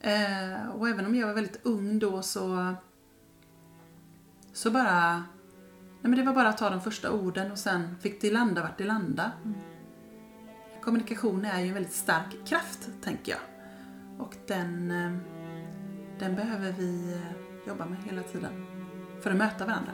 Eh, 0.00 0.68
och 0.74 0.88
även 0.88 1.06
om 1.06 1.14
jag 1.14 1.26
var 1.26 1.34
väldigt 1.34 1.60
ung 1.62 1.98
då 1.98 2.22
så 2.22 2.74
så 4.52 4.70
bara 4.70 5.24
nej 6.04 6.10
men 6.10 6.18
det 6.18 6.24
var 6.24 6.32
bara 6.32 6.48
att 6.48 6.58
ta 6.58 6.70
de 6.70 6.80
första 6.80 7.12
orden 7.12 7.52
och 7.52 7.58
sen 7.58 7.96
fick 8.00 8.20
det 8.20 8.30
landa 8.30 8.62
vart 8.62 8.78
det 8.78 8.84
landa. 8.84 9.32
Mm. 9.44 9.56
Kommunikation 10.80 11.44
är 11.44 11.60
ju 11.60 11.68
en 11.68 11.74
väldigt 11.74 11.92
stark 11.92 12.46
kraft, 12.46 12.88
tänker 13.02 13.32
jag. 13.32 13.40
Och 14.26 14.34
den, 14.46 14.90
eh, 14.90 15.12
den 16.18 16.36
behöver 16.36 16.72
vi 16.72 17.12
eh, 17.12 17.68
jobba 17.68 17.86
med 17.86 17.98
hela 18.04 18.22
tiden 18.22 18.66
för 19.22 19.30
att 19.30 19.36
möta 19.36 19.66
varandra. 19.66 19.92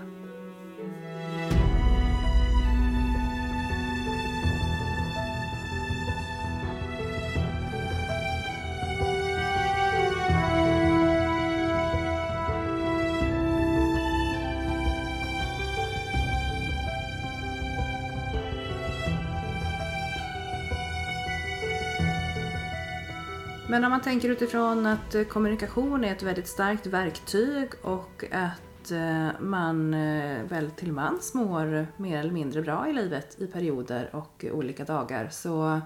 Men 23.71 23.85
om 23.85 23.91
man 23.91 24.01
tänker 24.01 24.29
utifrån 24.29 24.87
att 24.87 25.15
eh, 25.15 25.25
kommunikation 25.25 26.05
är 26.05 26.13
ett 26.13 26.23
väldigt 26.23 26.49
starkt 26.49 26.87
verktyg 26.87 27.69
och 27.83 28.25
att 28.33 28.91
eh, 28.91 29.29
man 29.41 29.95
eh, 29.95 30.43
väl 30.43 30.71
till 30.71 30.93
mans 30.93 31.35
mår 31.35 31.87
mer 31.97 32.19
eller 32.19 32.33
mindre 32.33 32.63
bra 32.63 32.89
i 32.89 32.93
livet 32.93 33.41
i 33.41 33.47
perioder 33.47 34.11
och 34.13 34.45
olika 34.53 34.85
dagar 34.85 35.29
så 35.29 35.81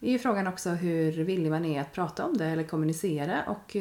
är 0.00 0.10
ju 0.10 0.18
frågan 0.18 0.46
också 0.46 0.70
hur 0.70 1.12
villig 1.24 1.50
man 1.50 1.64
är 1.64 1.80
att 1.80 1.92
prata 1.92 2.24
om 2.24 2.36
det 2.36 2.46
eller 2.46 2.64
kommunicera 2.64 3.42
och 3.46 3.76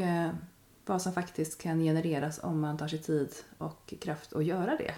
vad 0.86 1.02
som 1.02 1.14
faktiskt 1.14 1.62
kan 1.62 1.80
genereras 1.80 2.40
om 2.44 2.60
man 2.60 2.78
tar 2.78 2.88
sig 2.88 3.00
tid 3.00 3.30
och 3.58 3.94
kraft 4.02 4.34
att 4.34 4.46
göra 4.46 4.76
det. 4.76 4.94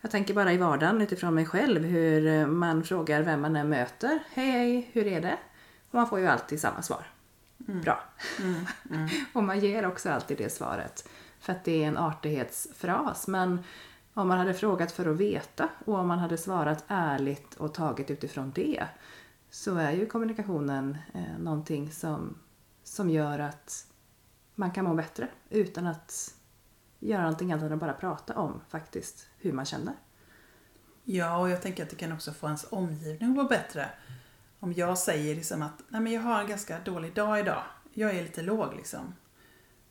Jag 0.00 0.10
tänker 0.10 0.34
bara 0.34 0.52
i 0.52 0.56
vardagen 0.56 1.02
utifrån 1.02 1.34
mig 1.34 1.46
själv 1.46 1.84
hur 1.84 2.46
man 2.46 2.84
frågar 2.84 3.22
vem 3.22 3.40
man 3.40 3.56
än 3.56 3.68
möter. 3.68 4.18
Hej, 4.32 4.50
hej, 4.50 4.90
hur 4.92 5.06
är 5.06 5.20
det? 5.20 5.36
Och 5.88 5.94
man 5.94 6.08
får 6.08 6.20
ju 6.20 6.26
alltid 6.26 6.60
samma 6.60 6.82
svar 6.82 7.06
bra. 7.66 8.00
Mm. 8.40 8.66
Mm. 8.90 9.08
och 9.32 9.44
man 9.44 9.60
ger 9.60 9.86
också 9.86 10.10
alltid 10.10 10.38
det 10.38 10.52
svaret. 10.52 11.08
För 11.40 11.52
att 11.52 11.64
det 11.64 11.84
är 11.84 11.88
en 11.88 11.98
artighetsfras. 11.98 13.28
Men 13.28 13.64
om 14.14 14.28
man 14.28 14.38
hade 14.38 14.54
frågat 14.54 14.92
för 14.92 15.10
att 15.10 15.16
veta 15.16 15.68
och 15.84 15.94
om 15.94 16.08
man 16.08 16.18
hade 16.18 16.38
svarat 16.38 16.84
ärligt 16.88 17.54
och 17.54 17.74
tagit 17.74 18.10
utifrån 18.10 18.52
det 18.54 18.86
så 19.50 19.76
är 19.76 19.92
ju 19.92 20.06
kommunikationen 20.06 20.98
eh, 21.14 21.38
någonting 21.38 21.92
som, 21.92 22.38
som 22.84 23.10
gör 23.10 23.38
att 23.38 23.86
man 24.54 24.70
kan 24.70 24.84
må 24.84 24.94
bättre 24.94 25.28
utan 25.50 25.86
att 25.86 26.34
göra 26.98 27.22
någonting 27.22 27.52
annat 27.52 27.64
än 27.64 27.72
att 27.72 27.80
bara 27.80 27.92
prata 27.92 28.38
om 28.38 28.60
faktiskt 28.68 29.26
hur 29.38 29.52
man 29.52 29.64
känner. 29.64 29.94
Ja, 31.04 31.38
och 31.38 31.50
jag 31.50 31.62
tänker 31.62 31.82
att 31.82 31.90
det 31.90 31.96
kan 31.96 32.12
också 32.12 32.32
få 32.32 32.46
ens 32.46 32.72
omgivning 32.72 33.30
att 33.30 33.36
vara 33.36 33.48
bättre 33.48 33.88
om 34.62 34.72
jag 34.72 34.98
säger 34.98 35.34
liksom 35.34 35.62
att 35.62 35.82
Nej, 35.88 36.00
men 36.00 36.12
jag 36.12 36.20
har 36.20 36.40
en 36.40 36.48
ganska 36.48 36.78
dålig 36.78 37.14
dag 37.14 37.40
idag, 37.40 37.62
jag 37.92 38.10
är 38.10 38.22
lite 38.22 38.42
låg 38.42 38.74
liksom. 38.76 39.14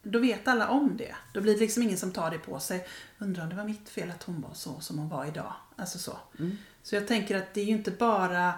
Då 0.04 0.20
vet 0.20 0.48
alla 0.48 0.70
om 0.70 0.98
det. 0.98 1.16
Då 1.34 1.42
blir 1.42 1.54
det 1.54 1.60
liksom 1.60 1.84
ingen 1.84 1.98
som 1.98 2.12
tar 2.12 2.32
det 2.32 2.38
på 2.38 2.60
sig. 2.60 2.88
Undrar 3.18 3.44
om 3.44 3.50
det 3.50 3.56
var 3.56 3.64
mitt 3.64 3.90
fel 3.90 4.12
att 4.12 4.24
hon 4.24 4.42
var 4.42 4.54
så 4.54 4.80
som 4.80 4.98
hon 4.98 5.10
var 5.10 5.26
idag. 5.26 5.54
Alltså 5.76 6.00
så. 6.00 6.18
Mm. 6.40 6.58
Så 6.84 6.96
jag 6.96 7.08
tänker 7.08 7.38
att 7.38 7.54
det 7.54 7.62
är 7.62 7.66
ju 7.66 7.72
inte 7.72 7.92
bara 7.92 8.54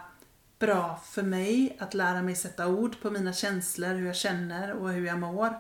bra 0.59 1.01
för 1.05 1.24
mig 1.24 1.78
att 1.80 1.93
lära 1.93 2.22
mig 2.22 2.36
sätta 2.36 2.68
ord 2.68 3.01
på 3.01 3.11
mina 3.11 3.34
känslor, 3.34 3.93
hur 3.93 4.07
jag 4.07 4.16
känner 4.16 4.74
och 4.74 4.91
hur 4.91 5.05
jag 5.05 5.20
mår. 5.20 5.53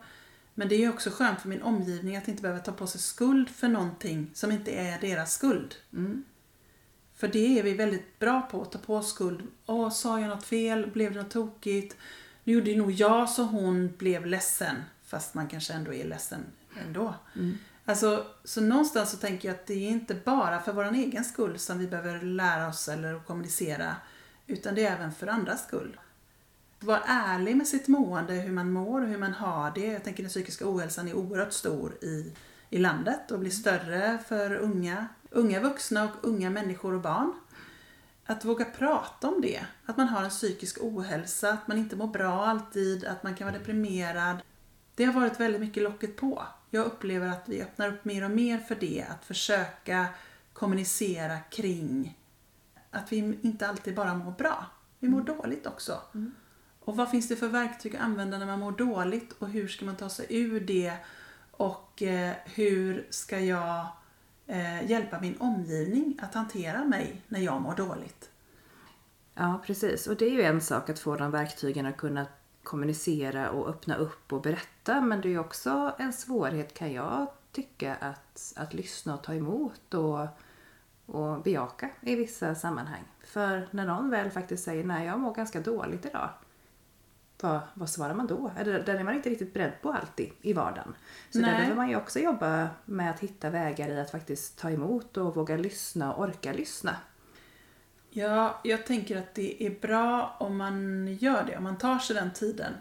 Men 0.53 0.69
det 0.69 0.75
är 0.75 0.79
ju 0.79 0.89
också 0.89 1.09
skönt 1.09 1.41
för 1.41 1.49
min 1.49 1.61
omgivning 1.61 2.17
att 2.17 2.27
inte 2.27 2.41
behöva 2.41 2.59
ta 2.59 2.71
på 2.71 2.87
sig 2.87 3.01
skuld 3.01 3.49
för 3.49 3.67
någonting 3.67 4.31
som 4.33 4.51
inte 4.51 4.71
är 4.71 5.01
deras 5.01 5.33
skuld. 5.33 5.75
Mm. 5.93 6.23
För 7.23 7.27
det 7.27 7.59
är 7.59 7.63
vi 7.63 7.73
väldigt 7.73 8.19
bra 8.19 8.41
på, 8.41 8.61
att 8.61 8.71
ta 8.71 8.79
på 8.79 9.01
skuld. 9.01 9.41
Åh, 9.65 9.89
sa 9.89 10.19
jag 10.19 10.29
något 10.29 10.43
fel? 10.43 10.91
Blev 10.93 11.13
det 11.13 11.21
något 11.21 11.31
tokigt? 11.31 11.97
Nu 12.43 12.53
gjorde 12.53 12.75
nog 12.75 12.91
jag 12.91 13.29
så 13.29 13.43
hon 13.43 13.93
blev 13.97 14.25
ledsen. 14.25 14.75
Fast 15.05 15.33
man 15.33 15.47
kanske 15.47 15.73
ändå 15.73 15.93
är 15.93 16.05
ledsen 16.05 16.45
ändå. 16.85 17.13
Mm. 17.35 17.57
Alltså, 17.85 18.25
så 18.43 18.61
någonstans 18.61 19.11
så 19.11 19.17
tänker 19.17 19.47
jag 19.47 19.55
att 19.55 19.65
det 19.65 19.73
är 19.73 19.89
inte 19.89 20.15
bara 20.15 20.59
för 20.59 20.73
vår 20.73 20.93
egen 20.93 21.23
skull 21.23 21.59
som 21.59 21.79
vi 21.79 21.87
behöver 21.87 22.21
lära 22.21 22.67
oss 22.67 22.87
eller 22.87 23.19
kommunicera. 23.19 23.95
Utan 24.47 24.75
det 24.75 24.85
är 24.85 24.95
även 24.95 25.11
för 25.11 25.27
andras 25.27 25.67
skull. 25.67 25.99
Var 26.79 27.01
ärlig 27.05 27.55
med 27.57 27.67
sitt 27.67 27.87
mående, 27.87 28.33
hur 28.33 28.53
man 28.53 28.71
mår 28.71 29.01
och 29.01 29.07
hur 29.07 29.17
man 29.17 29.33
har 29.33 29.71
det. 29.75 29.85
Jag 29.85 30.03
tänker 30.03 30.23
den 30.23 30.29
psykiska 30.29 30.65
ohälsan 30.69 31.07
är 31.07 31.13
oerhört 31.13 31.53
stor 31.53 31.93
i, 32.01 32.33
i 32.69 32.77
landet 32.77 33.31
och 33.31 33.39
blir 33.39 33.51
större 33.51 34.19
för 34.27 34.55
unga 34.55 35.07
unga 35.33 35.59
vuxna 35.59 36.03
och 36.03 36.27
unga 36.27 36.49
människor 36.49 36.93
och 36.93 37.01
barn. 37.01 37.33
Att 38.25 38.45
våga 38.45 38.65
prata 38.65 39.27
om 39.27 39.41
det. 39.41 39.65
Att 39.85 39.97
man 39.97 40.07
har 40.07 40.23
en 40.23 40.29
psykisk 40.29 40.77
ohälsa, 40.81 41.49
att 41.49 41.67
man 41.67 41.77
inte 41.77 41.95
mår 41.95 42.07
bra 42.07 42.45
alltid, 42.45 43.05
att 43.05 43.23
man 43.23 43.35
kan 43.35 43.47
vara 43.47 43.57
deprimerad. 43.57 44.37
Det 44.95 45.05
har 45.05 45.13
varit 45.13 45.39
väldigt 45.39 45.61
mycket 45.61 45.83
locket 45.83 46.17
på. 46.17 46.43
Jag 46.69 46.85
upplever 46.85 47.27
att 47.27 47.49
vi 47.49 47.61
öppnar 47.61 47.87
upp 47.93 48.05
mer 48.05 48.23
och 48.23 48.31
mer 48.31 48.57
för 48.57 48.75
det. 48.75 49.05
Att 49.09 49.25
försöka 49.25 50.05
kommunicera 50.53 51.39
kring 51.39 52.17
att 52.91 53.11
vi 53.11 53.39
inte 53.41 53.67
alltid 53.67 53.95
bara 53.95 54.15
mår 54.15 54.31
bra. 54.31 54.65
Vi 54.99 55.09
mår 55.09 55.21
dåligt 55.21 55.67
också. 55.67 56.01
Och 56.79 56.95
vad 56.95 57.11
finns 57.11 57.27
det 57.27 57.35
för 57.35 57.47
verktyg 57.47 57.95
att 57.95 58.01
använda 58.01 58.37
när 58.37 58.45
man 58.45 58.59
mår 58.59 58.71
dåligt 58.71 59.31
och 59.31 59.49
hur 59.49 59.67
ska 59.67 59.85
man 59.85 59.95
ta 59.95 60.09
sig 60.09 60.25
ur 60.29 60.59
det 60.59 60.93
och 61.51 62.01
eh, 62.01 62.33
hur 62.45 63.07
ska 63.09 63.39
jag 63.39 63.87
eh, 64.53 64.89
hjälpa 64.89 65.19
min 65.19 65.37
omgivning 65.37 66.19
att 66.21 66.33
hantera 66.33 66.85
mig 66.85 67.21
när 67.27 67.39
jag 67.39 67.61
mår 67.61 67.75
dåligt? 67.75 68.29
Ja, 69.33 69.61
precis. 69.65 70.07
Och 70.07 70.15
det 70.15 70.25
är 70.25 70.31
ju 70.31 70.41
en 70.41 70.61
sak 70.61 70.89
att 70.89 70.99
få 70.99 71.15
de 71.15 71.31
verktygen 71.31 71.85
att 71.85 71.97
kunna 71.97 72.25
kommunicera 72.63 73.49
och 73.49 73.69
öppna 73.69 73.95
upp 73.95 74.33
och 74.33 74.41
berätta. 74.41 75.01
Men 75.01 75.21
det 75.21 75.27
är 75.27 75.31
ju 75.31 75.39
också 75.39 75.95
en 75.99 76.13
svårighet 76.13 76.73
kan 76.73 76.93
jag 76.93 77.27
tycka 77.51 77.95
att, 77.95 78.53
att 78.55 78.73
lyssna 78.73 79.13
och 79.13 79.23
ta 79.23 79.33
emot 79.33 79.93
och, 79.93 80.27
och 81.05 81.41
bejaka 81.41 81.89
i 82.01 82.15
vissa 82.15 82.55
sammanhang. 82.55 83.03
För 83.23 83.67
när 83.71 83.85
någon 83.85 84.09
väl 84.09 84.31
faktiskt 84.31 84.63
säger 84.63 84.83
nej, 84.83 85.07
jag 85.07 85.19
mår 85.19 85.33
ganska 85.33 85.59
dåligt 85.59 86.05
idag. 86.05 86.29
Vad, 87.43 87.59
vad 87.73 87.89
svarar 87.89 88.13
man 88.13 88.27
då? 88.27 88.51
Där 88.63 88.95
är 88.95 89.03
man 89.03 89.15
inte 89.15 89.29
riktigt 89.29 89.53
beredd 89.53 89.81
på 89.81 89.91
alltid 89.91 90.31
i 90.41 90.53
vardagen. 90.53 90.95
Så 91.29 91.37
där 91.37 91.45
Nej. 91.45 91.55
behöver 91.55 91.75
man 91.75 91.89
ju 91.89 91.95
också 91.95 92.19
jobba 92.19 92.69
med 92.85 93.11
att 93.11 93.19
hitta 93.19 93.49
vägar 93.49 93.89
i 93.89 93.99
att 93.99 94.11
faktiskt 94.11 94.59
ta 94.59 94.69
emot 94.69 95.17
och 95.17 95.35
våga 95.35 95.57
lyssna 95.57 96.13
och 96.13 96.23
orka 96.23 96.53
lyssna. 96.53 96.95
Ja, 98.09 98.59
jag 98.63 98.85
tänker 98.85 99.17
att 99.17 99.35
det 99.35 99.63
är 99.63 99.79
bra 99.79 100.35
om 100.39 100.57
man 100.57 101.07
gör 101.07 101.43
det, 101.43 101.57
om 101.57 101.63
man 101.63 101.77
tar 101.77 101.99
sig 101.99 102.15
den 102.15 102.31
tiden. 102.31 102.73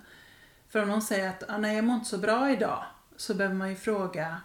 För 0.69 0.83
om 0.83 0.89
någon 0.89 1.03
säger 1.03 1.29
att 1.29 1.51
ah, 1.51 1.59
nej, 1.59 1.77
jag 1.77 1.85
mår 1.85 1.95
inte 1.95 2.09
så 2.09 2.19
bra 2.19 2.51
idag, 2.51 2.85
så 3.17 3.35
behöver 3.35 3.57
man 3.57 3.71
ju 3.71 3.77
fråga 3.77 4.41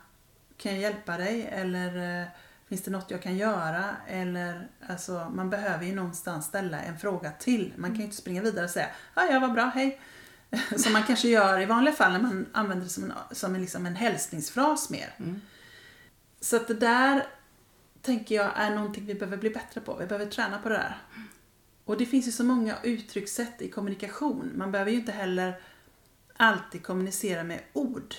kan 0.57 0.71
jag 0.71 0.81
hjälpa 0.81 1.17
dig? 1.17 1.47
Eller 1.51 2.21
eh, 2.21 2.27
finns 2.69 2.81
det 2.81 2.91
något 2.91 3.11
jag 3.11 3.21
kan 3.21 3.37
göra? 3.37 3.95
Eller 4.07 4.67
alltså, 4.87 5.31
man 5.33 5.49
behöver 5.49 5.85
ju 5.85 5.95
någonstans 5.95 6.45
ställa 6.45 6.79
en 6.79 6.99
fråga 6.99 7.31
till. 7.31 7.73
Man 7.77 7.89
kan 7.89 7.97
ju 7.97 8.03
inte 8.03 8.17
springa 8.17 8.41
vidare 8.41 8.65
och 8.65 8.71
säga 8.71 8.87
ja, 9.15 9.25
jag 9.25 9.39
var 9.39 9.49
bra, 9.49 9.71
hej. 9.75 10.01
Som 10.77 10.93
man 10.93 11.03
kanske 11.03 11.27
gör 11.27 11.59
i 11.59 11.65
vanliga 11.65 11.95
fall 11.95 12.11
när 12.11 12.19
man 12.19 12.45
använder 12.51 12.83
det 12.83 12.91
som 12.91 13.03
en, 13.03 13.11
som 13.31 13.55
en, 13.55 13.61
liksom 13.61 13.85
en 13.85 13.95
hälsningsfras 13.95 14.89
mer. 14.89 15.13
Så 16.41 16.55
att 16.55 16.67
det 16.67 16.73
där 16.73 17.27
tänker 18.01 18.35
jag 18.35 18.51
är 18.55 18.75
någonting 18.75 19.05
vi 19.05 19.13
behöver 19.13 19.37
bli 19.37 19.49
bättre 19.49 19.81
på. 19.81 19.95
Vi 19.95 20.05
behöver 20.05 20.31
träna 20.31 20.59
på 20.59 20.69
det 20.69 20.75
där. 20.75 20.97
Och 21.85 21.97
det 21.97 22.05
finns 22.05 22.27
ju 22.27 22.31
så 22.31 22.43
många 22.43 22.75
uttryckssätt 22.83 23.61
i 23.61 23.69
kommunikation. 23.69 24.51
Man 24.55 24.71
behöver 24.71 24.91
ju 24.91 24.97
inte 24.97 25.11
heller 25.11 25.59
alltid 26.37 26.83
kommunicera 26.83 27.43
med 27.43 27.59
ord. 27.73 28.15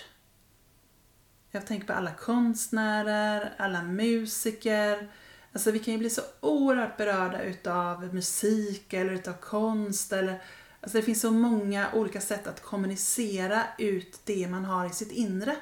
Jag 1.50 1.66
tänker 1.66 1.86
på 1.86 1.92
alla 1.92 2.10
konstnärer, 2.10 3.54
alla 3.56 3.82
musiker. 3.82 5.10
Alltså 5.52 5.70
vi 5.70 5.78
kan 5.78 5.94
ju 5.94 5.98
bli 5.98 6.10
så 6.10 6.22
oerhört 6.40 6.96
berörda 6.96 7.42
utav 7.42 8.14
musik 8.14 8.92
eller 8.92 9.12
utav 9.12 9.32
konst 9.32 10.12
eller 10.12 10.42
Alltså 10.80 10.98
det 10.98 11.02
finns 11.02 11.20
så 11.20 11.30
många 11.30 11.92
olika 11.92 12.20
sätt 12.20 12.46
att 12.46 12.62
kommunicera 12.62 13.64
ut 13.78 14.20
det 14.24 14.48
man 14.48 14.64
har 14.64 14.86
i 14.86 14.90
sitt 14.90 15.12
inre. 15.12 15.56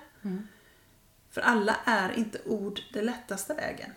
För 1.30 1.40
alla 1.40 1.76
är 1.84 2.12
inte 2.18 2.38
ord 2.44 2.80
den 2.92 3.04
lättaste 3.04 3.54
vägen. 3.54 3.90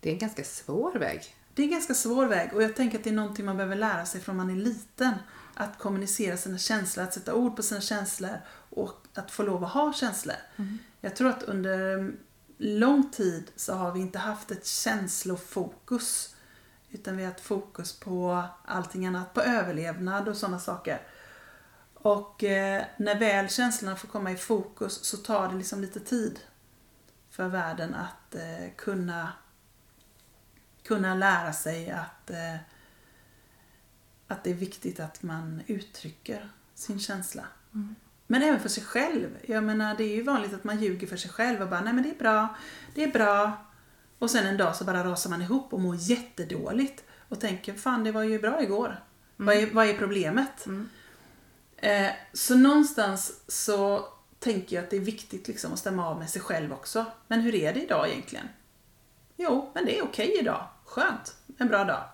Det 0.00 0.08
är 0.08 0.12
en 0.12 0.18
ganska 0.18 0.44
svår 0.44 0.92
väg. 0.92 1.36
Det 1.54 1.62
är 1.62 1.66
en 1.66 1.72
ganska 1.72 1.94
svår 1.94 2.26
väg 2.26 2.54
och 2.54 2.62
jag 2.62 2.76
tänker 2.76 2.98
att 2.98 3.04
det 3.04 3.10
är 3.10 3.14
någonting 3.14 3.44
man 3.44 3.56
behöver 3.56 3.76
lära 3.76 4.06
sig 4.06 4.20
från 4.20 4.36
man 4.36 4.50
är 4.50 4.56
liten. 4.56 5.14
Att 5.60 5.78
kommunicera 5.78 6.36
sina 6.36 6.58
känslor, 6.58 7.04
att 7.04 7.14
sätta 7.14 7.34
ord 7.34 7.56
på 7.56 7.62
sina 7.62 7.80
känslor 7.80 8.38
och 8.70 9.06
att 9.14 9.30
få 9.30 9.42
lov 9.42 9.64
att 9.64 9.72
ha 9.72 9.92
känslor. 9.92 10.36
Jag 11.00 11.16
tror 11.16 11.28
att 11.28 11.42
under 11.42 12.12
lång 12.58 13.10
tid 13.10 13.50
så 13.56 13.74
har 13.74 13.92
vi 13.92 14.00
inte 14.00 14.18
haft 14.18 14.50
ett 14.50 14.66
känslofokus. 14.66 16.34
Utan 16.90 17.16
vi 17.16 17.24
har 17.24 17.32
haft 17.32 17.44
fokus 17.44 18.00
på 18.00 18.44
allting 18.64 19.06
annat, 19.06 19.34
på 19.34 19.42
överlevnad 19.42 20.28
och 20.28 20.36
sådana 20.36 20.58
saker. 20.58 21.00
Och 21.94 22.44
eh, 22.44 22.84
när 22.96 23.18
väl 23.18 23.48
känslorna 23.48 23.96
får 23.96 24.08
komma 24.08 24.32
i 24.32 24.36
fokus 24.36 25.04
så 25.04 25.16
tar 25.16 25.48
det 25.48 25.54
liksom 25.54 25.80
lite 25.80 26.00
tid 26.00 26.40
för 27.30 27.48
världen 27.48 27.94
att 27.94 28.34
eh, 28.34 28.70
kunna 28.76 29.32
kunna 30.82 31.14
lära 31.14 31.52
sig 31.52 31.90
att, 31.90 32.30
eh, 32.30 32.56
att 34.30 34.44
det 34.44 34.50
är 34.50 34.54
viktigt 34.54 35.00
att 35.00 35.22
man 35.22 35.62
uttrycker 35.66 36.50
sin 36.74 37.00
känsla. 37.00 37.44
Men 38.26 38.42
även 38.42 38.60
för 38.60 38.68
sig 38.68 38.82
själv. 38.84 39.38
Jag 39.46 39.64
menar, 39.64 39.94
det 39.94 40.04
är 40.04 40.14
ju 40.14 40.22
vanligt 40.22 40.54
att 40.54 40.64
man 40.64 40.82
ljuger 40.82 41.06
för 41.06 41.16
sig 41.16 41.30
själv 41.30 41.62
och 41.62 41.68
bara, 41.68 41.80
nej 41.80 41.92
men 41.92 42.02
det 42.02 42.10
är 42.10 42.18
bra, 42.18 42.56
det 42.94 43.04
är 43.04 43.12
bra. 43.12 43.52
Och 44.18 44.30
sen 44.30 44.46
en 44.46 44.56
dag 44.56 44.76
så 44.76 44.84
bara 44.84 45.04
rasar 45.04 45.30
man 45.30 45.42
ihop 45.42 45.72
och 45.72 45.80
mår 45.80 45.96
jättedåligt. 45.96 47.04
Och 47.28 47.40
tänker, 47.40 47.74
fan 47.74 48.04
det 48.04 48.12
var 48.12 48.22
ju 48.22 48.38
bra 48.38 48.62
igår. 48.62 49.04
Vad, 49.36 49.56
är, 49.56 49.66
vad 49.66 49.88
är 49.88 49.94
problemet? 49.94 50.66
Eh, 51.76 52.10
så 52.32 52.54
någonstans 52.54 53.40
så 53.48 54.08
tänker 54.38 54.76
jag 54.76 54.84
att 54.84 54.90
det 54.90 54.96
är 54.96 55.00
viktigt 55.00 55.48
liksom 55.48 55.72
att 55.72 55.78
stämma 55.78 56.08
av 56.08 56.18
med 56.18 56.30
sig 56.30 56.42
själv 56.42 56.72
också. 56.72 57.04
Men 57.26 57.40
hur 57.40 57.54
är 57.54 57.74
det 57.74 57.82
idag 57.82 58.08
egentligen? 58.08 58.48
Jo, 59.36 59.70
men 59.74 59.84
det 59.84 59.98
är 59.98 60.04
okej 60.04 60.36
idag. 60.40 60.66
Skönt. 60.84 61.36
En 61.58 61.68
bra 61.68 61.84
dag. 61.84 62.04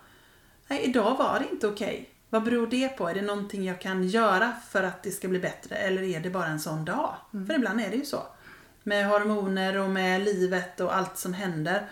Nej, 0.69 0.83
idag 0.83 1.17
var 1.17 1.39
det 1.39 1.51
inte 1.51 1.67
okej. 1.69 2.11
Vad 2.31 2.45
beror 2.45 2.67
det 2.67 2.89
på? 2.89 3.09
Är 3.09 3.15
det 3.15 3.23
någonting 3.23 3.65
jag 3.65 3.81
kan 3.81 4.09
göra 4.09 4.53
för 4.69 4.83
att 4.83 5.03
det 5.03 5.11
ska 5.11 5.29
bli 5.29 5.39
bättre? 5.39 5.77
Eller 5.77 6.03
är 6.03 6.21
det 6.21 6.31
bara 6.31 6.47
en 6.47 6.61
sån 6.61 6.85
dag? 6.85 7.15
För 7.31 7.55
ibland 7.55 7.81
är 7.81 7.91
det 7.91 7.97
ju 7.97 8.05
så. 8.05 8.23
Med 8.83 9.07
hormoner 9.07 9.79
och 9.79 9.91
med 9.91 10.23
livet 10.25 10.81
och 10.81 10.97
allt 10.97 11.19
som 11.19 11.33
händer. 11.33 11.89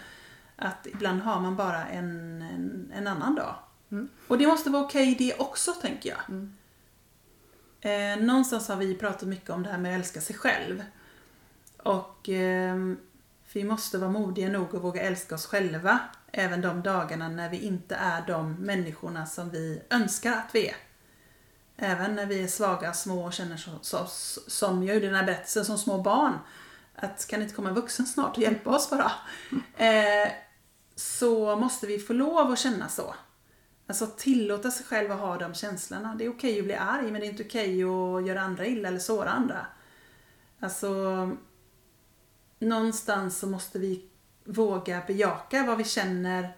Att 0.57 0.87
ibland 0.87 1.23
har 1.23 1.41
man 1.41 1.57
bara 1.57 1.87
en, 1.87 2.43
en, 2.43 2.93
en 2.95 3.07
annan 3.07 3.35
dag. 3.35 3.55
Och 4.29 4.39
det 4.39 4.47
måste 4.47 4.71
vara 4.71 4.85
okej 4.85 5.15
det 5.19 5.35
också, 5.39 5.73
tänker 5.73 6.11
jag. 6.11 6.49
Eh, 7.81 8.25
någonstans 8.25 8.69
har 8.69 8.77
vi 8.77 8.95
pratat 8.95 9.29
mycket 9.29 9.51
om 9.51 9.63
det 9.63 9.69
här 9.69 9.79
med 9.79 9.93
att 9.95 9.99
älska 9.99 10.21
sig 10.21 10.37
själv. 10.37 10.85
Och 11.77 12.29
ehm, 12.29 12.99
vi 13.53 13.65
måste 13.65 13.99
vara 13.99 14.11
modiga 14.11 14.49
nog 14.49 14.77
att 14.77 14.83
våga 14.83 15.03
älska 15.03 15.35
oss 15.35 15.47
själva. 15.47 15.99
Även 16.37 16.61
de 16.61 16.83
dagarna 16.83 17.29
när 17.29 17.49
vi 17.49 17.59
inte 17.59 17.95
är 17.95 18.27
de 18.27 18.55
människorna 18.55 19.27
som 19.27 19.51
vi 19.51 19.83
önskar 19.91 20.33
att 20.33 20.55
vi 20.55 20.69
är. 20.69 20.77
Även 21.77 22.15
när 22.15 22.27
vi 22.27 22.43
är 22.43 22.49
svaga, 22.49 22.93
små 22.93 23.25
och 23.25 23.33
känner 23.33 23.57
så, 23.57 23.71
så, 23.83 24.07
som 24.51 24.83
jag 24.83 24.95
gjorde 24.95 25.07
i 25.07 25.09
den 25.09 25.19
här 25.19 25.27
berättelsen 25.27 25.65
som 25.65 25.79
små 25.79 26.03
barn. 26.03 26.39
Att 26.95 27.27
kan 27.27 27.41
det 27.41 27.45
inte 27.45 27.55
komma 27.55 27.69
en 27.69 27.75
vuxen 27.75 28.07
snart 28.07 28.37
och 28.37 28.43
hjälpa 28.43 28.71
oss 28.71 28.91
bara? 28.91 29.13
Eh, 29.77 30.33
så 30.95 31.57
måste 31.57 31.87
vi 31.87 31.99
få 31.99 32.13
lov 32.13 32.53
att 32.53 32.59
känna 32.59 32.89
så. 32.89 33.15
Alltså 33.87 34.07
tillåta 34.07 34.71
sig 34.71 34.87
själv 34.87 35.13
att 35.13 35.21
ha 35.21 35.39
de 35.39 35.55
känslorna. 35.55 36.15
Det 36.19 36.25
är 36.25 36.31
okej 36.31 36.59
att 36.59 36.65
bli 36.65 36.75
arg 36.75 37.11
men 37.11 37.21
det 37.21 37.27
är 37.27 37.31
inte 37.31 37.45
okej 37.45 37.85
att 37.85 38.27
göra 38.27 38.41
andra 38.41 38.67
illa 38.67 38.89
eller 38.89 38.99
såra 38.99 39.31
andra. 39.31 39.67
Alltså 40.61 41.31
någonstans 42.59 43.39
så 43.39 43.47
måste 43.47 43.79
vi 43.79 44.09
våga 44.45 45.03
bejaka 45.07 45.67
vad 45.67 45.79
vi 45.79 45.85
känner 45.85 46.57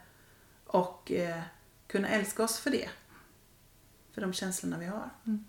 och 0.67 1.13
eh, 1.13 1.43
kunna 1.87 2.09
älska 2.09 2.43
oss 2.43 2.59
för 2.59 2.71
det. 2.71 2.89
För 4.13 4.21
de 4.21 4.33
känslorna 4.33 4.79
vi 4.79 4.87
har. 4.87 5.11
Mm. 5.27 5.45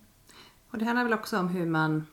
Och 0.69 0.77
det 0.77 0.85
handlar 0.85 1.03
väl 1.03 1.13
också 1.13 1.37
om 1.37 1.47
hur 1.47 1.65
man, 1.65 2.07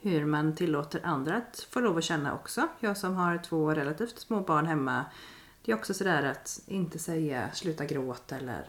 hur 0.00 0.24
man 0.24 0.56
tillåter 0.56 1.00
andra 1.04 1.36
att 1.36 1.66
få 1.70 1.80
lov 1.80 1.98
att 1.98 2.04
känna 2.04 2.34
också. 2.34 2.68
Jag 2.80 2.96
som 2.96 3.14
har 3.14 3.38
två 3.38 3.74
relativt 3.74 4.18
små 4.18 4.40
barn 4.40 4.66
hemma. 4.66 5.04
Det 5.64 5.72
är 5.72 5.76
också 5.76 5.94
sådär 5.94 6.22
att 6.22 6.60
inte 6.66 6.98
säga 6.98 7.50
sluta 7.52 7.84
gråta 7.84 8.36
eller 8.36 8.68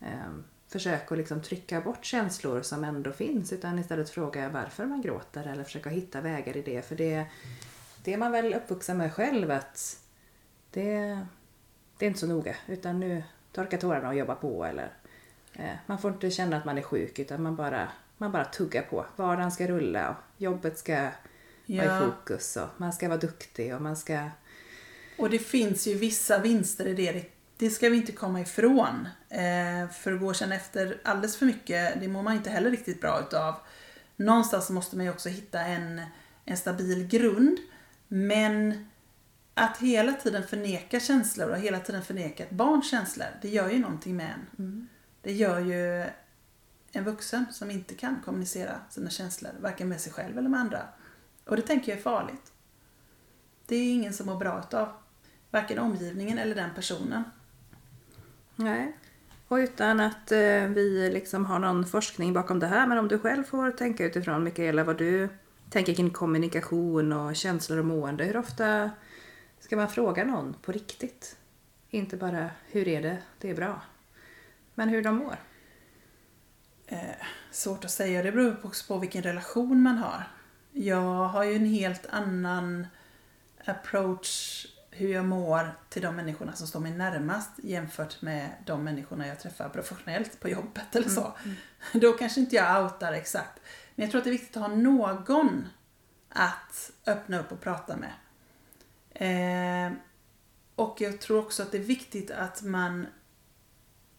eh, 0.00 0.32
försöka 0.68 1.14
liksom 1.14 1.42
trycka 1.42 1.80
bort 1.80 2.04
känslor 2.04 2.62
som 2.62 2.84
ändå 2.84 3.12
finns. 3.12 3.52
Utan 3.52 3.78
istället 3.78 4.10
fråga 4.10 4.48
varför 4.48 4.86
man 4.86 5.02
gråter 5.02 5.46
eller 5.46 5.64
försöka 5.64 5.90
hitta 5.90 6.20
vägar 6.20 6.56
i 6.56 6.62
det. 6.62 6.88
För 6.88 6.96
det, 6.96 7.26
det 8.04 8.12
är 8.12 8.18
man 8.18 8.32
väl 8.32 8.54
uppvuxen 8.54 8.98
med 8.98 9.12
själv 9.12 9.50
att 9.50 9.96
det, 10.70 11.18
det 11.98 12.04
är 12.04 12.08
inte 12.08 12.20
så 12.20 12.26
noga. 12.26 12.56
Utan 12.66 13.00
nu 13.00 13.22
torka 13.52 13.78
tårarna 13.78 14.08
och 14.08 14.14
jobba 14.14 14.34
på. 14.34 14.64
Eller, 14.64 14.92
eh, 15.52 15.74
man 15.86 15.98
får 15.98 16.12
inte 16.12 16.30
känna 16.30 16.56
att 16.56 16.64
man 16.64 16.78
är 16.78 16.82
sjuk 16.82 17.18
utan 17.18 17.42
man 17.42 17.56
bara, 17.56 17.88
man 18.18 18.32
bara 18.32 18.44
tuggar 18.44 18.82
på. 18.82 19.06
Vardagen 19.16 19.52
ska 19.52 19.66
rulla 19.66 20.10
och 20.10 20.16
jobbet 20.36 20.78
ska 20.78 20.94
vara 20.94 21.12
Ja. 21.66 21.96
i 21.96 22.04
fokus 22.04 22.56
och 22.56 22.68
man 22.76 22.92
ska 22.92 23.08
vara 23.08 23.18
duktig 23.18 23.74
och 23.74 23.82
man 23.82 23.96
ska... 23.96 24.30
Och 25.18 25.30
det 25.30 25.38
finns 25.38 25.86
ju 25.86 25.94
vissa 25.94 26.38
vinster 26.38 26.86
i 26.86 26.94
det. 26.94 27.12
Det, 27.12 27.30
det 27.56 27.70
ska 27.70 27.88
vi 27.88 27.96
inte 27.96 28.12
komma 28.12 28.40
ifrån. 28.40 29.08
Eh, 29.28 29.90
för 29.90 30.12
att 30.12 30.20
gå 30.20 30.26
och 30.26 30.34
känna 30.34 30.54
efter 30.54 31.00
alldeles 31.04 31.36
för 31.36 31.46
mycket, 31.46 32.00
det 32.00 32.08
mår 32.08 32.22
man 32.22 32.34
inte 32.34 32.50
heller 32.50 32.70
riktigt 32.70 33.00
bra 33.00 33.20
utav. 33.20 33.54
Någonstans 34.16 34.70
måste 34.70 34.96
man 34.96 35.04
ju 35.06 35.10
också 35.10 35.28
hitta 35.28 35.60
en, 35.60 36.02
en 36.44 36.56
stabil 36.56 37.06
grund. 37.06 37.58
Men 38.14 38.84
att 39.54 39.78
hela 39.78 40.12
tiden 40.12 40.42
förneka 40.42 41.00
känslor 41.00 41.50
och 41.50 41.56
hela 41.56 41.80
tiden 41.80 42.02
förneka 42.02 42.44
ett 42.44 42.50
barns 42.50 42.90
känslor, 42.90 43.26
det 43.42 43.48
gör 43.48 43.70
ju 43.70 43.78
någonting 43.78 44.16
med 44.16 44.34
en. 44.56 44.88
Det 45.22 45.32
gör 45.32 45.60
ju 45.60 46.06
en 46.92 47.04
vuxen 47.04 47.46
som 47.50 47.70
inte 47.70 47.94
kan 47.94 48.20
kommunicera 48.24 48.80
sina 48.90 49.10
känslor, 49.10 49.50
varken 49.60 49.88
med 49.88 50.00
sig 50.00 50.12
själv 50.12 50.38
eller 50.38 50.48
med 50.48 50.60
andra. 50.60 50.82
Och 51.44 51.56
det 51.56 51.62
tänker 51.62 51.92
jag 51.92 51.98
är 51.98 52.02
farligt. 52.02 52.52
Det 53.66 53.76
är 53.76 53.92
ingen 53.92 54.12
som 54.12 54.26
mår 54.26 54.36
bra 54.36 54.58
utav. 54.58 54.88
varken 55.50 55.78
omgivningen 55.78 56.38
eller 56.38 56.54
den 56.54 56.70
personen. 56.74 57.24
Nej. 58.56 58.96
Och 59.48 59.56
utan 59.56 60.00
att 60.00 60.32
eh, 60.32 60.66
vi 60.66 61.10
liksom 61.12 61.46
har 61.46 61.58
någon 61.58 61.86
forskning 61.86 62.32
bakom 62.32 62.58
det 62.58 62.66
här, 62.66 62.86
men 62.86 62.98
om 62.98 63.08
du 63.08 63.18
själv 63.18 63.44
får 63.44 63.70
tänka 63.70 64.04
utifrån 64.04 64.44
Mikaela 64.44 64.84
vad 64.84 64.98
du 64.98 65.28
tänker 65.72 65.94
kring 65.94 66.10
kommunikation 66.10 67.12
och 67.12 67.36
känslor 67.36 67.78
och 67.78 67.84
mående. 67.84 68.24
Hur 68.24 68.36
ofta 68.36 68.90
ska 69.60 69.76
man 69.76 69.88
fråga 69.88 70.24
någon 70.24 70.54
på 70.62 70.72
riktigt? 70.72 71.36
Inte 71.90 72.16
bara 72.16 72.50
hur 72.66 72.88
är 72.88 73.02
det, 73.02 73.18
det 73.38 73.50
är 73.50 73.54
bra. 73.54 73.82
Men 74.74 74.88
hur 74.88 75.02
de 75.02 75.16
mår. 75.16 75.36
Eh, 76.86 76.98
svårt 77.50 77.84
att 77.84 77.90
säga, 77.90 78.22
det 78.22 78.32
beror 78.32 78.56
också 78.66 78.86
på 78.86 78.98
vilken 78.98 79.22
relation 79.22 79.82
man 79.82 79.96
har. 79.96 80.24
Jag 80.72 81.28
har 81.28 81.44
ju 81.44 81.56
en 81.56 81.66
helt 81.66 82.06
annan 82.06 82.86
approach 83.64 84.66
hur 84.90 85.12
jag 85.12 85.24
mår 85.24 85.74
till 85.88 86.02
de 86.02 86.16
människorna 86.16 86.52
som 86.52 86.66
står 86.66 86.80
mig 86.80 86.92
närmast 86.92 87.50
jämfört 87.62 88.22
med 88.22 88.50
de 88.66 88.84
människorna 88.84 89.26
jag 89.26 89.40
träffar 89.40 89.68
professionellt 89.68 90.40
på 90.40 90.48
jobbet 90.48 90.96
eller 90.96 91.08
så. 91.08 91.34
Mm. 91.44 91.56
Då 91.92 92.12
kanske 92.12 92.40
inte 92.40 92.56
jag 92.56 92.84
outar 92.84 93.12
exakt. 93.12 93.60
Men 93.94 94.02
jag 94.02 94.10
tror 94.10 94.18
att 94.18 94.24
det 94.24 94.30
är 94.30 94.32
viktigt 94.32 94.56
att 94.56 94.62
ha 94.62 94.76
någon 94.76 95.68
att 96.28 96.90
öppna 97.06 97.40
upp 97.40 97.52
och 97.52 97.60
prata 97.60 97.96
med. 97.96 98.12
Eh, 99.14 99.92
och 100.74 101.00
jag 101.00 101.20
tror 101.20 101.38
också 101.38 101.62
att 101.62 101.72
det 101.72 101.78
är 101.78 101.82
viktigt 101.82 102.30
att 102.30 102.62
man 102.62 103.06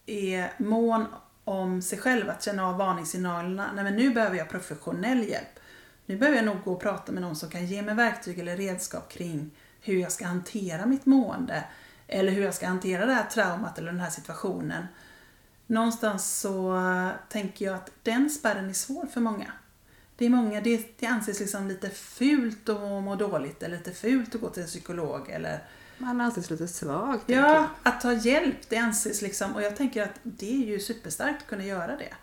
är 0.05 0.53
mån 0.57 1.05
om 1.43 1.81
sig 1.81 1.99
själv, 1.99 2.29
att 2.29 2.43
känna 2.43 2.67
av 2.67 2.77
varningssignalerna. 2.77 3.71
Nej 3.75 3.83
men 3.83 3.95
nu 3.95 4.09
behöver 4.09 4.37
jag 4.37 4.49
professionell 4.49 5.29
hjälp. 5.29 5.59
Nu 6.05 6.17
behöver 6.17 6.37
jag 6.37 6.45
nog 6.45 6.63
gå 6.63 6.73
och 6.73 6.81
prata 6.81 7.11
med 7.11 7.21
någon 7.21 7.35
som 7.35 7.49
kan 7.49 7.65
ge 7.65 7.81
mig 7.81 7.95
verktyg 7.95 8.39
eller 8.39 8.57
redskap 8.57 9.11
kring 9.11 9.51
hur 9.81 9.97
jag 9.97 10.11
ska 10.11 10.25
hantera 10.25 10.85
mitt 10.85 11.05
mående. 11.05 11.63
Eller 12.07 12.31
hur 12.31 12.43
jag 12.43 12.53
ska 12.53 12.67
hantera 12.67 13.05
det 13.05 13.13
här 13.13 13.29
traumat 13.29 13.77
eller 13.77 13.91
den 13.91 14.01
här 14.01 14.09
situationen. 14.09 14.87
Någonstans 15.67 16.39
så 16.39 16.79
tänker 17.29 17.65
jag 17.65 17.75
att 17.75 17.91
den 18.03 18.29
spärren 18.29 18.69
är 18.69 18.73
svår 18.73 19.05
för 19.05 19.21
många. 19.21 19.51
Det 20.15 20.25
är 20.25 20.29
många, 20.29 20.61
det, 20.61 20.99
det 20.99 21.05
anses 21.05 21.39
liksom 21.39 21.67
lite 21.67 21.89
fult 21.89 22.69
att 22.69 23.03
må 23.03 23.15
dåligt 23.15 23.63
eller 23.63 23.77
lite 23.77 23.91
fult 23.91 24.35
att 24.35 24.41
gå 24.41 24.49
till 24.49 24.61
en 24.61 24.67
psykolog 24.67 25.29
eller 25.29 25.63
man 25.97 26.21
anses 26.21 26.49
lite 26.49 26.67
svag. 26.67 27.19
Ja, 27.25 27.69
att 27.83 28.01
ta 28.01 28.13
hjälp 28.13 28.69
det 28.69 28.77
anses 28.77 29.21
liksom, 29.21 29.55
och 29.55 29.61
jag 29.61 29.75
tänker 29.75 30.03
att 30.03 30.19
det 30.23 30.63
är 30.63 30.67
ju 30.67 30.79
superstarkt 30.79 31.41
att 31.41 31.47
kunna 31.47 31.63
göra 31.63 31.97
det. 31.97 32.13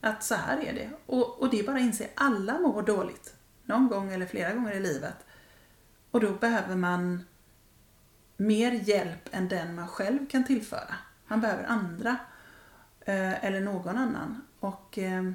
Att 0.00 0.24
så 0.24 0.34
här 0.34 0.58
är 0.58 0.72
det. 0.72 0.90
Och, 1.06 1.40
och 1.40 1.50
det 1.50 1.58
är 1.58 1.64
bara 1.64 1.76
att 1.76 1.82
inse, 1.82 2.08
alla 2.14 2.58
mår 2.60 2.82
dåligt. 2.82 3.34
Någon 3.64 3.88
gång 3.88 4.12
eller 4.12 4.26
flera 4.26 4.54
gånger 4.54 4.72
i 4.72 4.80
livet. 4.80 5.16
Och 6.10 6.20
då 6.20 6.32
behöver 6.32 6.76
man 6.76 7.24
mer 8.36 8.72
hjälp 8.72 9.28
än 9.30 9.48
den 9.48 9.74
man 9.74 9.88
själv 9.88 10.26
kan 10.26 10.44
tillföra. 10.44 10.94
Man 11.26 11.40
behöver 11.40 11.64
andra. 11.64 12.16
Eh, 13.00 13.44
eller 13.44 13.60
någon 13.60 13.96
annan. 13.96 14.42
Och 14.60 14.98
eh, 14.98 15.32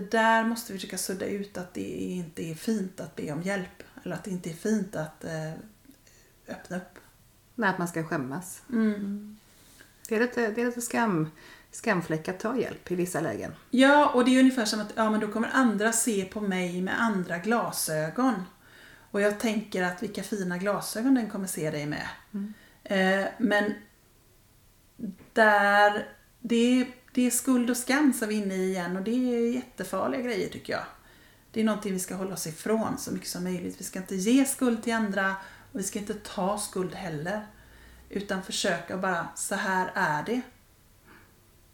det 0.00 0.10
där 0.10 0.44
måste 0.44 0.72
vi 0.72 0.78
försöka 0.78 0.98
sudda 0.98 1.26
ut 1.26 1.58
att 1.58 1.74
det 1.74 1.90
inte 1.90 2.42
är 2.42 2.54
fint 2.54 3.00
att 3.00 3.16
be 3.16 3.32
om 3.32 3.42
hjälp. 3.42 3.82
Eller 4.04 4.16
att 4.16 4.24
det 4.24 4.30
inte 4.30 4.50
är 4.50 4.54
fint 4.54 4.96
att 4.96 5.24
eh, 5.24 5.52
öppna 6.48 6.76
upp. 6.76 6.98
Nej, 7.54 7.70
att 7.70 7.78
man 7.78 7.88
ska 7.88 8.04
skämmas. 8.04 8.62
Mm. 8.72 9.36
Det 10.08 10.16
är 10.16 10.20
lite, 10.20 10.50
det 10.50 10.62
är 10.62 10.66
lite 10.66 10.80
skam, 10.80 11.30
skamfläck 11.70 12.28
att 12.28 12.40
ta 12.40 12.56
hjälp 12.56 12.90
i 12.90 12.94
vissa 12.94 13.20
lägen. 13.20 13.52
Ja, 13.70 14.10
och 14.14 14.24
det 14.24 14.30
är 14.30 14.40
ungefär 14.40 14.64
som 14.64 14.80
att 14.80 14.92
ja, 14.94 15.10
men 15.10 15.20
då 15.20 15.32
kommer 15.32 15.48
andra 15.52 15.92
se 15.92 16.24
på 16.24 16.40
mig 16.40 16.82
med 16.82 17.02
andra 17.02 17.38
glasögon. 17.38 18.34
Och 19.10 19.20
jag 19.20 19.40
tänker 19.40 19.82
att 19.82 20.02
vilka 20.02 20.22
fina 20.22 20.58
glasögon 20.58 21.14
den 21.14 21.30
kommer 21.30 21.46
se 21.46 21.70
dig 21.70 21.86
med. 21.86 22.08
Mm. 22.32 22.54
Eh, 22.84 23.28
men 23.38 23.74
där, 25.32 26.08
det, 26.40 26.86
det 27.18 27.26
är 27.26 27.30
skuld 27.30 27.70
och 27.70 27.76
skam 27.76 28.12
som 28.12 28.28
vi 28.28 28.38
är 28.38 28.42
inne 28.42 28.54
i 28.54 28.68
igen 28.68 28.96
och 28.96 29.02
det 29.02 29.10
är 29.10 29.54
jättefarliga 29.54 30.20
grejer 30.20 30.48
tycker 30.48 30.72
jag. 30.72 30.84
Det 31.50 31.60
är 31.60 31.64
någonting 31.64 31.92
vi 31.92 31.98
ska 31.98 32.14
hålla 32.14 32.34
oss 32.34 32.46
ifrån 32.46 32.98
så 32.98 33.12
mycket 33.12 33.28
som 33.28 33.44
möjligt. 33.44 33.80
Vi 33.80 33.84
ska 33.84 33.98
inte 33.98 34.16
ge 34.16 34.44
skuld 34.44 34.82
till 34.82 34.92
andra 34.92 35.36
och 35.72 35.78
vi 35.78 35.82
ska 35.82 35.98
inte 35.98 36.14
ta 36.14 36.58
skuld 36.58 36.94
heller. 36.94 37.46
Utan 38.08 38.42
försöka 38.42 38.96
bara, 38.96 39.28
så 39.34 39.54
här 39.54 39.90
är 39.94 40.22
det. 40.22 40.40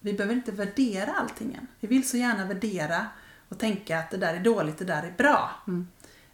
Vi 0.01 0.13
behöver 0.13 0.35
inte 0.35 0.53
värdera 0.53 1.13
allting 1.13 1.55
än. 1.55 1.67
Vi 1.81 1.89
vill 1.89 2.09
så 2.09 2.17
gärna 2.17 2.47
värdera 2.47 3.07
och 3.49 3.59
tänka 3.59 3.99
att 3.99 4.11
det 4.11 4.17
där 4.17 4.35
är 4.35 4.41
dåligt, 4.41 4.79
det 4.79 4.85
där 4.85 5.03
är 5.03 5.15
bra. 5.17 5.51
Mm. 5.67 5.89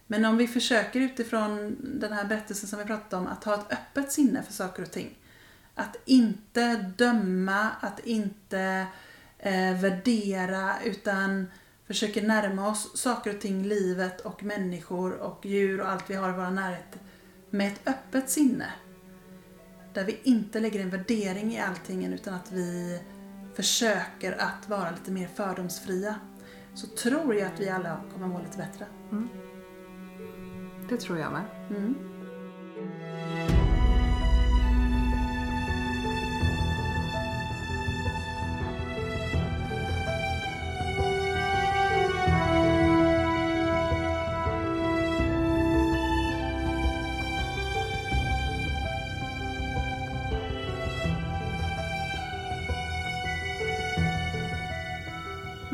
Men 0.07 0.25
om 0.25 0.37
vi 0.37 0.49
försöker 0.49 1.01
utifrån 1.01 1.77
den 1.81 2.13
här 2.13 2.25
berättelsen 2.25 2.69
som 2.69 2.79
vi 2.79 2.85
pratade 2.85 3.23
om, 3.23 3.27
att 3.27 3.45
ha 3.45 3.55
ett 3.55 3.73
öppet 3.73 4.13
sinne 4.13 4.43
för 4.43 4.53
saker 4.53 4.83
och 4.83 4.91
ting. 4.91 5.19
Att 5.75 5.97
inte 6.05 6.77
döma, 6.77 7.71
att 7.81 8.07
inte 8.07 8.87
eh, 9.39 9.81
värdera, 9.81 10.75
utan 10.85 11.47
försöker 11.87 12.23
närma 12.23 12.69
oss 12.69 12.99
saker 12.99 13.35
och 13.35 13.41
ting, 13.41 13.63
livet 13.63 14.21
och 14.21 14.43
människor 14.43 15.13
och 15.13 15.47
djur 15.47 15.81
och 15.81 15.89
allt 15.89 16.11
vi 16.11 16.15
har 16.15 16.29
i 16.29 16.33
vår 16.33 16.51
närhet 16.51 16.97
med 17.51 17.73
ett 17.73 17.89
öppet 17.89 18.31
sinne. 18.31 18.67
Där 19.95 20.05
vi 20.05 20.19
inte 20.23 20.61
lägger 20.61 20.81
en 20.81 20.91
värdering 20.91 21.53
i 21.53 21.61
allting 21.61 22.05
utan 22.05 22.35
att 22.35 22.53
vi 22.53 23.01
försöker 23.55 24.33
att 24.33 24.69
vara 24.69 24.91
lite 24.91 25.11
mer 25.11 25.29
fördomsfria. 25.29 26.15
Så 26.75 26.87
tror 26.87 27.35
jag 27.35 27.47
att 27.47 27.61
vi 27.61 27.69
alla 27.69 28.01
kommer 28.13 28.27
må 28.27 28.39
lite 28.39 28.59
bättre. 28.59 28.87
Mm. 29.11 29.29
Det 30.89 30.97
tror 30.97 31.19
jag 31.19 31.33
med. 31.33 31.45
Mm. 31.71 33.60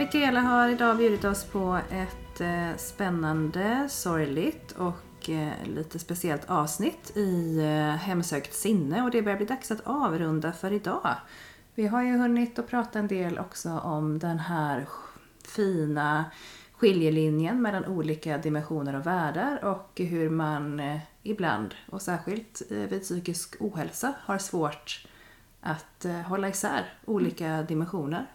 Mikaela 0.07 0.41
har 0.41 0.69
idag 0.69 0.97
bjudit 0.97 1.25
oss 1.25 1.45
på 1.45 1.81
ett 1.91 2.41
eh, 2.41 2.77
spännande, 2.77 3.89
sorgligt 3.89 4.73
och 4.73 5.31
eh, 5.31 5.53
lite 5.65 5.99
speciellt 5.99 6.51
avsnitt 6.51 7.17
i 7.17 7.59
eh, 7.59 7.97
Hemsökt 7.97 8.55
sinne 8.55 9.03
och 9.03 9.11
det 9.11 9.23
börjar 9.23 9.37
bli 9.37 9.47
dags 9.47 9.71
att 9.71 9.81
avrunda 9.87 10.53
för 10.53 10.73
idag. 10.73 11.17
Vi 11.75 11.87
har 11.87 12.03
ju 12.03 12.17
hunnit 12.17 12.59
att 12.59 12.69
prata 12.69 12.99
en 12.99 13.09
del 13.09 13.39
också 13.39 13.71
om 13.71 14.19
den 14.19 14.39
här 14.39 14.87
fina 15.45 16.25
skiljelinjen 16.73 17.63
mellan 17.63 17.85
olika 17.85 18.39
dimensioner 18.39 18.95
och 18.97 19.07
världar 19.07 19.65
och 19.65 19.91
hur 19.95 20.31
man 20.31 20.81
eh, 20.81 21.01
ibland, 21.23 21.75
och 21.91 22.03
särskilt 22.03 22.63
eh, 22.71 22.79
vid 22.79 23.03
psykisk 23.03 23.57
ohälsa, 23.61 24.15
har 24.21 24.39
svårt 24.39 25.07
att 25.61 26.05
eh, 26.05 26.21
hålla 26.21 26.49
isär 26.49 26.85
olika 27.05 27.63
dimensioner. 27.63 28.27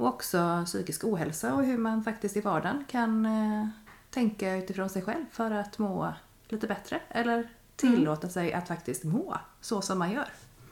Och 0.00 0.06
också 0.06 0.62
psykisk 0.66 1.04
ohälsa 1.04 1.54
och 1.54 1.64
hur 1.64 1.78
man 1.78 2.04
faktiskt 2.04 2.36
i 2.36 2.40
vardagen 2.40 2.84
kan 2.88 3.26
eh, 3.26 3.68
tänka 4.10 4.56
utifrån 4.56 4.88
sig 4.88 5.02
själv 5.02 5.24
för 5.32 5.50
att 5.50 5.78
må 5.78 6.14
lite 6.48 6.66
bättre. 6.66 7.00
Eller 7.08 7.48
tillåta 7.76 8.22
mm. 8.22 8.32
sig 8.32 8.52
att 8.52 8.68
faktiskt 8.68 9.04
må 9.04 9.38
så 9.60 9.82
som 9.82 9.98
man 9.98 10.12
gör. 10.12 10.28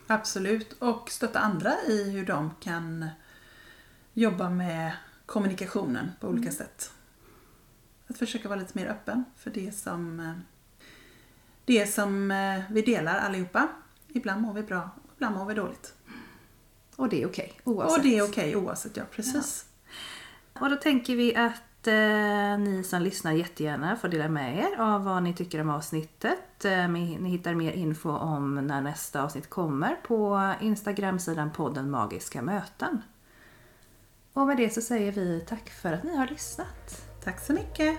Absolut, 0.07 0.73
och 0.73 1.11
stötta 1.11 1.39
andra 1.39 1.75
i 1.87 2.11
hur 2.11 2.27
de 2.27 2.51
kan 2.61 3.09
jobba 4.13 4.51
med 4.51 4.93
kommunikationen 5.27 6.11
på 6.21 6.29
olika 6.29 6.49
mm. 6.49 6.55
sätt. 6.55 6.93
Att 8.07 8.19
försöka 8.19 8.49
vara 8.49 8.59
lite 8.59 8.79
mer 8.79 8.87
öppen 8.87 9.25
för 9.37 9.51
det 9.51 9.75
som, 9.75 10.21
eh, 10.21 10.33
det 11.65 11.87
som 11.87 12.31
eh, 12.31 12.61
vi 12.71 12.83
delar 12.83 13.19
allihopa. 13.19 13.69
Ibland 14.09 14.43
mår 14.43 14.53
vi 14.53 14.63
bra, 14.63 14.91
ibland 15.17 15.37
mår 15.37 15.45
vi 15.45 15.55
dåligt. 15.55 15.95
Och 16.99 17.09
det 17.09 17.23
är 17.23 17.27
okej 17.27 17.53
okay, 17.65 17.75
oavsett. 17.75 17.99
Och 17.99 18.03
det 18.03 18.19
är 18.19 18.23
okej 18.23 18.57
okay, 18.57 18.67
oavsett, 18.67 18.97
ja 18.97 19.03
precis. 19.11 19.65
Ja. 20.55 20.61
Och 20.61 20.71
då 20.71 20.77
tänker 20.77 21.17
vi 21.17 21.37
att 21.37 21.87
eh, 21.87 22.59
ni 22.59 22.85
som 22.85 23.03
lyssnar 23.03 23.33
jättegärna 23.33 23.97
får 23.97 24.09
dela 24.09 24.29
med 24.29 24.59
er 24.59 24.81
av 24.81 25.05
vad 25.05 25.23
ni 25.23 25.35
tycker 25.35 25.61
om 25.61 25.71
avsnittet. 25.71 26.65
Eh, 26.65 26.89
ni 26.89 27.31
hittar 27.31 27.55
mer 27.55 27.73
info 27.73 28.11
om 28.11 28.55
när 28.55 28.81
nästa 28.81 29.23
avsnitt 29.23 29.51
kommer 29.51 29.97
på 30.03 30.53
Instagramsidan 30.61 31.51
podden 31.51 31.91
Magiska 31.91 32.43
möten. 32.43 33.03
Och 34.33 34.47
med 34.47 34.57
det 34.57 34.71
så 34.71 34.81
säger 34.81 35.13
vi 35.13 35.45
tack 35.49 35.71
för 35.71 35.93
att 35.93 36.05
ni 36.05 36.17
har 36.17 36.27
lyssnat. 36.27 37.03
Tack 37.25 37.41
så 37.41 37.53
mycket! 37.53 37.99